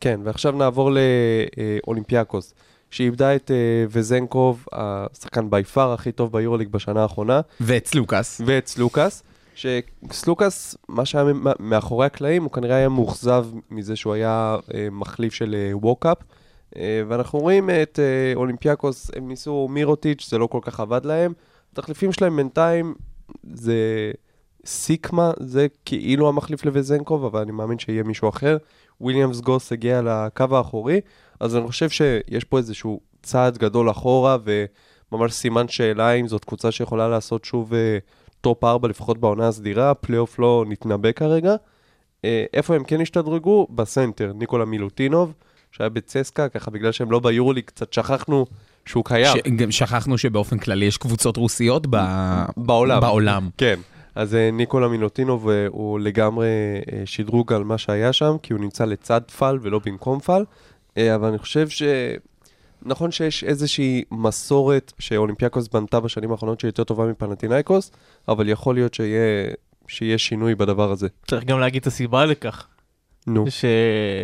כן, 0.00 0.20
ועכשיו 0.24 0.52
נעבור 0.52 0.90
לאולימפיאקוס, 1.86 2.54
שאיבדה 2.90 3.34
את 3.36 3.50
אה, 3.50 3.56
וזנקוב, 3.90 4.66
השחקן 4.72 5.50
by 5.50 5.64
far 5.64 5.92
הכי 5.92 6.12
טוב 6.12 6.32
ביורוליג 6.32 6.68
בשנה 6.68 7.02
האחרונה, 7.02 7.40
ואת 7.60 7.86
סלוקאס. 7.86 8.40
ואת 8.46 8.66
סלוקאס, 8.66 9.22
שסלוקאס, 9.54 10.76
מה 10.88 11.04
שהיה 11.04 11.24
מאחורי 11.58 12.06
הקלעים, 12.06 12.42
הוא 12.42 12.52
כנראה 12.52 12.76
היה 12.76 12.88
מאוכזב 12.88 13.46
מזה 13.70 13.96
שהוא 13.96 14.12
היה 14.12 14.56
אה, 14.74 14.88
מחליף 14.90 15.32
של 15.32 15.54
אה, 15.54 15.76
ווקאפ. 15.76 16.18
אה, 16.76 17.02
ואנחנו 17.08 17.38
רואים 17.38 17.70
את 17.70 17.98
אולימפיאקוס, 18.34 19.10
הם 19.16 19.28
ניסו 19.28 19.68
מירוטיץ', 19.70 20.28
זה 20.30 20.38
לא 20.38 20.46
כל 20.46 20.58
כך 20.62 20.80
עבד 20.80 21.04
להם. 21.04 21.32
התחליפים 21.72 22.12
שלהם 22.12 22.36
בינתיים, 22.36 22.94
זה 23.52 23.76
סיקמה 24.66 25.30
זה 25.40 25.66
כאילו 25.84 26.28
המחליף 26.28 26.64
לווזנקוב, 26.64 27.24
אבל 27.24 27.40
אני 27.40 27.52
מאמין 27.52 27.78
שיהיה 27.78 28.02
מישהו 28.02 28.28
אחר. 28.28 28.56
וויליאמס-גוס 29.00 29.72
הגיע 29.72 30.02
לקו 30.02 30.56
האחורי, 30.56 31.00
אז 31.40 31.56
אני 31.56 31.66
חושב 31.66 31.88
שיש 31.90 32.44
פה 32.44 32.58
איזשהו 32.58 33.00
צעד 33.22 33.58
גדול 33.58 33.90
אחורה, 33.90 34.36
וממש 35.12 35.32
סימן 35.32 35.68
שאלה 35.68 36.12
אם 36.12 36.28
זאת 36.28 36.44
קבוצה 36.44 36.70
שיכולה 36.70 37.08
לעשות 37.08 37.44
שוב 37.44 37.72
top 38.42 38.64
4 38.64 38.88
לפחות 38.88 39.18
בעונה 39.18 39.48
הסדירה, 39.48 39.94
פלייאוף 39.94 40.38
לא 40.38 40.64
נתנבא 40.68 41.12
כרגע. 41.12 41.54
אה, 42.24 42.44
איפה 42.54 42.74
הם 42.74 42.84
כן 42.84 43.00
השתדרגו? 43.00 43.66
בסנטר, 43.70 44.32
ניקולה 44.34 44.64
מילוטינוב, 44.64 45.32
שהיה 45.72 45.90
בצסקה, 45.90 46.48
ככה 46.48 46.70
בגלל 46.70 46.92
שהם 46.92 47.10
לא 47.10 47.18
ביורוליג, 47.20 47.64
קצת 47.64 47.92
שכחנו 47.92 48.46
שהוא 48.86 49.04
קיים. 49.04 49.36
ש- 49.36 49.48
גם 49.56 49.70
שכחנו 49.70 50.18
שבאופן 50.18 50.58
כללי 50.58 50.84
יש 50.84 50.96
קבוצות 50.96 51.36
רוסיות 51.36 51.86
ב... 51.90 51.96
בעולם. 52.56 53.00
בעולם. 53.00 53.48
כן. 53.58 53.80
אז 54.14 54.34
אה, 54.34 54.50
ניקולה 54.52 54.88
מילוטינוב 54.88 55.48
אה, 55.48 55.66
הוא 55.68 56.00
לגמרי 56.00 56.48
שדרוג 57.04 57.52
על 57.52 57.64
מה 57.64 57.78
שהיה 57.78 58.12
שם, 58.12 58.36
כי 58.42 58.52
הוא 58.52 58.60
נמצא 58.60 58.84
לצד 58.84 59.20
פל 59.38 59.58
ולא 59.62 59.80
במקום 59.86 60.20
פל. 60.20 60.44
אבל 60.96 61.28
אני 61.28 61.38
חושב 61.38 61.68
ש... 61.68 61.82
נכון 62.86 63.10
שיש 63.10 63.44
איזושהי 63.44 64.04
מסורת 64.10 64.92
שאולימפיאקוס 64.98 65.68
בנתה 65.68 66.00
בשנים 66.00 66.32
האחרונות 66.32 66.60
שהיא 66.60 66.68
יותר 66.68 66.84
טובה 66.84 67.06
מפנטינאיקוס, 67.06 67.90
אבל 68.28 68.48
יכול 68.48 68.74
להיות 68.74 68.94
שיהיה, 68.94 69.50
שיהיה 69.88 70.18
שינוי 70.18 70.54
בדבר 70.54 70.90
הזה. 70.90 71.08
צריך 71.26 71.44
גם 71.44 71.60
להגיד 71.60 71.80
את 71.80 71.86
הסיבה 71.86 72.24
לכך. 72.24 72.66
נו. 73.26 73.50
ש... 73.50 73.64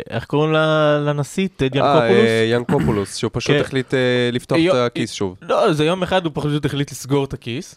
איך 0.09 0.25
קוראים 0.25 0.53
לנשיא? 1.05 1.47
טד 1.55 1.77
אה, 1.77 1.81
ינקופולוס? 1.81 2.25
אה, 2.27 2.45
ינקופולוס, 2.49 3.15
שהוא 3.15 3.31
פשוט 3.33 3.55
כן. 3.55 3.61
החליט 3.61 3.93
אה, 3.93 4.29
לפתוח 4.31 4.57
יו- 4.57 4.71
את 4.73 4.91
הכיס 4.91 5.11
שוב. 5.11 5.37
לא, 5.41 5.73
זה 5.73 5.85
יום 5.85 6.03
אחד 6.03 6.25
הוא 6.25 6.31
פשוט 6.35 6.65
החליט 6.65 6.91
לסגור 6.91 7.25
את 7.25 7.33
הכיס, 7.33 7.75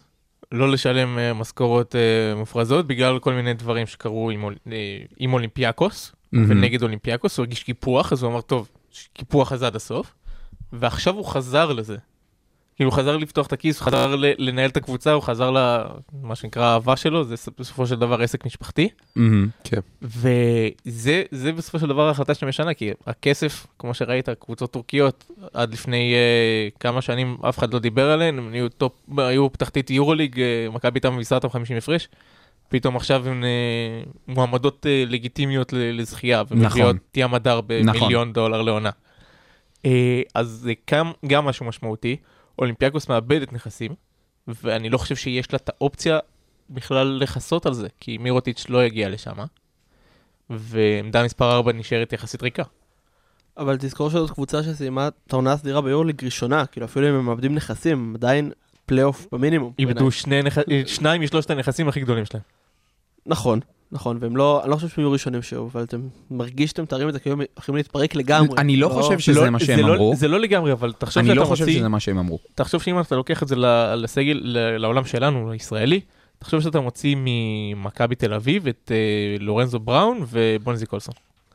לא 0.52 0.72
לשלם 0.72 1.18
אה, 1.18 1.32
משכורות 1.34 1.96
אה, 1.96 2.34
מופרזות 2.34 2.86
בגלל 2.86 3.18
כל 3.18 3.32
מיני 3.32 3.54
דברים 3.54 3.86
שקרו 3.86 4.30
עם, 4.30 4.44
אה, 4.44 4.52
עם 5.18 5.32
אולימפיאקוס 5.32 6.12
מהמם. 6.32 6.50
ונגד 6.50 6.82
אולימפיאקוס, 6.82 7.38
הוא 7.38 7.44
הרגיש 7.44 7.62
קיפוח, 7.62 8.12
אז 8.12 8.22
הוא 8.22 8.32
אמר, 8.32 8.40
טוב, 8.40 8.68
קיפוח 9.12 9.52
הזה 9.52 9.66
עד 9.66 9.76
הסוף, 9.76 10.14
ועכשיו 10.72 11.14
הוא 11.14 11.24
חזר 11.24 11.72
לזה. 11.72 11.96
כאילו 12.76 12.90
הוא 12.90 12.96
חזר 12.96 13.16
לפתוח 13.16 13.46
את 13.46 13.52
הכיס, 13.52 13.78
הוא 13.78 13.86
חזר 13.86 14.16
לנהל 14.38 14.70
את 14.70 14.76
הקבוצה, 14.76 15.12
הוא 15.12 15.22
חזר 15.22 15.50
למה 15.50 16.34
שנקרא 16.34 16.64
האהבה 16.64 16.96
שלו, 16.96 17.24
זה 17.24 17.34
בסופו 17.58 17.86
של 17.86 17.96
דבר 17.96 18.22
עסק 18.22 18.46
משפחתי. 18.46 18.88
מהמם. 19.16 19.48
וזה 20.02 21.22
זה 21.30 21.52
בסופו 21.52 21.78
של 21.78 21.86
דבר 21.86 22.08
ההחלטה 22.08 22.34
שלהם 22.34 22.48
משנה, 22.48 22.74
כי 22.74 22.90
הכסף, 23.06 23.66
כמו 23.78 23.94
שראית, 23.94 24.28
קבוצות 24.28 24.70
טורקיות, 24.72 25.30
עד 25.52 25.72
לפני 25.72 26.14
אה, 26.14 26.78
כמה 26.80 27.02
שנים 27.02 27.36
אף 27.48 27.58
אחד 27.58 27.74
לא 27.74 27.78
דיבר 27.78 28.10
עליהן, 28.10 28.38
הם 28.38 28.52
היו, 28.52 28.68
top, 28.68 28.92
היו 29.18 29.48
תחתית 29.48 29.90
יורוליג, 29.90 30.36
אה, 30.36 30.74
מכבי 30.74 30.96
הייתה 30.98 31.16
מביסה 31.16 31.34
אותם 31.34 31.48
50 31.48 31.76
הפרש, 31.76 32.08
פתאום 32.68 32.96
עכשיו 32.96 33.28
הן 33.28 33.42
אה, 33.42 34.08
מועמדות 34.28 34.86
אה, 34.86 35.10
לגיטימיות 35.10 35.72
לזכייה, 35.72 36.42
ומביאות 36.50 36.96
ים 37.16 37.34
הדר 37.34 37.60
במיליון 37.66 38.32
דולר 38.32 38.62
לעונה. 38.62 38.90
אה, 39.82 39.88
אז 40.34 40.48
זה 40.48 40.72
גם, 40.90 41.12
גם 41.26 41.44
משהו 41.44 41.66
משמעותי, 41.66 42.16
אולימפיאקוס 42.58 43.08
מאבדת 43.08 43.52
נכסים, 43.52 43.94
ואני 44.48 44.90
לא 44.90 44.98
חושב 44.98 45.16
שיש 45.16 45.52
לה 45.52 45.56
את 45.56 45.68
האופציה 45.68 46.18
בכלל 46.70 47.06
לכסות 47.06 47.66
על 47.66 47.74
זה, 47.74 47.88
כי 48.00 48.18
מירוטיץ' 48.18 48.66
לא 48.68 48.84
יגיע 48.84 49.08
לשם. 49.08 49.36
ועמדה 50.50 51.24
מספר 51.24 51.52
4 51.52 51.72
נשארת 51.72 52.12
יחסית 52.12 52.42
ריקה. 52.42 52.62
אבל 53.56 53.76
תזכור 53.80 54.10
שזאת 54.10 54.30
קבוצה 54.30 54.62
שסיימה 54.62 55.08
את 55.08 55.32
העונה 55.32 55.52
הסדירה 55.52 55.80
ביורוליג 55.80 56.24
ראשונה, 56.24 56.66
כאילו 56.66 56.86
אפילו 56.86 57.08
אם 57.08 57.14
הם 57.14 57.26
מאבדים 57.26 57.54
נכסים, 57.54 58.12
עדיין 58.16 58.52
פלייאוף 58.86 59.26
במינימום. 59.32 59.72
איבדו 59.78 60.10
שני 60.10 60.42
נכ... 60.42 60.58
שניים 60.86 61.22
משלושת 61.22 61.50
הנכסים 61.50 61.88
הכי 61.88 62.00
גדולים 62.00 62.24
שלהם. 62.24 62.42
נכון, 63.26 63.60
נכון, 63.92 64.18
והם 64.20 64.36
לא, 64.36 64.60
אני 64.62 64.70
לא 64.70 64.76
חושב 64.76 64.88
שהם 64.88 65.04
יהיו 65.04 65.12
ראשונים 65.12 65.42
שוב, 65.42 65.70
אבל 65.74 65.82
אתם 65.84 66.00
מרגיש 66.30 66.70
שאתם 66.70 66.82
מתארים 66.82 67.08
את 67.08 67.12
זה 67.14 67.20
כאילו 67.20 67.36
הם 67.36 67.42
יכולים 67.58 67.76
להתפרק 67.76 68.14
לגמרי. 68.14 68.58
אני 68.58 68.76
לא 68.76 68.88
חושב 68.88 69.18
שזה 69.18 69.40
לא- 69.40 69.50
מה 69.50 69.58
זה 69.58 69.64
שהם 69.64 69.86
לא- 69.86 69.94
אמרו. 69.94 70.14
זה 70.16 70.28
לא 70.28 70.40
לגמרי, 70.40 70.72
אבל 70.72 70.92
תחשוב 70.92 71.18
אני 71.20 71.28
שאתה 71.28 71.40
לא 71.40 71.44
חושב 71.44 71.64
מוציא, 71.64 71.78
שזה 71.78 71.88
מה 71.88 72.00
שהם 72.00 72.18
אמרו. 72.18 72.38
תחשוב 72.54 72.82
שאם 72.82 73.00
אתה 73.00 73.16
לוקח 73.16 73.42
את 73.42 73.48
זה 73.48 73.56
ל- 73.56 73.94
לסגל, 73.94 74.40
ל- 74.42 74.76
לעולם 74.76 75.04
שלנו, 75.04 75.50
הישראלי, 75.50 76.00
תחשוב 76.38 76.60
שאתה 76.60 76.80
מוציא 76.80 77.16
ממכבי 77.18 78.14
תל 78.14 78.34
אביב 78.34 78.66
את 78.68 78.92
אה, 78.94 78.96
לורנזו 79.44 79.78
בראון 79.78 80.24
ובונזי 80.30 80.86
קולסון. 80.86 81.14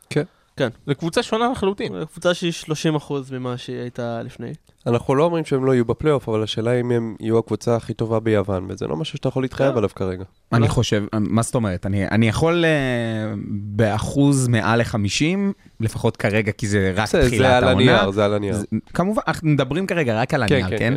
כן. 0.09 0.23
כן. 0.58 0.70
זו 0.88 0.95
קבוצה 0.95 1.24
שונה 1.24 1.49
לחלוטין. 1.51 1.99
זו 1.99 2.08
קבוצה 2.08 2.34
שהיא 2.34 2.53
30% 2.99 3.14
ממה 3.32 3.58
שהיא 3.58 3.80
הייתה 3.80 4.24
לפני. 4.24 4.53
אנחנו 4.88 5.16
לא 5.16 5.24
אומרים 5.24 5.45
שהם 5.45 5.66
לא 5.66 5.74
יהיו 5.74 5.86
בפלייאוף, 5.86 6.30
אבל 6.30 6.43
השאלה 6.43 6.80
אם 6.80 6.91
הם 6.91 7.16
יהיו 7.20 7.38
הקבוצה 7.38 7.76
הכי 7.76 7.93
טובה 7.93 8.20
ביוון, 8.20 8.66
וזה 8.70 8.88
לא 8.88 8.95
משהו 8.95 9.18
שאתה 9.18 9.28
יכול 9.28 9.43
להתחייב 9.43 9.78
עליו 9.78 9.89
כרגע. 9.95 10.24
אני 10.53 10.68
חושב, 10.68 11.03
מה 11.14 11.41
זאת 11.41 11.55
אומרת? 11.55 11.86
אני, 11.86 12.08
אני 12.08 12.28
יכול 12.28 12.66
אה, 12.66 13.34
באחוז 13.49 14.47
מעל 14.47 14.80
ל-50, 14.80 15.38
לפחות 15.80 16.18
כרגע, 16.18 16.51
כי 16.51 16.68
זה 16.68 16.93
רק 16.95 17.10
זה 17.10 17.28
תחילת 17.28 17.47
זה 17.47 17.58
על 17.58 17.64
העונה. 17.64 17.82
הנייר, 17.82 18.12
זה 18.12 18.26
על 18.26 18.34
הנייר. 18.34 18.55
כמובן, 18.93 19.22
אנחנו 19.28 19.49
מדברים 19.49 19.88
כרגע 19.88 20.22
רק 20.22 20.34
על 20.34 20.43
כן, 20.47 20.55
הנייר, 20.55 20.70
כן, 20.70 20.78
כן? 20.78 20.93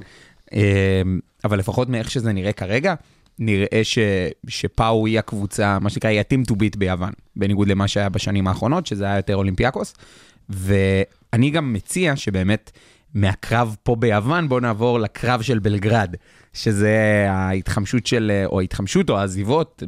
אה, 0.52 1.02
אבל 1.44 1.58
לפחות 1.58 1.88
מאיך 1.88 2.10
שזה 2.10 2.32
נראה 2.32 2.52
כרגע, 2.52 2.94
נראה 3.40 3.80
ש, 3.82 3.98
שפאו 4.48 5.06
היא 5.06 5.18
הקבוצה, 5.18 5.78
מה 5.78 5.90
שנקרא, 5.90 6.10
היא 6.10 6.18
ה-team 6.20 6.50
to 6.50 6.54
beat 6.54 6.78
ביוון, 6.78 7.12
בניגוד 7.36 7.68
למה 7.68 7.88
שהיה 7.88 8.08
בשנים 8.08 8.48
האחרונות, 8.48 8.86
שזה 8.86 9.04
היה 9.04 9.16
יותר 9.16 9.36
אולימפיאקוס. 9.36 9.94
ואני 10.48 11.50
גם 11.50 11.72
מציע 11.72 12.16
שבאמת, 12.16 12.70
מהקרב 13.14 13.76
פה 13.82 13.96
ביוון, 13.96 14.48
בואו 14.48 14.60
נעבור 14.60 15.00
לקרב 15.00 15.42
של 15.42 15.58
בלגרד, 15.58 16.14
שזה 16.52 17.26
ההתחמשות 17.28 18.06
של, 18.06 18.44
או 18.46 18.60
ההתחמשות 18.60 19.10
או 19.10 19.18
העזיבות 19.18 19.82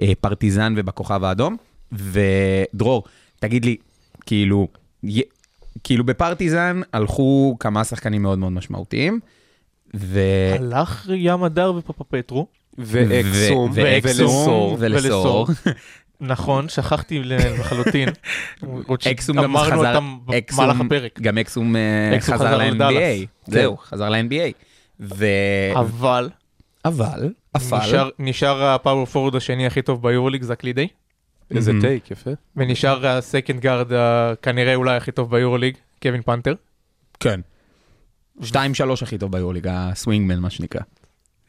בפרטיזן 0.00 0.74
ובכוכב 0.76 1.24
האדום. 1.24 1.56
ודרור, 1.92 3.04
תגיד 3.40 3.64
לי, 3.64 3.76
כאילו, 4.26 4.68
כאילו 5.84 6.04
בפרטיזן 6.04 6.80
הלכו 6.92 7.56
כמה 7.60 7.84
שחקנים 7.84 8.22
מאוד 8.22 8.38
מאוד 8.38 8.52
משמעותיים, 8.52 9.20
ו... 9.94 10.20
הלך 10.58 11.08
ים 11.14 11.42
הדר 11.44 11.72
ופפפטרו. 11.76 12.46
ואקסום, 12.78 13.70
ולסור. 13.74 14.76
ולסור. 14.80 15.46
נכון, 16.20 16.68
שכחתי 16.68 17.22
לחלוטין. 17.24 18.08
אקסום 19.10 19.36
גם 19.36 19.44
אמרנו 19.44 19.72
חזר, 19.78 19.88
אותם 19.96 20.18
אקסום, 20.38 20.64
במהלך 20.64 20.80
הפרק. 20.80 21.20
גם 21.20 21.38
אקסום 21.38 21.76
אה, 21.76 22.16
חזר 22.20 22.56
ל-NBA. 22.56 23.26
זהו, 23.46 23.76
חזר 23.76 24.08
ל-NBA. 24.08 24.52
ו... 25.00 25.26
אבל 25.74 26.30
אבל, 26.84 27.32
אבל, 27.54 27.78
נשאר- 27.78 28.08
נשאר 28.18 28.64
ה 28.64 28.71
power 28.71 29.06
forward 29.06 29.34
השני 29.36 29.66
הכי 29.66 29.82
טוב 29.82 30.02
ביורוליג, 30.02 30.42
זה 30.42 30.52
זאק 30.52 30.64
לידיי. 30.64 30.88
איזה. 31.56 31.72
take, 31.80 32.10
יפה. 32.10 32.30
ונשאר 32.56 33.06
ה 33.06 33.14
second 33.14 33.60
guard 33.60 33.92
כנראה 34.42 34.74
אולי 34.74 34.96
הכי 34.96 35.12
טוב 35.12 35.30
ביורוליג, 35.30 35.76
קווין 36.02 36.22
פאנטר. 36.22 36.54
כן. 37.20 37.40
2-3 38.40 38.44
הכי 39.02 39.18
טוב 39.18 39.32
ביורוליג, 39.32 39.66
ה 39.70 39.78
swingman 39.78 40.38
מה 40.38 40.50
שנקרא. 40.50 40.80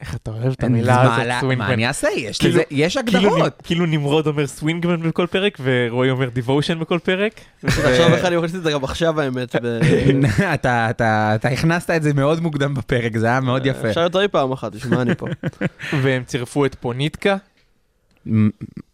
איך 0.02 0.16
אתה 0.16 0.32
אוהב 0.32 0.52
את 0.52 0.64
המילה 0.64 0.96
מה- 0.96 1.16
הזאת, 1.16 1.28
מה 1.28 1.40
swingman. 1.39 1.72
אני 1.72 1.88
אעשה? 1.88 2.08
יש 2.18 2.38
כאילו- 2.38 2.54
לזה, 2.54 2.64
יש 2.72 2.98
כאילו 2.98 3.20
הגדרות. 3.20 3.62
כאילו 3.64 3.86
נמרוד 3.86 4.28
אומר 4.28 4.48
swingman 4.47 5.10
בכל 5.10 5.28
פרק, 5.32 5.58
ורועי 5.64 6.10
אומר 6.10 6.30
דיבושן 6.30 6.80
בכל 6.80 7.00
פרק. 7.04 7.34
עכשיו 7.64 8.10
בכלל 8.12 8.26
אני 8.28 8.36
רוצה 8.36 8.58
את 8.58 8.64
זה 8.64 8.72
גם 8.72 8.84
עכשיו 8.84 9.22
האמת. 9.22 9.56
ב- 9.56 9.80
אתה- 10.54 10.90
אתה 10.90 11.32
אתה 11.36 11.48
הכנסת 11.50 11.90
את 11.90 12.04
זה 12.04 12.14
מאוד 12.14 12.40
מוקדם 12.42 12.74
בפרק, 12.74 13.18
זה 13.18 13.26
היה 13.28 13.40
מאוד 13.40 13.66
יפה. 13.66 13.90
אפשר 13.90 14.02
יותר 14.02 14.26
מפעם 14.26 14.52
אחת, 14.52 14.76
בשביל 14.76 14.96
מה 14.96 15.02
אני 15.02 15.16
פה? 15.16 15.28
והם 16.02 16.24
צירפו 16.24 16.66
את 16.66 16.76
פוניטקה, 16.76 17.38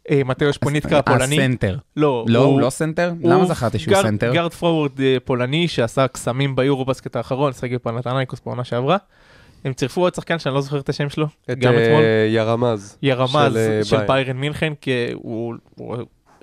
אה, 0.09 0.21
מתאוש 0.25 0.57
פוניטקה 0.57 0.97
הפולני. 0.97 1.35
הסנטר. 1.43 1.77
לא, 1.97 2.25
לא, 2.27 2.39
הוא 2.43 2.61
לא 2.61 2.69
סנטר? 2.69 3.11
למה 3.23 3.35
הוא 3.35 3.45
זכרתי 3.45 3.79
שהוא 3.79 3.93
גארד- 3.93 4.03
סנטר? 4.05 4.33
גארד 4.33 4.53
פורוורד 4.53 5.01
אה, 5.01 5.17
פולני 5.25 5.67
שעשה 5.67 6.07
קסמים 6.07 6.55
ביורובאסקט 6.55 7.15
האחרון, 7.15 7.51
סגל 7.53 7.77
פנאתינייקוס 7.77 8.41
בעונה 8.45 8.63
שעברה. 8.63 8.97
הם 9.65 9.73
צירפו 9.73 10.01
עוד 10.01 10.15
שחקן 10.15 10.39
שאני 10.39 10.55
לא 10.55 10.61
זוכר 10.61 10.79
את 10.79 10.89
השם 10.89 11.09
שלו, 11.09 11.25
את 11.51 11.59
גם 11.59 11.73
אתמול. 11.73 12.01
אה, 12.03 12.27
יאראמז. 12.29 12.97
יאראמז 13.01 13.31
של, 13.53 13.57
אה, 13.57 13.83
של 13.83 14.05
ביירן. 14.07 14.37
מינכן, 14.37 14.73
כי 14.81 14.91
הוא 15.13 15.53
הוא 15.75 15.97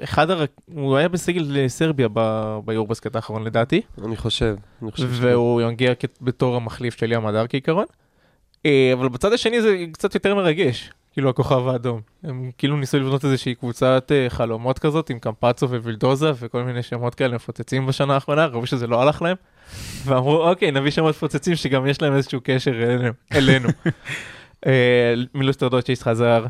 אחד 0.04 0.30
הר... 0.30 0.44
הוא 0.74 0.96
היה 0.96 1.08
בסגל 1.08 1.68
סרביה 1.68 2.08
ב- 2.12 2.58
ביורובאסקט 2.64 3.16
האחרון 3.16 3.44
לדעתי, 3.44 3.80
אני 4.04 4.16
חושב, 4.16 4.54
אני 4.82 4.90
חושב. 4.92 5.08
והוא 5.10 5.62
יגיע 5.62 5.94
כ- 5.98 6.04
בתור 6.20 6.56
המחליף 6.56 6.98
של 6.98 7.12
ים 7.12 7.26
הדר 7.26 7.46
כעיקרון. 7.48 7.84
אה, 8.66 8.90
אבל 8.92 9.08
בצד 9.08 9.32
השני 9.32 9.62
זה 9.62 9.76
קצת 9.92 10.14
יותר 10.14 10.34
מרגש, 10.34 10.90
כאילו 11.12 11.30
הכוכב 11.30 11.68
האדום. 11.68 12.00
הם 12.22 12.50
כאילו 12.58 12.76
ניסו 12.76 12.98
לבנות 12.98 13.24
איזושהי 13.24 13.54
קבוצת 13.54 14.12
אה, 14.14 14.26
חלומות 14.30 14.78
כזאת 14.78 15.10
עם 15.10 15.18
קמפצו 15.18 15.70
ווילדוסה 15.70 16.32
וכל 16.38 16.62
מיני 16.62 16.82
שמות 16.82 17.14
כאלה 17.14 17.34
מפוצצים 17.34 17.86
בשנה 17.86 18.14
האחרונה, 18.14 18.46
ראו 18.46 18.66
שזה 18.66 18.86
לא 18.86 19.02
הלך 19.02 19.22
להם. 19.22 19.36
ואמרו 20.04 20.48
אוקיי 20.48 20.70
נביא 20.70 20.90
שמות 20.90 21.14
מפוצצים 21.14 21.56
שגם 21.56 21.86
יש 21.86 22.02
להם 22.02 22.16
איזשהו 22.16 22.40
קשר 22.44 22.82
אלינו. 22.82 23.12
אלינו. 23.34 23.68
אה, 24.66 25.14
מילוש 25.34 25.56
תאודוסיץ' 25.56 26.02
חזר. 26.02 26.46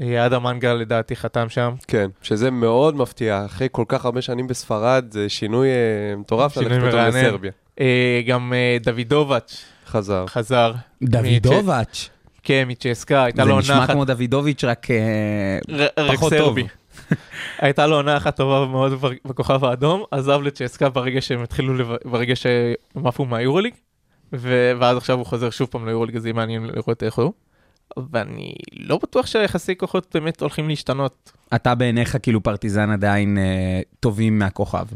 אה, 0.00 0.26
אדם 0.26 0.42
מנגל 0.42 0.72
לדעתי 0.72 1.16
חתם 1.16 1.48
שם. 1.48 1.74
כן, 1.86 2.10
שזה 2.22 2.50
מאוד 2.50 2.96
מפתיע, 2.96 3.44
אחרי 3.46 3.68
כל 3.72 3.84
כך 3.88 4.04
הרבה 4.04 4.22
שנים 4.22 4.46
בספרד, 4.46 5.04
זה 5.10 5.28
שינוי 5.28 5.68
אה, 5.68 6.16
מטורף 6.16 6.54
שינוי 6.54 6.78
ללכת 6.78 6.88
פתאום. 6.88 7.06
לסרביה. 7.06 7.52
אה, 7.80 8.20
גם 8.26 8.52
אה, 8.52 8.76
דוידובץ' 8.80 9.64
חזר. 9.86 10.26
חזר. 10.26 10.72
דוידובץ'. 11.02 12.10
פיקה 12.50 12.64
מצ'סקה, 12.64 13.24
הייתה 13.24 13.42
זה 13.42 13.48
לו 13.48 13.54
עונה 13.54 13.62
נשמע 13.62 13.84
אחת... 13.84 13.90
כמו 13.90 14.04
דוידוביץ' 14.04 14.64
רק 14.64 14.86
אה, 14.90 15.58
פחות 16.14 16.32
רק 16.32 16.38
טוב. 16.38 16.56
הייתה 17.58 17.86
לו 17.86 17.96
עונה 17.96 18.16
אחת 18.16 18.36
טובה 18.36 18.66
מאוד 18.66 18.92
בכוכב 19.24 19.64
האדום, 19.64 20.04
עזב 20.10 20.40
לצ'סקה 20.42 20.88
ברגע 20.88 21.20
שהם 21.20 21.42
התחילו, 21.42 21.96
ברגע 22.04 22.36
שהם 22.36 23.06
עפו 23.06 23.24
מהיורוליג, 23.24 23.74
ואז 24.32 24.96
עכשיו 24.96 25.18
הוא 25.18 25.26
חוזר 25.26 25.50
שוב 25.50 25.68
פעם 25.68 25.86
ליורוליג, 25.86 26.16
אז 26.16 26.26
יהיה 26.26 26.32
מעניין 26.32 26.64
לראות 26.64 27.02
איך 27.02 27.18
הוא. 27.18 27.32
ואני 28.12 28.54
לא 28.72 28.98
בטוח 29.02 29.26
שהיחסי 29.26 29.76
כוחות 29.76 30.06
באמת 30.14 30.40
הולכים 30.40 30.68
להשתנות. 30.68 31.32
אתה 31.54 31.74
בעיניך 31.74 32.16
כאילו 32.22 32.42
פרטיזן 32.42 32.90
עדיין 32.90 33.38
אה, 33.38 33.80
טובים 34.00 34.38
מהכוכב. 34.38 34.86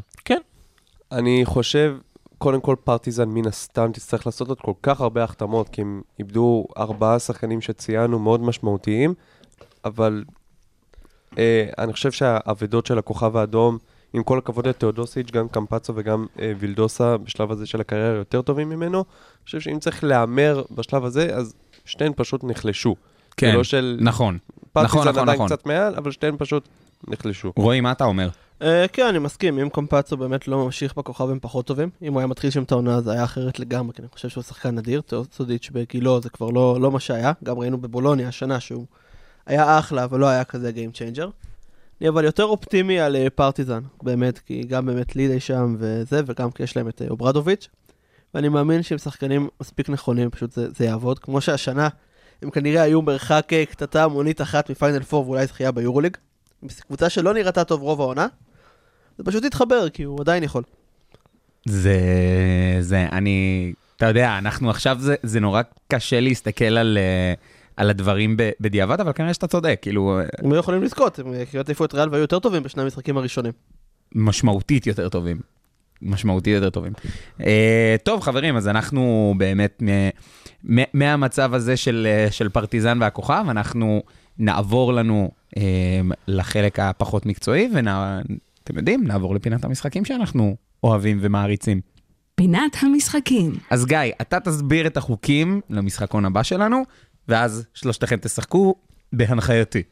אני 1.13 1.41
חושב, 1.45 1.97
קודם 2.45 2.61
כל 2.61 2.77
פרטיזן 2.85 3.29
מן 3.29 3.47
הסתם 3.47 3.91
תצטרך 3.93 4.27
לעשות 4.27 4.49
עוד 4.49 4.61
כל 4.61 4.73
כך 4.83 5.01
הרבה 5.01 5.25
החתמות, 5.25 5.69
כי 5.69 5.81
הם 5.81 6.03
איבדו 6.19 6.67
ארבעה 6.79 7.19
שחקנים 7.19 7.61
שציינו 7.61 8.19
מאוד 8.19 8.41
משמעותיים, 8.41 9.15
אבל 9.85 10.25
אה, 11.39 11.69
אני 11.79 11.93
חושב 11.93 12.13
שהאבדות 12.13 12.87
של 12.87 12.99
הכוכב 12.99 13.37
האדום, 13.37 13.79
עם 14.13 14.23
כל 14.23 14.39
הכבוד 14.39 14.69
לתאודוסיץ', 14.69 15.31
גם 15.31 15.49
קמפצו 15.49 15.93
וגם 15.97 16.27
אה, 16.41 16.53
וילדוסה 16.59 17.17
בשלב 17.17 17.51
הזה 17.51 17.67
של 17.67 17.81
הקריירה 17.81 18.17
יותר 18.17 18.43
טובים 18.43 18.69
ממנו, 18.69 18.99
אני 18.99 19.45
חושב 19.45 19.61
שאם 19.61 19.79
צריך 19.79 20.05
להמר 20.05 20.63
בשלב 20.71 21.05
הזה, 21.05 21.37
אז 21.37 21.55
שתיהן 21.85 22.13
פשוט 22.17 22.45
נחלשו. 22.45 22.97
כן, 23.37 23.55
לא 23.55 23.65
של 23.65 23.99
נכון. 24.01 24.39
פרטיזן 24.73 24.99
נכון, 24.99 25.09
עדיין 25.09 25.29
נכון. 25.29 25.47
קצת 25.47 25.67
מעל, 25.67 25.95
אבל 25.95 26.11
שתיהן 26.11 26.35
פשוט 26.39 26.69
נחלשו. 27.09 27.53
רועי, 27.57 27.81
מה 27.81 27.93
אתה 27.93 28.05
אומר? 28.05 28.29
אה, 28.63 28.89
כן, 28.93 29.07
אני 29.07 29.19
מסכים, 29.19 29.59
אם 29.59 29.69
קמפאצו 29.69 30.17
באמת 30.17 30.49
לא 30.49 30.65
ממשיך 30.65 30.95
בכוכב 30.97 31.31
הם 31.31 31.39
פחות 31.41 31.67
טובים. 31.67 31.91
אם 32.03 32.13
הוא 32.13 32.21
היה 32.21 32.27
מתחיל 32.27 32.51
שם 32.51 32.63
את 32.63 32.73
העונה 32.73 33.01
זה 33.01 33.13
היה 33.13 33.25
אחרת 33.25 33.59
לגמרי, 33.59 33.93
כי 33.93 34.03
אני 34.03 34.09
חושב 34.09 34.29
שהוא 34.29 34.45
שחקן 34.45 34.75
נדיר, 34.75 35.01
תאודוסיץ' 35.01 35.71
בגילו 35.73 36.21
זה 36.21 36.31
כבר 36.31 36.51
לא, 36.51 36.81
לא 36.81 36.91
מה 36.91 37.01
שהיה. 37.01 37.33
גם 37.45 37.59
ראינו 37.59 37.79
בבולוניה 37.79 38.29
השנה 38.29 38.61
שהוא 38.61 38.87
היה 39.47 39.79
אחלה, 39.79 40.05
אבל 40.05 40.21
לא 40.21 40.27
היה 40.27 40.45
כזה 40.45 40.71
Game 40.75 40.97
Changer. 40.97 41.27
אני 42.01 42.09
אבל 42.09 42.25
יותר 42.25 42.45
אופטימי 42.45 43.01
על 43.01 43.17
אה, 43.17 43.31
פרטיזן, 43.31 43.83
באמת, 44.03 44.39
כי 44.39 44.63
גם 44.63 44.87
באמת 44.87 45.17
לידיי 45.17 45.41
שם 45.41 45.77
וזה, 45.79 46.21
וגם 46.27 46.51
כי 46.51 46.63
יש 46.63 46.77
להם 46.77 46.89
את 46.89 47.03
אה, 47.03 47.07
אובראדוביץ'. 47.11 47.69
ואני 48.35 48.49
מאמין 48.49 48.83
שהם 48.83 48.99
שחקנים 48.99 49.49
מספיק 49.61 49.91
נכונים, 49.91 50.31
פשוט 50.31 50.53
זה, 50.53 50.73
זה 50.73 50.85
יעבוד. 50.85 51.19
כמו 51.19 51.41
שהשנה, 51.41 51.89
הם 52.43 52.51
כנראה 52.51 52.83
היו 52.83 53.03
מרחק 53.03 53.49
קטטה 53.71 54.09
מונית 54.09 54.41
אחת 54.41 54.71
מפיינל 54.71 54.97
4 54.97 55.17
ואולי 55.17 55.47
זכייה 55.47 55.73
ביורוליג. 55.73 56.17
קבוצה 56.87 57.11
שלא 57.11 57.35
נראתה 57.35 57.65
טוב 57.65 57.83
רוב 57.83 58.01
העונה, 58.01 58.27
זה 59.19 59.25
פשוט 59.25 59.45
יתחבר, 59.45 59.89
כי 59.89 60.03
הוא 60.03 60.21
עדיין 60.21 60.43
יכול. 60.43 60.63
זה, 61.69 61.99
זה, 62.81 63.07
אני, 63.13 63.73
אתה 63.97 64.07
יודע, 64.07 64.39
אנחנו 64.39 64.71
עכשיו, 64.71 64.97
זה, 65.01 65.15
זה 65.23 65.41
נורא 65.41 65.63
קשה 65.89 66.21
להסתכל 66.21 66.65
על, 66.65 66.99
אה, 67.01 67.35
על 67.77 67.91
הדברים 67.91 68.37
ב, 68.37 68.51
בדיעבד, 68.61 69.01
אבל 69.01 69.13
כנראה 69.13 69.35
שאתה 69.35 69.47
צודק, 69.47 69.79
כאילו, 69.83 70.19
אה, 70.19 70.25
הם 70.39 70.53
היו 70.53 70.61
יכולים 70.61 70.83
לזכות, 70.83 71.19
הם 71.19 71.35
אה, 71.35 71.47
כמעט 71.47 71.69
העיפו 71.69 71.85
את 71.85 71.95
ריאל 71.95 72.09
והיו 72.11 72.21
יותר 72.21 72.39
טובים 72.39 72.63
בשני 72.63 72.83
המשחקים 72.83 73.17
הראשונים. 73.17 73.53
משמעותית 74.15 74.87
יותר 74.87 75.09
טובים. 75.09 75.41
משמעותית 76.03 76.55
יותר 76.55 76.71
טובים. 76.71 76.93
Uh, 77.41 77.45
טוב, 78.03 78.21
חברים, 78.21 78.57
אז 78.57 78.69
אנחנו 78.69 79.35
באמת, 79.37 79.83
מהמצב 80.95 81.55
הזה 81.55 81.77
של, 81.77 82.07
אה, 82.11 82.31
של 82.31 82.49
פרטיזן 82.49 82.99
והכוכב, 83.01 83.45
אנחנו 83.49 84.03
נעבור 84.39 84.93
לנו 84.93 85.31
uh, 85.31 85.59
לחלק 86.29 86.79
הפחות 86.79 87.27
מקצועי, 87.27 87.71
ואתם 87.75 88.77
יודעים, 88.77 89.07
נעבור 89.07 89.35
לפינת 89.35 89.65
המשחקים 89.65 90.05
שאנחנו 90.05 90.57
אוהבים 90.85 91.19
ומעריצים. 91.21 91.81
פינת 92.35 92.77
המשחקים. 92.83 93.53
אז 93.71 93.87
גיא, 93.87 93.99
אתה 94.21 94.41
תסביר 94.41 94.87
את 94.87 94.97
החוקים 94.97 95.61
למשחקון 95.71 96.25
הבא 96.25 96.43
שלנו, 96.43 96.83
ואז 97.29 97.67
שלושתכם 97.75 98.17
תשחקו 98.17 98.75
בהנחייתי. 99.13 99.83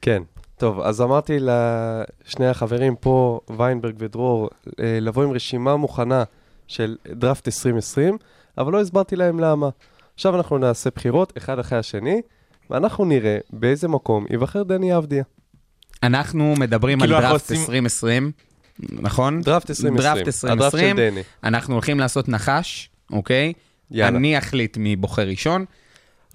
כן. 0.00 0.22
טוב, 0.56 0.80
אז 0.80 1.00
אמרתי 1.00 1.36
לשני 1.40 2.46
החברים 2.46 2.96
פה, 2.96 3.40
ויינברג 3.56 3.94
ודרור, 3.98 4.50
אה, 4.80 4.98
לבוא 5.00 5.24
עם 5.24 5.30
רשימה 5.30 5.76
מוכנה 5.76 6.24
של 6.66 6.96
דראפט 7.06 7.48
2020, 7.48 8.18
אבל 8.58 8.72
לא 8.72 8.80
הסברתי 8.80 9.16
להם 9.16 9.40
למה. 9.40 9.68
עכשיו 10.14 10.36
אנחנו 10.36 10.58
נעשה 10.58 10.90
בחירות, 10.90 11.32
אחד 11.36 11.58
אחרי 11.58 11.78
השני, 11.78 12.20
ואנחנו 12.70 13.04
נראה 13.04 13.38
באיזה 13.50 13.88
מקום 13.88 14.26
ייבחר 14.30 14.62
דני 14.62 14.96
אבדיה. 14.96 15.24
אנחנו 16.02 16.54
מדברים 16.58 17.00
על 17.02 17.06
כאילו 17.06 17.16
אנחנו 17.18 17.28
דראפט 17.30 17.50
עושים- 17.50 17.60
2020, 17.60 18.32
נכון? 18.92 19.40
דראפט 19.40 19.70
2020. 19.70 19.94
דראפט 20.24 20.44
הדראפט 20.44 20.78
של 20.78 20.84
2020. 20.84 20.96
דני. 20.96 21.22
אנחנו 21.44 21.74
הולכים 21.74 22.00
לעשות 22.00 22.28
נחש, 22.28 22.90
אוקיי? 23.12 23.52
יאללה. 23.90 24.18
אני 24.18 24.38
אחליט 24.38 24.76
מי 24.76 24.96
בוחר 24.96 25.26
ראשון. 25.28 25.64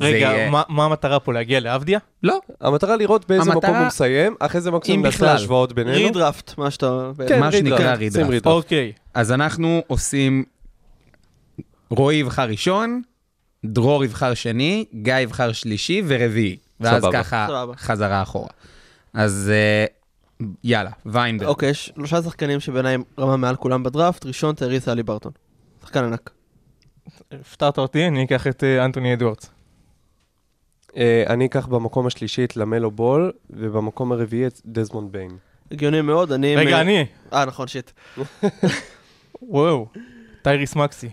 רגע, 0.01 0.17
יהיה- 0.17 0.49
מה- 0.49 0.63
מה 0.69 0.85
המטרה 0.85 1.19
פה, 1.19 1.33
להגיע 1.33 1.59
לאבדיה? 1.59 1.99
לא, 2.23 2.39
המטרה 2.61 2.95
לראות 2.95 3.27
באיזה 3.27 3.51
המטרה- 3.51 3.57
מקום 3.69 3.79
הוא 3.79 3.87
מסיים, 3.87 4.35
אחרי 4.39 4.61
זה 4.61 4.71
מקסימום 4.71 5.05
נעשה. 5.05 5.33
השוואות 5.33 5.73
בינינו. 5.73 5.95
redraft, 5.97 6.57
מה 6.57 6.71
שאתה... 6.71 7.11
כן, 7.27 7.39
מה 7.39 7.51
שנקרא 7.51 7.93
redraft. 7.93 8.45
אוקיי. 8.47 8.91
אז 9.13 9.31
אנחנו 9.31 9.81
עושים... 9.87 10.43
רועי 11.89 12.17
יבחר 12.17 12.43
ראשון, 12.49 13.01
דרור 13.67 14.03
יבחר 14.03 14.33
שני, 14.33 14.85
גיא 14.93 15.15
יבחר 15.17 15.51
שלישי 15.51 16.01
ורביעי. 16.07 16.57
ואז 16.79 17.01
סבבה. 17.01 17.23
ככה 17.23 17.45
סבבה. 17.49 17.73
חזרה 17.77 18.21
אחורה. 18.21 18.49
אז 19.13 19.51
אה, 19.53 19.85
יאללה, 20.63 20.91
ויינברג. 21.05 21.47
אוקיי, 21.49 21.69
יש 21.69 21.85
שלושה 21.95 22.21
שחקנים 22.21 22.59
שבעיניי 22.59 22.97
רמה 23.19 23.37
מעל 23.37 23.55
כולם 23.55 23.83
בדראפט, 23.83 24.25
ראשון 24.25 24.55
טייריס 24.55 24.89
הליברטון. 24.89 25.31
שחקן 25.81 26.03
ענק. 26.03 26.31
הפתעת 27.31 27.77
אותי, 27.77 28.07
אני 28.07 28.23
אקח 28.25 28.47
את 28.47 28.63
אה, 28.63 28.85
אנטוני 28.85 29.13
אדוארדס. 29.13 29.49
אה, 30.97 31.23
אני 31.27 31.45
אקח 31.45 31.65
במקום 31.65 32.07
השלישי 32.07 32.45
את 32.45 32.57
למלו 32.57 32.91
בול, 32.91 33.31
ובמקום 33.49 34.11
הרביעי 34.11 34.47
את 34.47 34.61
דזמונד 34.65 35.11
ביין. 35.11 35.37
הגיוני 35.71 36.01
מאוד, 36.01 36.31
אני... 36.31 36.55
רגע, 36.55 36.77
מ- 36.77 36.79
אני. 36.79 37.05
אה, 37.33 37.45
נכון, 37.45 37.67
shit. 37.67 37.91
וואו. 39.41 39.87
טייריס 40.41 40.75
מקסי. 40.75 41.09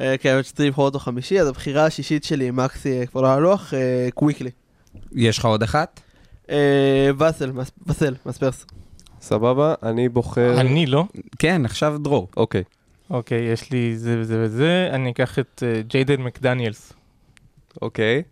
אה, 0.00 0.18
כן, 0.18 0.30
האמת 0.32 0.44
שצריך 0.44 0.68
לבחור 0.68 0.84
אותו 0.84 0.98
חמישי, 0.98 1.40
אז 1.40 1.48
הבחירה 1.48 1.86
השישית 1.86 2.24
שלי 2.24 2.48
עם 2.48 2.56
מקסי 2.56 3.00
אה, 3.00 3.06
כבר 3.06 3.20
לא 3.20 3.32
על 3.32 3.38
הלוח, 3.38 3.74
אה, 3.74 4.08
קוויקלי. 4.14 4.50
יש 5.12 5.38
לך 5.38 5.44
עוד 5.44 5.62
אחת? 5.62 6.00
וסל, 7.18 7.52
וסל, 7.86 8.14
מהספרס. 8.26 8.66
סבבה? 9.20 9.74
אני 9.82 10.08
בוחר... 10.08 10.60
אני 10.60 10.86
לא. 10.86 11.04
כן, 11.38 11.64
עכשיו 11.64 11.98
דרור. 11.98 12.28
אוקיי. 12.36 12.62
אוקיי, 13.10 13.38
יש 13.52 13.70
לי 13.70 13.96
זה 13.96 14.16
וזה 14.20 14.42
וזה, 14.44 14.88
אני 14.92 15.10
אקח 15.10 15.38
את 15.38 15.62
ג'יידן 15.86 16.20
מקדניאלס. 16.22 16.92
אוקיי. 17.82 18.22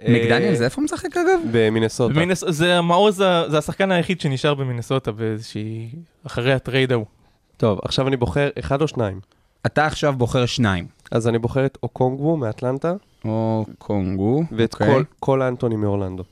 מקדניאל, 0.00 0.54
זה 0.54 0.64
איפה 0.64 0.76
הוא 0.80 0.84
משחק 0.84 1.16
אגב? 1.16 1.40
במינסוטה. 1.52 2.14
במינס- 2.14 2.50
זה 2.50 2.78
המעוז, 2.78 3.16
זה 3.48 3.58
השחקן 3.58 3.90
היחיד 3.90 4.20
שנשאר 4.20 4.54
במינסוטה 4.54 5.12
באיזושהי... 5.12 5.88
אחרי 6.26 6.52
הטרייד 6.52 6.92
ההוא. 6.92 7.06
טוב, 7.56 7.78
עכשיו 7.84 8.08
אני 8.08 8.16
בוחר 8.16 8.48
אחד 8.58 8.82
או 8.82 8.88
שניים. 8.88 9.20
אתה 9.66 9.86
עכשיו 9.86 10.12
בוחר 10.12 10.46
שניים. 10.46 10.86
אז 11.10 11.28
אני 11.28 11.38
בוחר 11.38 11.66
את 11.66 11.78
אוקונגוו 11.82 12.36
מאטלנטה, 12.36 12.92
אוקונגוו. 13.24 14.42
ואת 14.56 14.72
אוקיי. 14.74 14.86
כל- 14.94 15.02
קול 15.20 15.42
אנטוני 15.42 15.76
מאורלנדו. 15.76 16.22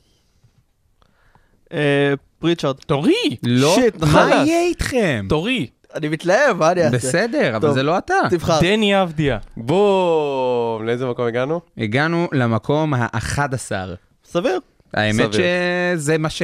אה, 1.73 2.13
פריצ'ארד. 2.39 2.75
תורי! 2.77 3.13
לא, 3.43 3.75
shit, 3.75 3.95
מה 4.01 4.07
חלאס. 4.07 4.47
יהיה 4.47 4.61
איתכם? 4.67 5.25
תורי! 5.29 5.67
אני 5.95 6.09
מתלהב, 6.09 6.57
מה 6.57 6.71
אני 6.71 6.85
אעשה? 6.85 6.97
בסדר, 6.97 7.55
אבל 7.55 7.67
טוב. 7.67 7.73
זה 7.73 7.83
לא 7.83 7.97
אתה. 7.97 8.13
תבחר. 8.29 8.59
דני 8.61 9.01
אבדיה. 9.01 9.37
בום! 9.57 10.85
לאיזה 10.85 11.05
מקום 11.05 11.25
הגענו? 11.27 11.61
הגענו 11.77 12.27
למקום 12.31 12.93
ה-11. 12.93 13.71
סביר. 14.25 14.59
האמת 14.93 15.33
סביר. 15.33 15.45
שזה 15.93 16.17
מה 16.17 16.29
ש... 16.29 16.41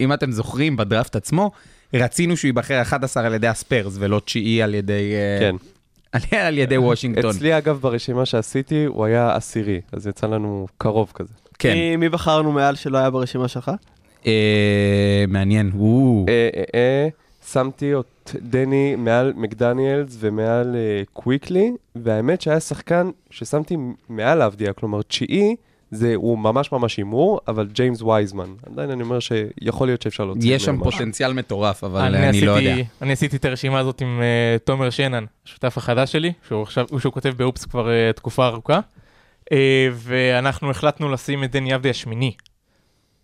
אם 0.00 0.12
אתם 0.12 0.32
זוכרים, 0.32 0.76
בדראפט 0.76 1.16
עצמו, 1.16 1.50
רצינו 1.94 2.36
שהוא 2.36 2.48
ייבחר 2.48 2.82
11 2.82 3.26
על 3.26 3.34
ידי 3.34 3.46
הספרס 3.48 3.94
ולא 3.98 4.20
תשיעי 4.24 4.62
על 4.62 4.74
ידי... 4.74 5.12
אה, 5.14 5.38
כן. 5.40 5.54
על- 5.54 5.71
על 6.46 6.58
ידי 6.58 6.78
וושינגטון. 6.78 7.30
אצלי, 7.30 7.58
אגב, 7.58 7.78
ברשימה 7.80 8.26
שעשיתי, 8.26 8.84
הוא 8.84 9.04
היה 9.04 9.36
עשירי, 9.36 9.80
אז 9.92 10.06
יצא 10.06 10.26
לנו 10.26 10.66
קרוב 10.78 11.12
כזה. 11.14 11.32
כן. 11.58 11.72
מי- 11.74 11.96
מי 11.96 12.08
בחרנו 12.08 12.52
מעל 12.52 12.74
שלא 12.74 12.98
היה 12.98 13.10
ברשימה 13.10 13.48
שלך? 13.48 13.70
אה, 14.26 15.24
מעניין. 15.28 15.70
וואו. 15.74 16.26
אה, 16.28 16.48
אה, 16.56 16.62
אה, 16.74 17.08
שמתי 17.52 17.92
את 17.94 18.30
דני 18.42 18.96
מעל 18.96 19.32
מקדניאלס 19.36 20.16
ומעל 20.20 20.76
אה, 20.76 21.02
קוויקלי, 21.12 21.72
והאמת 21.96 22.40
שהיה 22.40 22.60
שחקן 22.60 23.10
ששמתי 23.30 23.76
מעל 24.08 24.42
אבדיה, 24.42 24.72
כלומר 24.72 25.02
תשיעי, 25.02 25.56
זה, 25.94 26.12
הוא 26.14 26.38
ממש 26.38 26.72
ממש 26.72 26.96
הימור, 26.96 27.40
אבל 27.48 27.66
ג'יימס 27.72 28.02
וייזמן. 28.02 28.46
עדיין 28.72 28.90
אני 28.90 29.02
אומר 29.02 29.18
שיכול 29.20 29.88
להיות 29.88 30.02
שאפשר 30.02 30.24
להוציא 30.24 30.54
יש 30.54 30.64
שם. 30.64 30.78
פוטנציאל 30.84 31.32
מטורף, 31.32 31.84
אבל 31.84 32.00
אני 32.00 32.28
אני 32.28 32.40
לא 32.40 32.56
עשיתי- 32.56 32.68
יודע. 32.70 32.82
אני 33.02 33.12
עשיתי 33.12 33.36
את 33.36 33.44
הרשימה 33.44 33.78
הזאת 33.78 34.00
עם 34.00 34.20
אה, 34.22 34.56
תומר 34.64 34.90
שנן, 34.90 35.24
השותף 35.46 35.78
החדש 35.78 36.12
שלי, 36.12 36.32
שהוא 36.48 36.62
עכשיו, 36.62 36.86
הוא 36.90 37.00
שהוא 37.00 37.12
כותב 37.12 37.32
באופס 37.36 37.64
כבר 37.64 37.90
אה, 37.90 38.12
תקופה 38.12 38.46
ארוכה, 38.46 38.80
אה, 39.52 39.88
ואנחנו 39.94 40.70
החלטנו 40.70 41.08
לשים 41.08 41.44
את 41.44 41.50
דני 41.50 41.74
אבדיה 41.74 41.92
שמיני. 41.94 42.32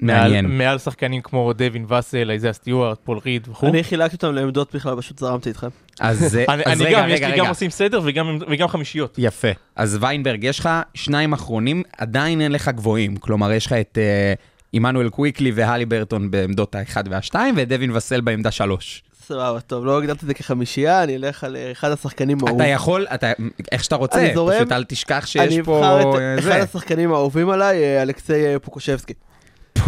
מעניין. 0.00 0.46
מעל, 0.46 0.56
מעל 0.56 0.78
שחקנים 0.78 1.22
כמו 1.22 1.52
דווין 1.52 1.84
ואסל, 1.88 2.30
איזיה 2.30 2.52
סטיוארט, 2.52 2.98
פול 3.04 3.18
ריד 3.24 3.48
וכו'. 3.50 3.66
אני 3.66 3.84
חילקתי 3.84 4.16
אותם 4.16 4.34
לעמדות 4.34 4.74
בכלל, 4.74 4.96
פשוט 4.96 5.18
זרמתי 5.18 5.48
איתכם. 5.48 5.68
אז 6.00 6.36
אה, 6.36 6.54
אני, 6.54 6.62
אז 6.66 6.80
אני 6.80 6.88
רגע, 6.88 7.02
גם, 7.02 7.08
יש 7.08 7.14
רגע, 7.14 7.28
לי 7.28 7.36
גם 7.36 7.40
רגע. 7.40 7.48
עושים 7.48 7.70
סדר 7.70 8.00
וגם, 8.04 8.38
וגם 8.48 8.68
חמישיות. 8.68 9.14
יפה. 9.18 9.48
אז 9.76 9.98
ויינברג, 10.00 10.44
יש 10.44 10.58
לך 10.58 10.68
שניים 10.94 11.32
אחרונים, 11.32 11.82
עדיין 11.98 12.40
אין 12.40 12.52
לך 12.52 12.68
גבוהים. 12.68 13.16
כלומר, 13.16 13.52
יש 13.52 13.66
לך 13.66 13.72
את 13.72 13.98
אה, 14.00 14.32
עמנואל 14.72 15.08
קוויקלי 15.08 15.52
והלי 15.54 15.86
ברטון 15.86 16.30
בעמדות 16.30 16.74
האחד 16.74 17.04
והשתיים, 17.10 17.54
ואת 17.56 17.68
דווין 17.68 17.90
וסל 17.96 18.20
בעמדה 18.20 18.50
שלוש. 18.50 19.02
סבבה, 19.26 19.60
טוב, 19.60 19.86
לא 19.86 19.98
הגדרתי 19.98 20.20
את 20.22 20.26
זה 20.26 20.34
כחמישייה, 20.34 21.02
אני 21.02 21.16
אלך 21.16 21.44
על 21.44 21.56
אה, 21.56 21.72
אחד 21.72 21.90
השחקנים 21.90 22.38
אתה 22.38 22.46
האהובים. 22.46 22.74
יכול, 22.74 23.06
אתה, 23.14 23.32
איך 23.72 23.84
שאתה 23.84 23.96
רוצה, 23.96 24.20
אני 24.20 24.34
זורם. 24.34 24.56
פשוט 24.56 24.72
אל 24.72 24.84
תשכח 24.84 25.26
שיש 25.26 25.52
אני 25.52 25.62
פה... 25.62 25.78
אבחר 25.78 26.18
אה, 26.18 26.34
את 26.38 26.42
זה. 26.42 26.50
אחד 26.50 26.60
השחקנים 26.60 27.12
האהובים 27.12 27.50
עליי, 27.50 27.82
אה, 27.82 28.02
אלכסיי 28.02 28.46
אה, 28.54 28.58
פוקושבסקי. 28.58 29.14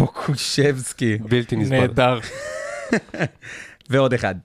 פוקושבסקי. 0.05 1.17
בלתי 1.17 1.55
נסבל. 1.55 1.79
נהדר. 1.79 2.19
ועוד 3.89 4.13
אחד, 4.13 4.35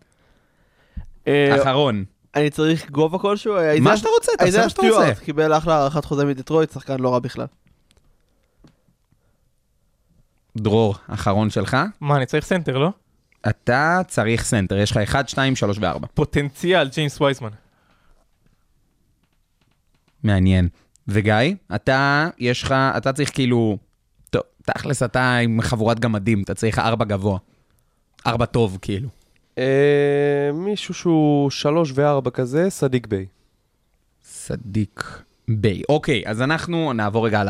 אה, 1.28 1.62
אחרון. 1.62 2.04
אני 2.34 2.50
צריך 2.50 2.90
גובה 2.90 3.18
כלשהו? 3.18 3.56
אה, 3.56 3.80
מה 3.80 3.96
שאתה 3.96 4.08
רוצה, 4.08 4.32
תעשה 4.38 4.62
מה 4.62 4.68
שאתה 4.68 4.82
רוצה. 4.82 5.14
קיבל 5.24 5.56
אחלה 5.56 5.76
הארכת 5.76 6.04
חוזה 6.04 6.24
מדטרויט, 6.24 6.72
שחקן 6.72 7.00
לא 7.00 7.12
רע 7.12 7.18
בכלל. 7.18 7.46
דרור, 10.56 10.94
אחרון 11.08 11.50
שלך. 11.50 11.76
מה, 12.00 12.16
אני 12.16 12.26
צריך 12.26 12.44
סנטר, 12.44 12.78
לא? 12.78 12.90
אתה 13.48 14.00
צריך 14.08 14.44
סנטר, 14.44 14.76
יש 14.76 14.90
לך 14.90 14.96
1, 14.96 15.28
2, 15.28 15.56
3 15.56 15.78
ו-4. 15.80 16.06
פוטנציאל, 16.14 16.88
ג'יימס 16.88 17.20
וייזמן. 17.20 17.50
מעניין. 20.22 20.68
וגיא, 21.08 21.34
אתה, 21.74 22.28
יש 22.38 22.62
לך, 22.62 22.74
אתה 22.96 23.12
צריך 23.12 23.34
כאילו, 23.34 23.78
טוב, 24.36 24.42
תכלס 24.62 25.02
אתה 25.02 25.36
עם 25.36 25.60
חבורת 25.62 26.00
גמדים, 26.00 26.42
אתה 26.42 26.54
צריך 26.54 26.78
ארבע 26.78 27.04
גבוה. 27.04 27.38
ארבע 28.26 28.46
טוב, 28.46 28.78
כאילו. 28.82 29.08
אה, 29.58 30.50
מישהו 30.54 30.94
שהוא 30.94 31.50
שלוש 31.50 31.92
וארבע 31.94 32.30
כזה, 32.30 32.70
סדיק 32.70 33.06
ביי. 33.06 33.26
סדיק 34.24 35.22
ביי. 35.48 35.82
אוקיי, 35.88 36.22
אז 36.26 36.42
אנחנו 36.42 36.92
נעבור 36.92 37.26
רגע 37.26 37.40
על 37.40 37.48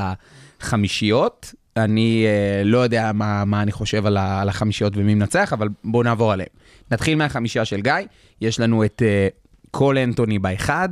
החמישיות. 0.61 1.55
אני 1.77 2.25
אה, 2.27 2.63
לא 2.65 2.79
יודע 2.79 3.11
מה, 3.15 3.45
מה 3.45 3.63
אני 3.63 3.73
חושב 3.73 4.07
על, 4.07 4.17
ה, 4.17 4.41
על 4.41 4.49
החמישיות 4.49 4.97
ומי 4.97 5.15
מנצח, 5.15 5.53
אבל 5.53 5.69
בואו 5.85 6.03
נעבור 6.03 6.33
עליהם. 6.33 6.49
נתחיל 6.91 7.19
מהחמישייה 7.19 7.65
של 7.65 7.81
גיא. 7.81 7.93
יש 8.41 8.61
לנו 8.61 8.85
את 8.85 9.03
אה, 9.07 9.29
קול 9.71 9.99
אנטוני 9.99 10.39
באחד, 10.39 10.89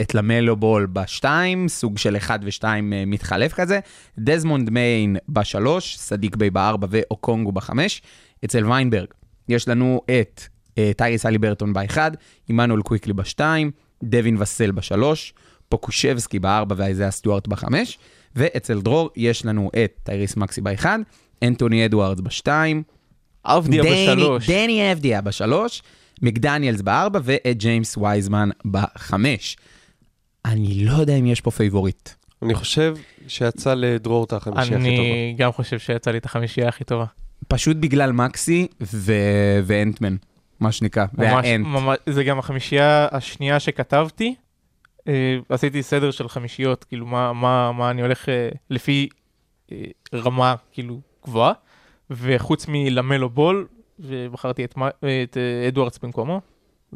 את 0.00 0.14
למלו 0.14 0.56
בול 0.56 0.86
בשתיים, 0.86 1.68
סוג 1.68 1.98
של 1.98 2.16
אחד 2.16 2.38
ושתיים 2.42 2.92
אה, 2.92 3.04
מתחלף 3.06 3.52
כזה, 3.52 3.80
דזמונד 4.18 4.70
ביין 4.70 5.16
בשלוש, 5.28 5.96
סדיק 5.98 6.36
ביי 6.36 6.50
בארבע 6.50 6.86
ואוקונגו 6.90 7.52
בחמש. 7.52 8.02
אצל 8.44 8.66
ויינברג 8.66 9.06
יש 9.48 9.68
לנו 9.68 10.00
את 10.20 10.42
אה, 10.78 10.90
טייריס 10.96 11.26
הליברטון 11.26 11.72
באחד, 11.72 12.10
עמנואל 12.48 12.82
קוויקלי 12.82 13.12
בשתיים, 13.12 13.70
דווין 14.02 14.36
וסל 14.42 14.70
בשלוש, 14.70 15.34
פוקושבסקי 15.68 16.38
בארבע 16.38 16.74
ואיזיה 16.78 17.10
סטוארט 17.10 17.48
בחמש, 17.48 17.98
ואצל 18.36 18.80
דרור 18.80 19.10
יש 19.16 19.44
לנו 19.46 19.70
את 19.84 19.92
טייריס 20.02 20.36
מקסי 20.36 20.60
באחד, 20.60 20.98
אנטוני 21.44 21.86
אדוארדס 21.86 22.20
בשתיים, 22.20 22.82
אבדיה 23.44 23.82
דני- 23.82 24.06
בשלוש. 24.08 24.50
דני 24.50 24.92
אבדיה 24.92 25.20
בשלוש, 25.20 25.82
מקדניאלס 26.22 26.80
בארבע 26.80 27.20
ואת 27.24 27.56
ג'יימס 27.58 27.96
וייזמן 27.96 28.48
בחמש. 28.64 29.56
אני 30.46 30.84
לא 30.84 30.92
יודע 30.92 31.16
אם 31.16 31.26
יש 31.26 31.40
פה 31.40 31.50
favorite. 31.50 32.08
אני 32.42 32.54
חושב 32.54 32.96
שיצא 33.28 33.74
לדרור 33.74 34.24
את 34.24 34.32
החמישייה 34.32 34.74
הכי 34.74 34.96
טובה. 34.96 35.02
אני 35.02 35.34
גם 35.38 35.52
חושב 35.52 35.78
שיצא 35.78 36.10
לי 36.10 36.18
את 36.18 36.24
החמישייה 36.24 36.68
הכי 36.68 36.84
טובה. 36.84 37.04
פשוט 37.48 37.76
בגלל 37.76 38.12
מקסי 38.12 38.66
ו- 38.80 39.60
ואנטמן, 39.64 40.16
מה 40.60 40.72
שנקרא, 40.72 41.06
והאנט. 41.14 41.66
ממש, 41.66 41.98
זה 42.06 42.24
גם 42.24 42.38
החמישייה 42.38 43.08
השנייה 43.10 43.60
שכתבתי. 43.60 44.34
אה, 45.08 45.38
עשיתי 45.48 45.82
סדר 45.82 46.10
של 46.10 46.28
חמישיות, 46.28 46.84
כאילו 46.84 47.06
מה, 47.06 47.32
מה, 47.32 47.72
מה 47.72 47.90
אני 47.90 48.02
הולך 48.02 48.28
אה, 48.28 48.48
לפי 48.70 49.08
אה, 49.72 49.76
רמה 50.14 50.54
כאילו 50.72 51.00
גבוהה. 51.24 51.52
וחוץ 52.10 52.66
מלמלו 52.68 53.30
בול, 53.30 53.66
ובחרתי 53.98 54.64
את, 54.64 54.74
את 55.22 55.36
אדוארדס 55.68 55.98
במקומו, 55.98 56.40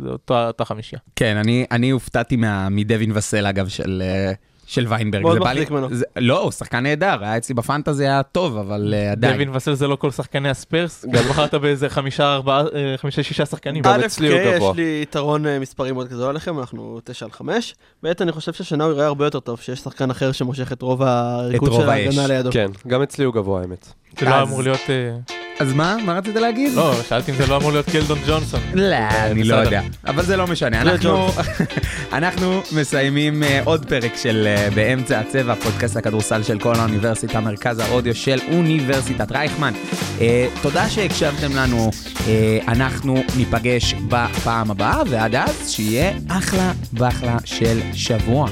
זה 0.02 0.08
אותה, 0.08 0.46
אותה 0.46 0.64
חמישייה. 0.64 1.00
כן, 1.16 1.36
אני, 1.36 1.66
אני 1.70 1.90
הופתעתי 1.90 2.36
מה, 2.36 2.68
מדווין 2.68 3.12
וסל, 3.14 3.46
אגב, 3.46 3.68
של, 3.68 4.02
אה, 4.04 4.32
של 4.70 4.86
ויינברג. 4.88 5.22
מאוד 5.22 5.38
מחזיק 5.38 5.70
ממנו. 5.70 5.88
זה, 5.90 6.04
לא, 6.16 6.42
הוא 6.42 6.50
שחקן 6.50 6.78
נהדר, 6.78 7.16
היה 7.20 7.36
אצלי 7.36 7.54
בפנטזי 7.54 8.04
היה 8.04 8.22
טוב, 8.22 8.56
אבל 8.56 8.94
אה, 8.96 9.12
עדיין. 9.12 9.32
דווין 9.32 9.56
וסל 9.56 9.74
זה 9.74 9.88
לא 9.88 9.96
כל 9.96 10.10
שחקני 10.10 10.48
הספרס, 10.48 11.04
גם 11.12 11.22
בחרת 11.22 11.54
באיזה 11.54 11.88
חמישה, 11.88 12.34
ארבעה, 12.34 12.64
אה, 12.74 12.94
חמישה, 12.96 13.22
שישה 13.22 13.46
שחקנים. 13.46 13.82
גם 13.82 13.92
א', 13.92 14.06
כן, 14.18 14.56
גבוה. 14.56 14.70
יש 14.70 14.76
לי 14.76 15.00
יתרון 15.02 15.46
אה, 15.46 15.58
מספרי 15.58 15.92
מאוד 15.92 16.08
גדול 16.08 16.28
עליכם, 16.28 16.58
אנחנו 16.58 17.00
9 17.04 17.26
על 17.26 17.32
5. 17.32 17.74
ב', 18.02 18.12
אני 18.20 18.32
חושב 18.32 18.52
שהשנה 18.52 18.84
הוא 18.84 18.92
ייראה 18.92 19.06
הרבה 19.06 19.24
יותר 19.24 19.40
טוב, 19.40 19.60
שיש 19.60 19.78
שחקן 19.78 20.10
אחר 20.10 20.32
שמושך 20.32 20.72
את 20.72 20.82
רוב 20.82 21.02
הריקוד 21.02 21.72
של. 21.72 21.88
ההגנה 21.88 22.26
לידו. 22.26 22.50
כן, 22.52 22.70
גם 22.86 23.02
אצלי 23.02 23.24
הוא 23.24 23.34
גבוה 23.34 23.60
האמת. 23.60 23.92
זה 24.20 24.26
לא 24.26 24.42
אמור 24.42 24.62
להיות... 24.62 24.90
אה, 24.90 25.34
אז 25.60 25.72
מה? 25.72 25.96
מה 26.04 26.12
רצית 26.12 26.36
להגיד? 26.36 26.72
לא, 26.72 26.94
שאלתי 27.08 27.30
אם 27.30 27.36
זה 27.36 27.46
לא 27.46 27.56
אמור 27.56 27.72
להיות 27.72 27.90
קלדון 27.90 28.18
ג'ונסון. 28.26 28.60
לא, 28.74 28.96
אני 29.10 29.44
לא. 29.44 29.54
יודע. 29.54 29.82
אבל 30.06 30.22
זה 30.24 30.36
לא 30.36 30.46
משנה. 30.46 30.80
אנחנו, 30.80 31.28
אנחנו 32.12 32.60
מסיימים 32.72 33.42
אה, 33.42 33.60
עוד 33.64 33.86
פרק 33.86 34.16
של 34.16 34.46
אה, 34.46 34.68
באמצע 34.74 35.20
הצבע, 35.20 35.54
פודקאסט 35.54 35.96
הכדורסל 35.96 36.42
של 36.42 36.58
כל 36.58 36.74
האוניברסיטה, 36.74 37.40
מרכז 37.40 37.78
האודיו 37.78 38.14
של 38.14 38.38
אוניברסיטת 38.52 39.32
רייכמן. 39.32 39.72
אה, 40.20 40.46
תודה 40.62 40.88
שהקשבתם 40.88 41.56
לנו. 41.56 41.90
אה, 42.28 42.58
אנחנו 42.68 43.22
ניפגש 43.36 43.94
בפעם 43.94 44.70
הבאה, 44.70 45.02
ועד 45.10 45.34
אז 45.34 45.70
שיהיה 45.70 46.12
אחלה 46.28 46.72
ואחלה 46.92 47.36
של 47.44 47.80
שבוע. 47.94 48.48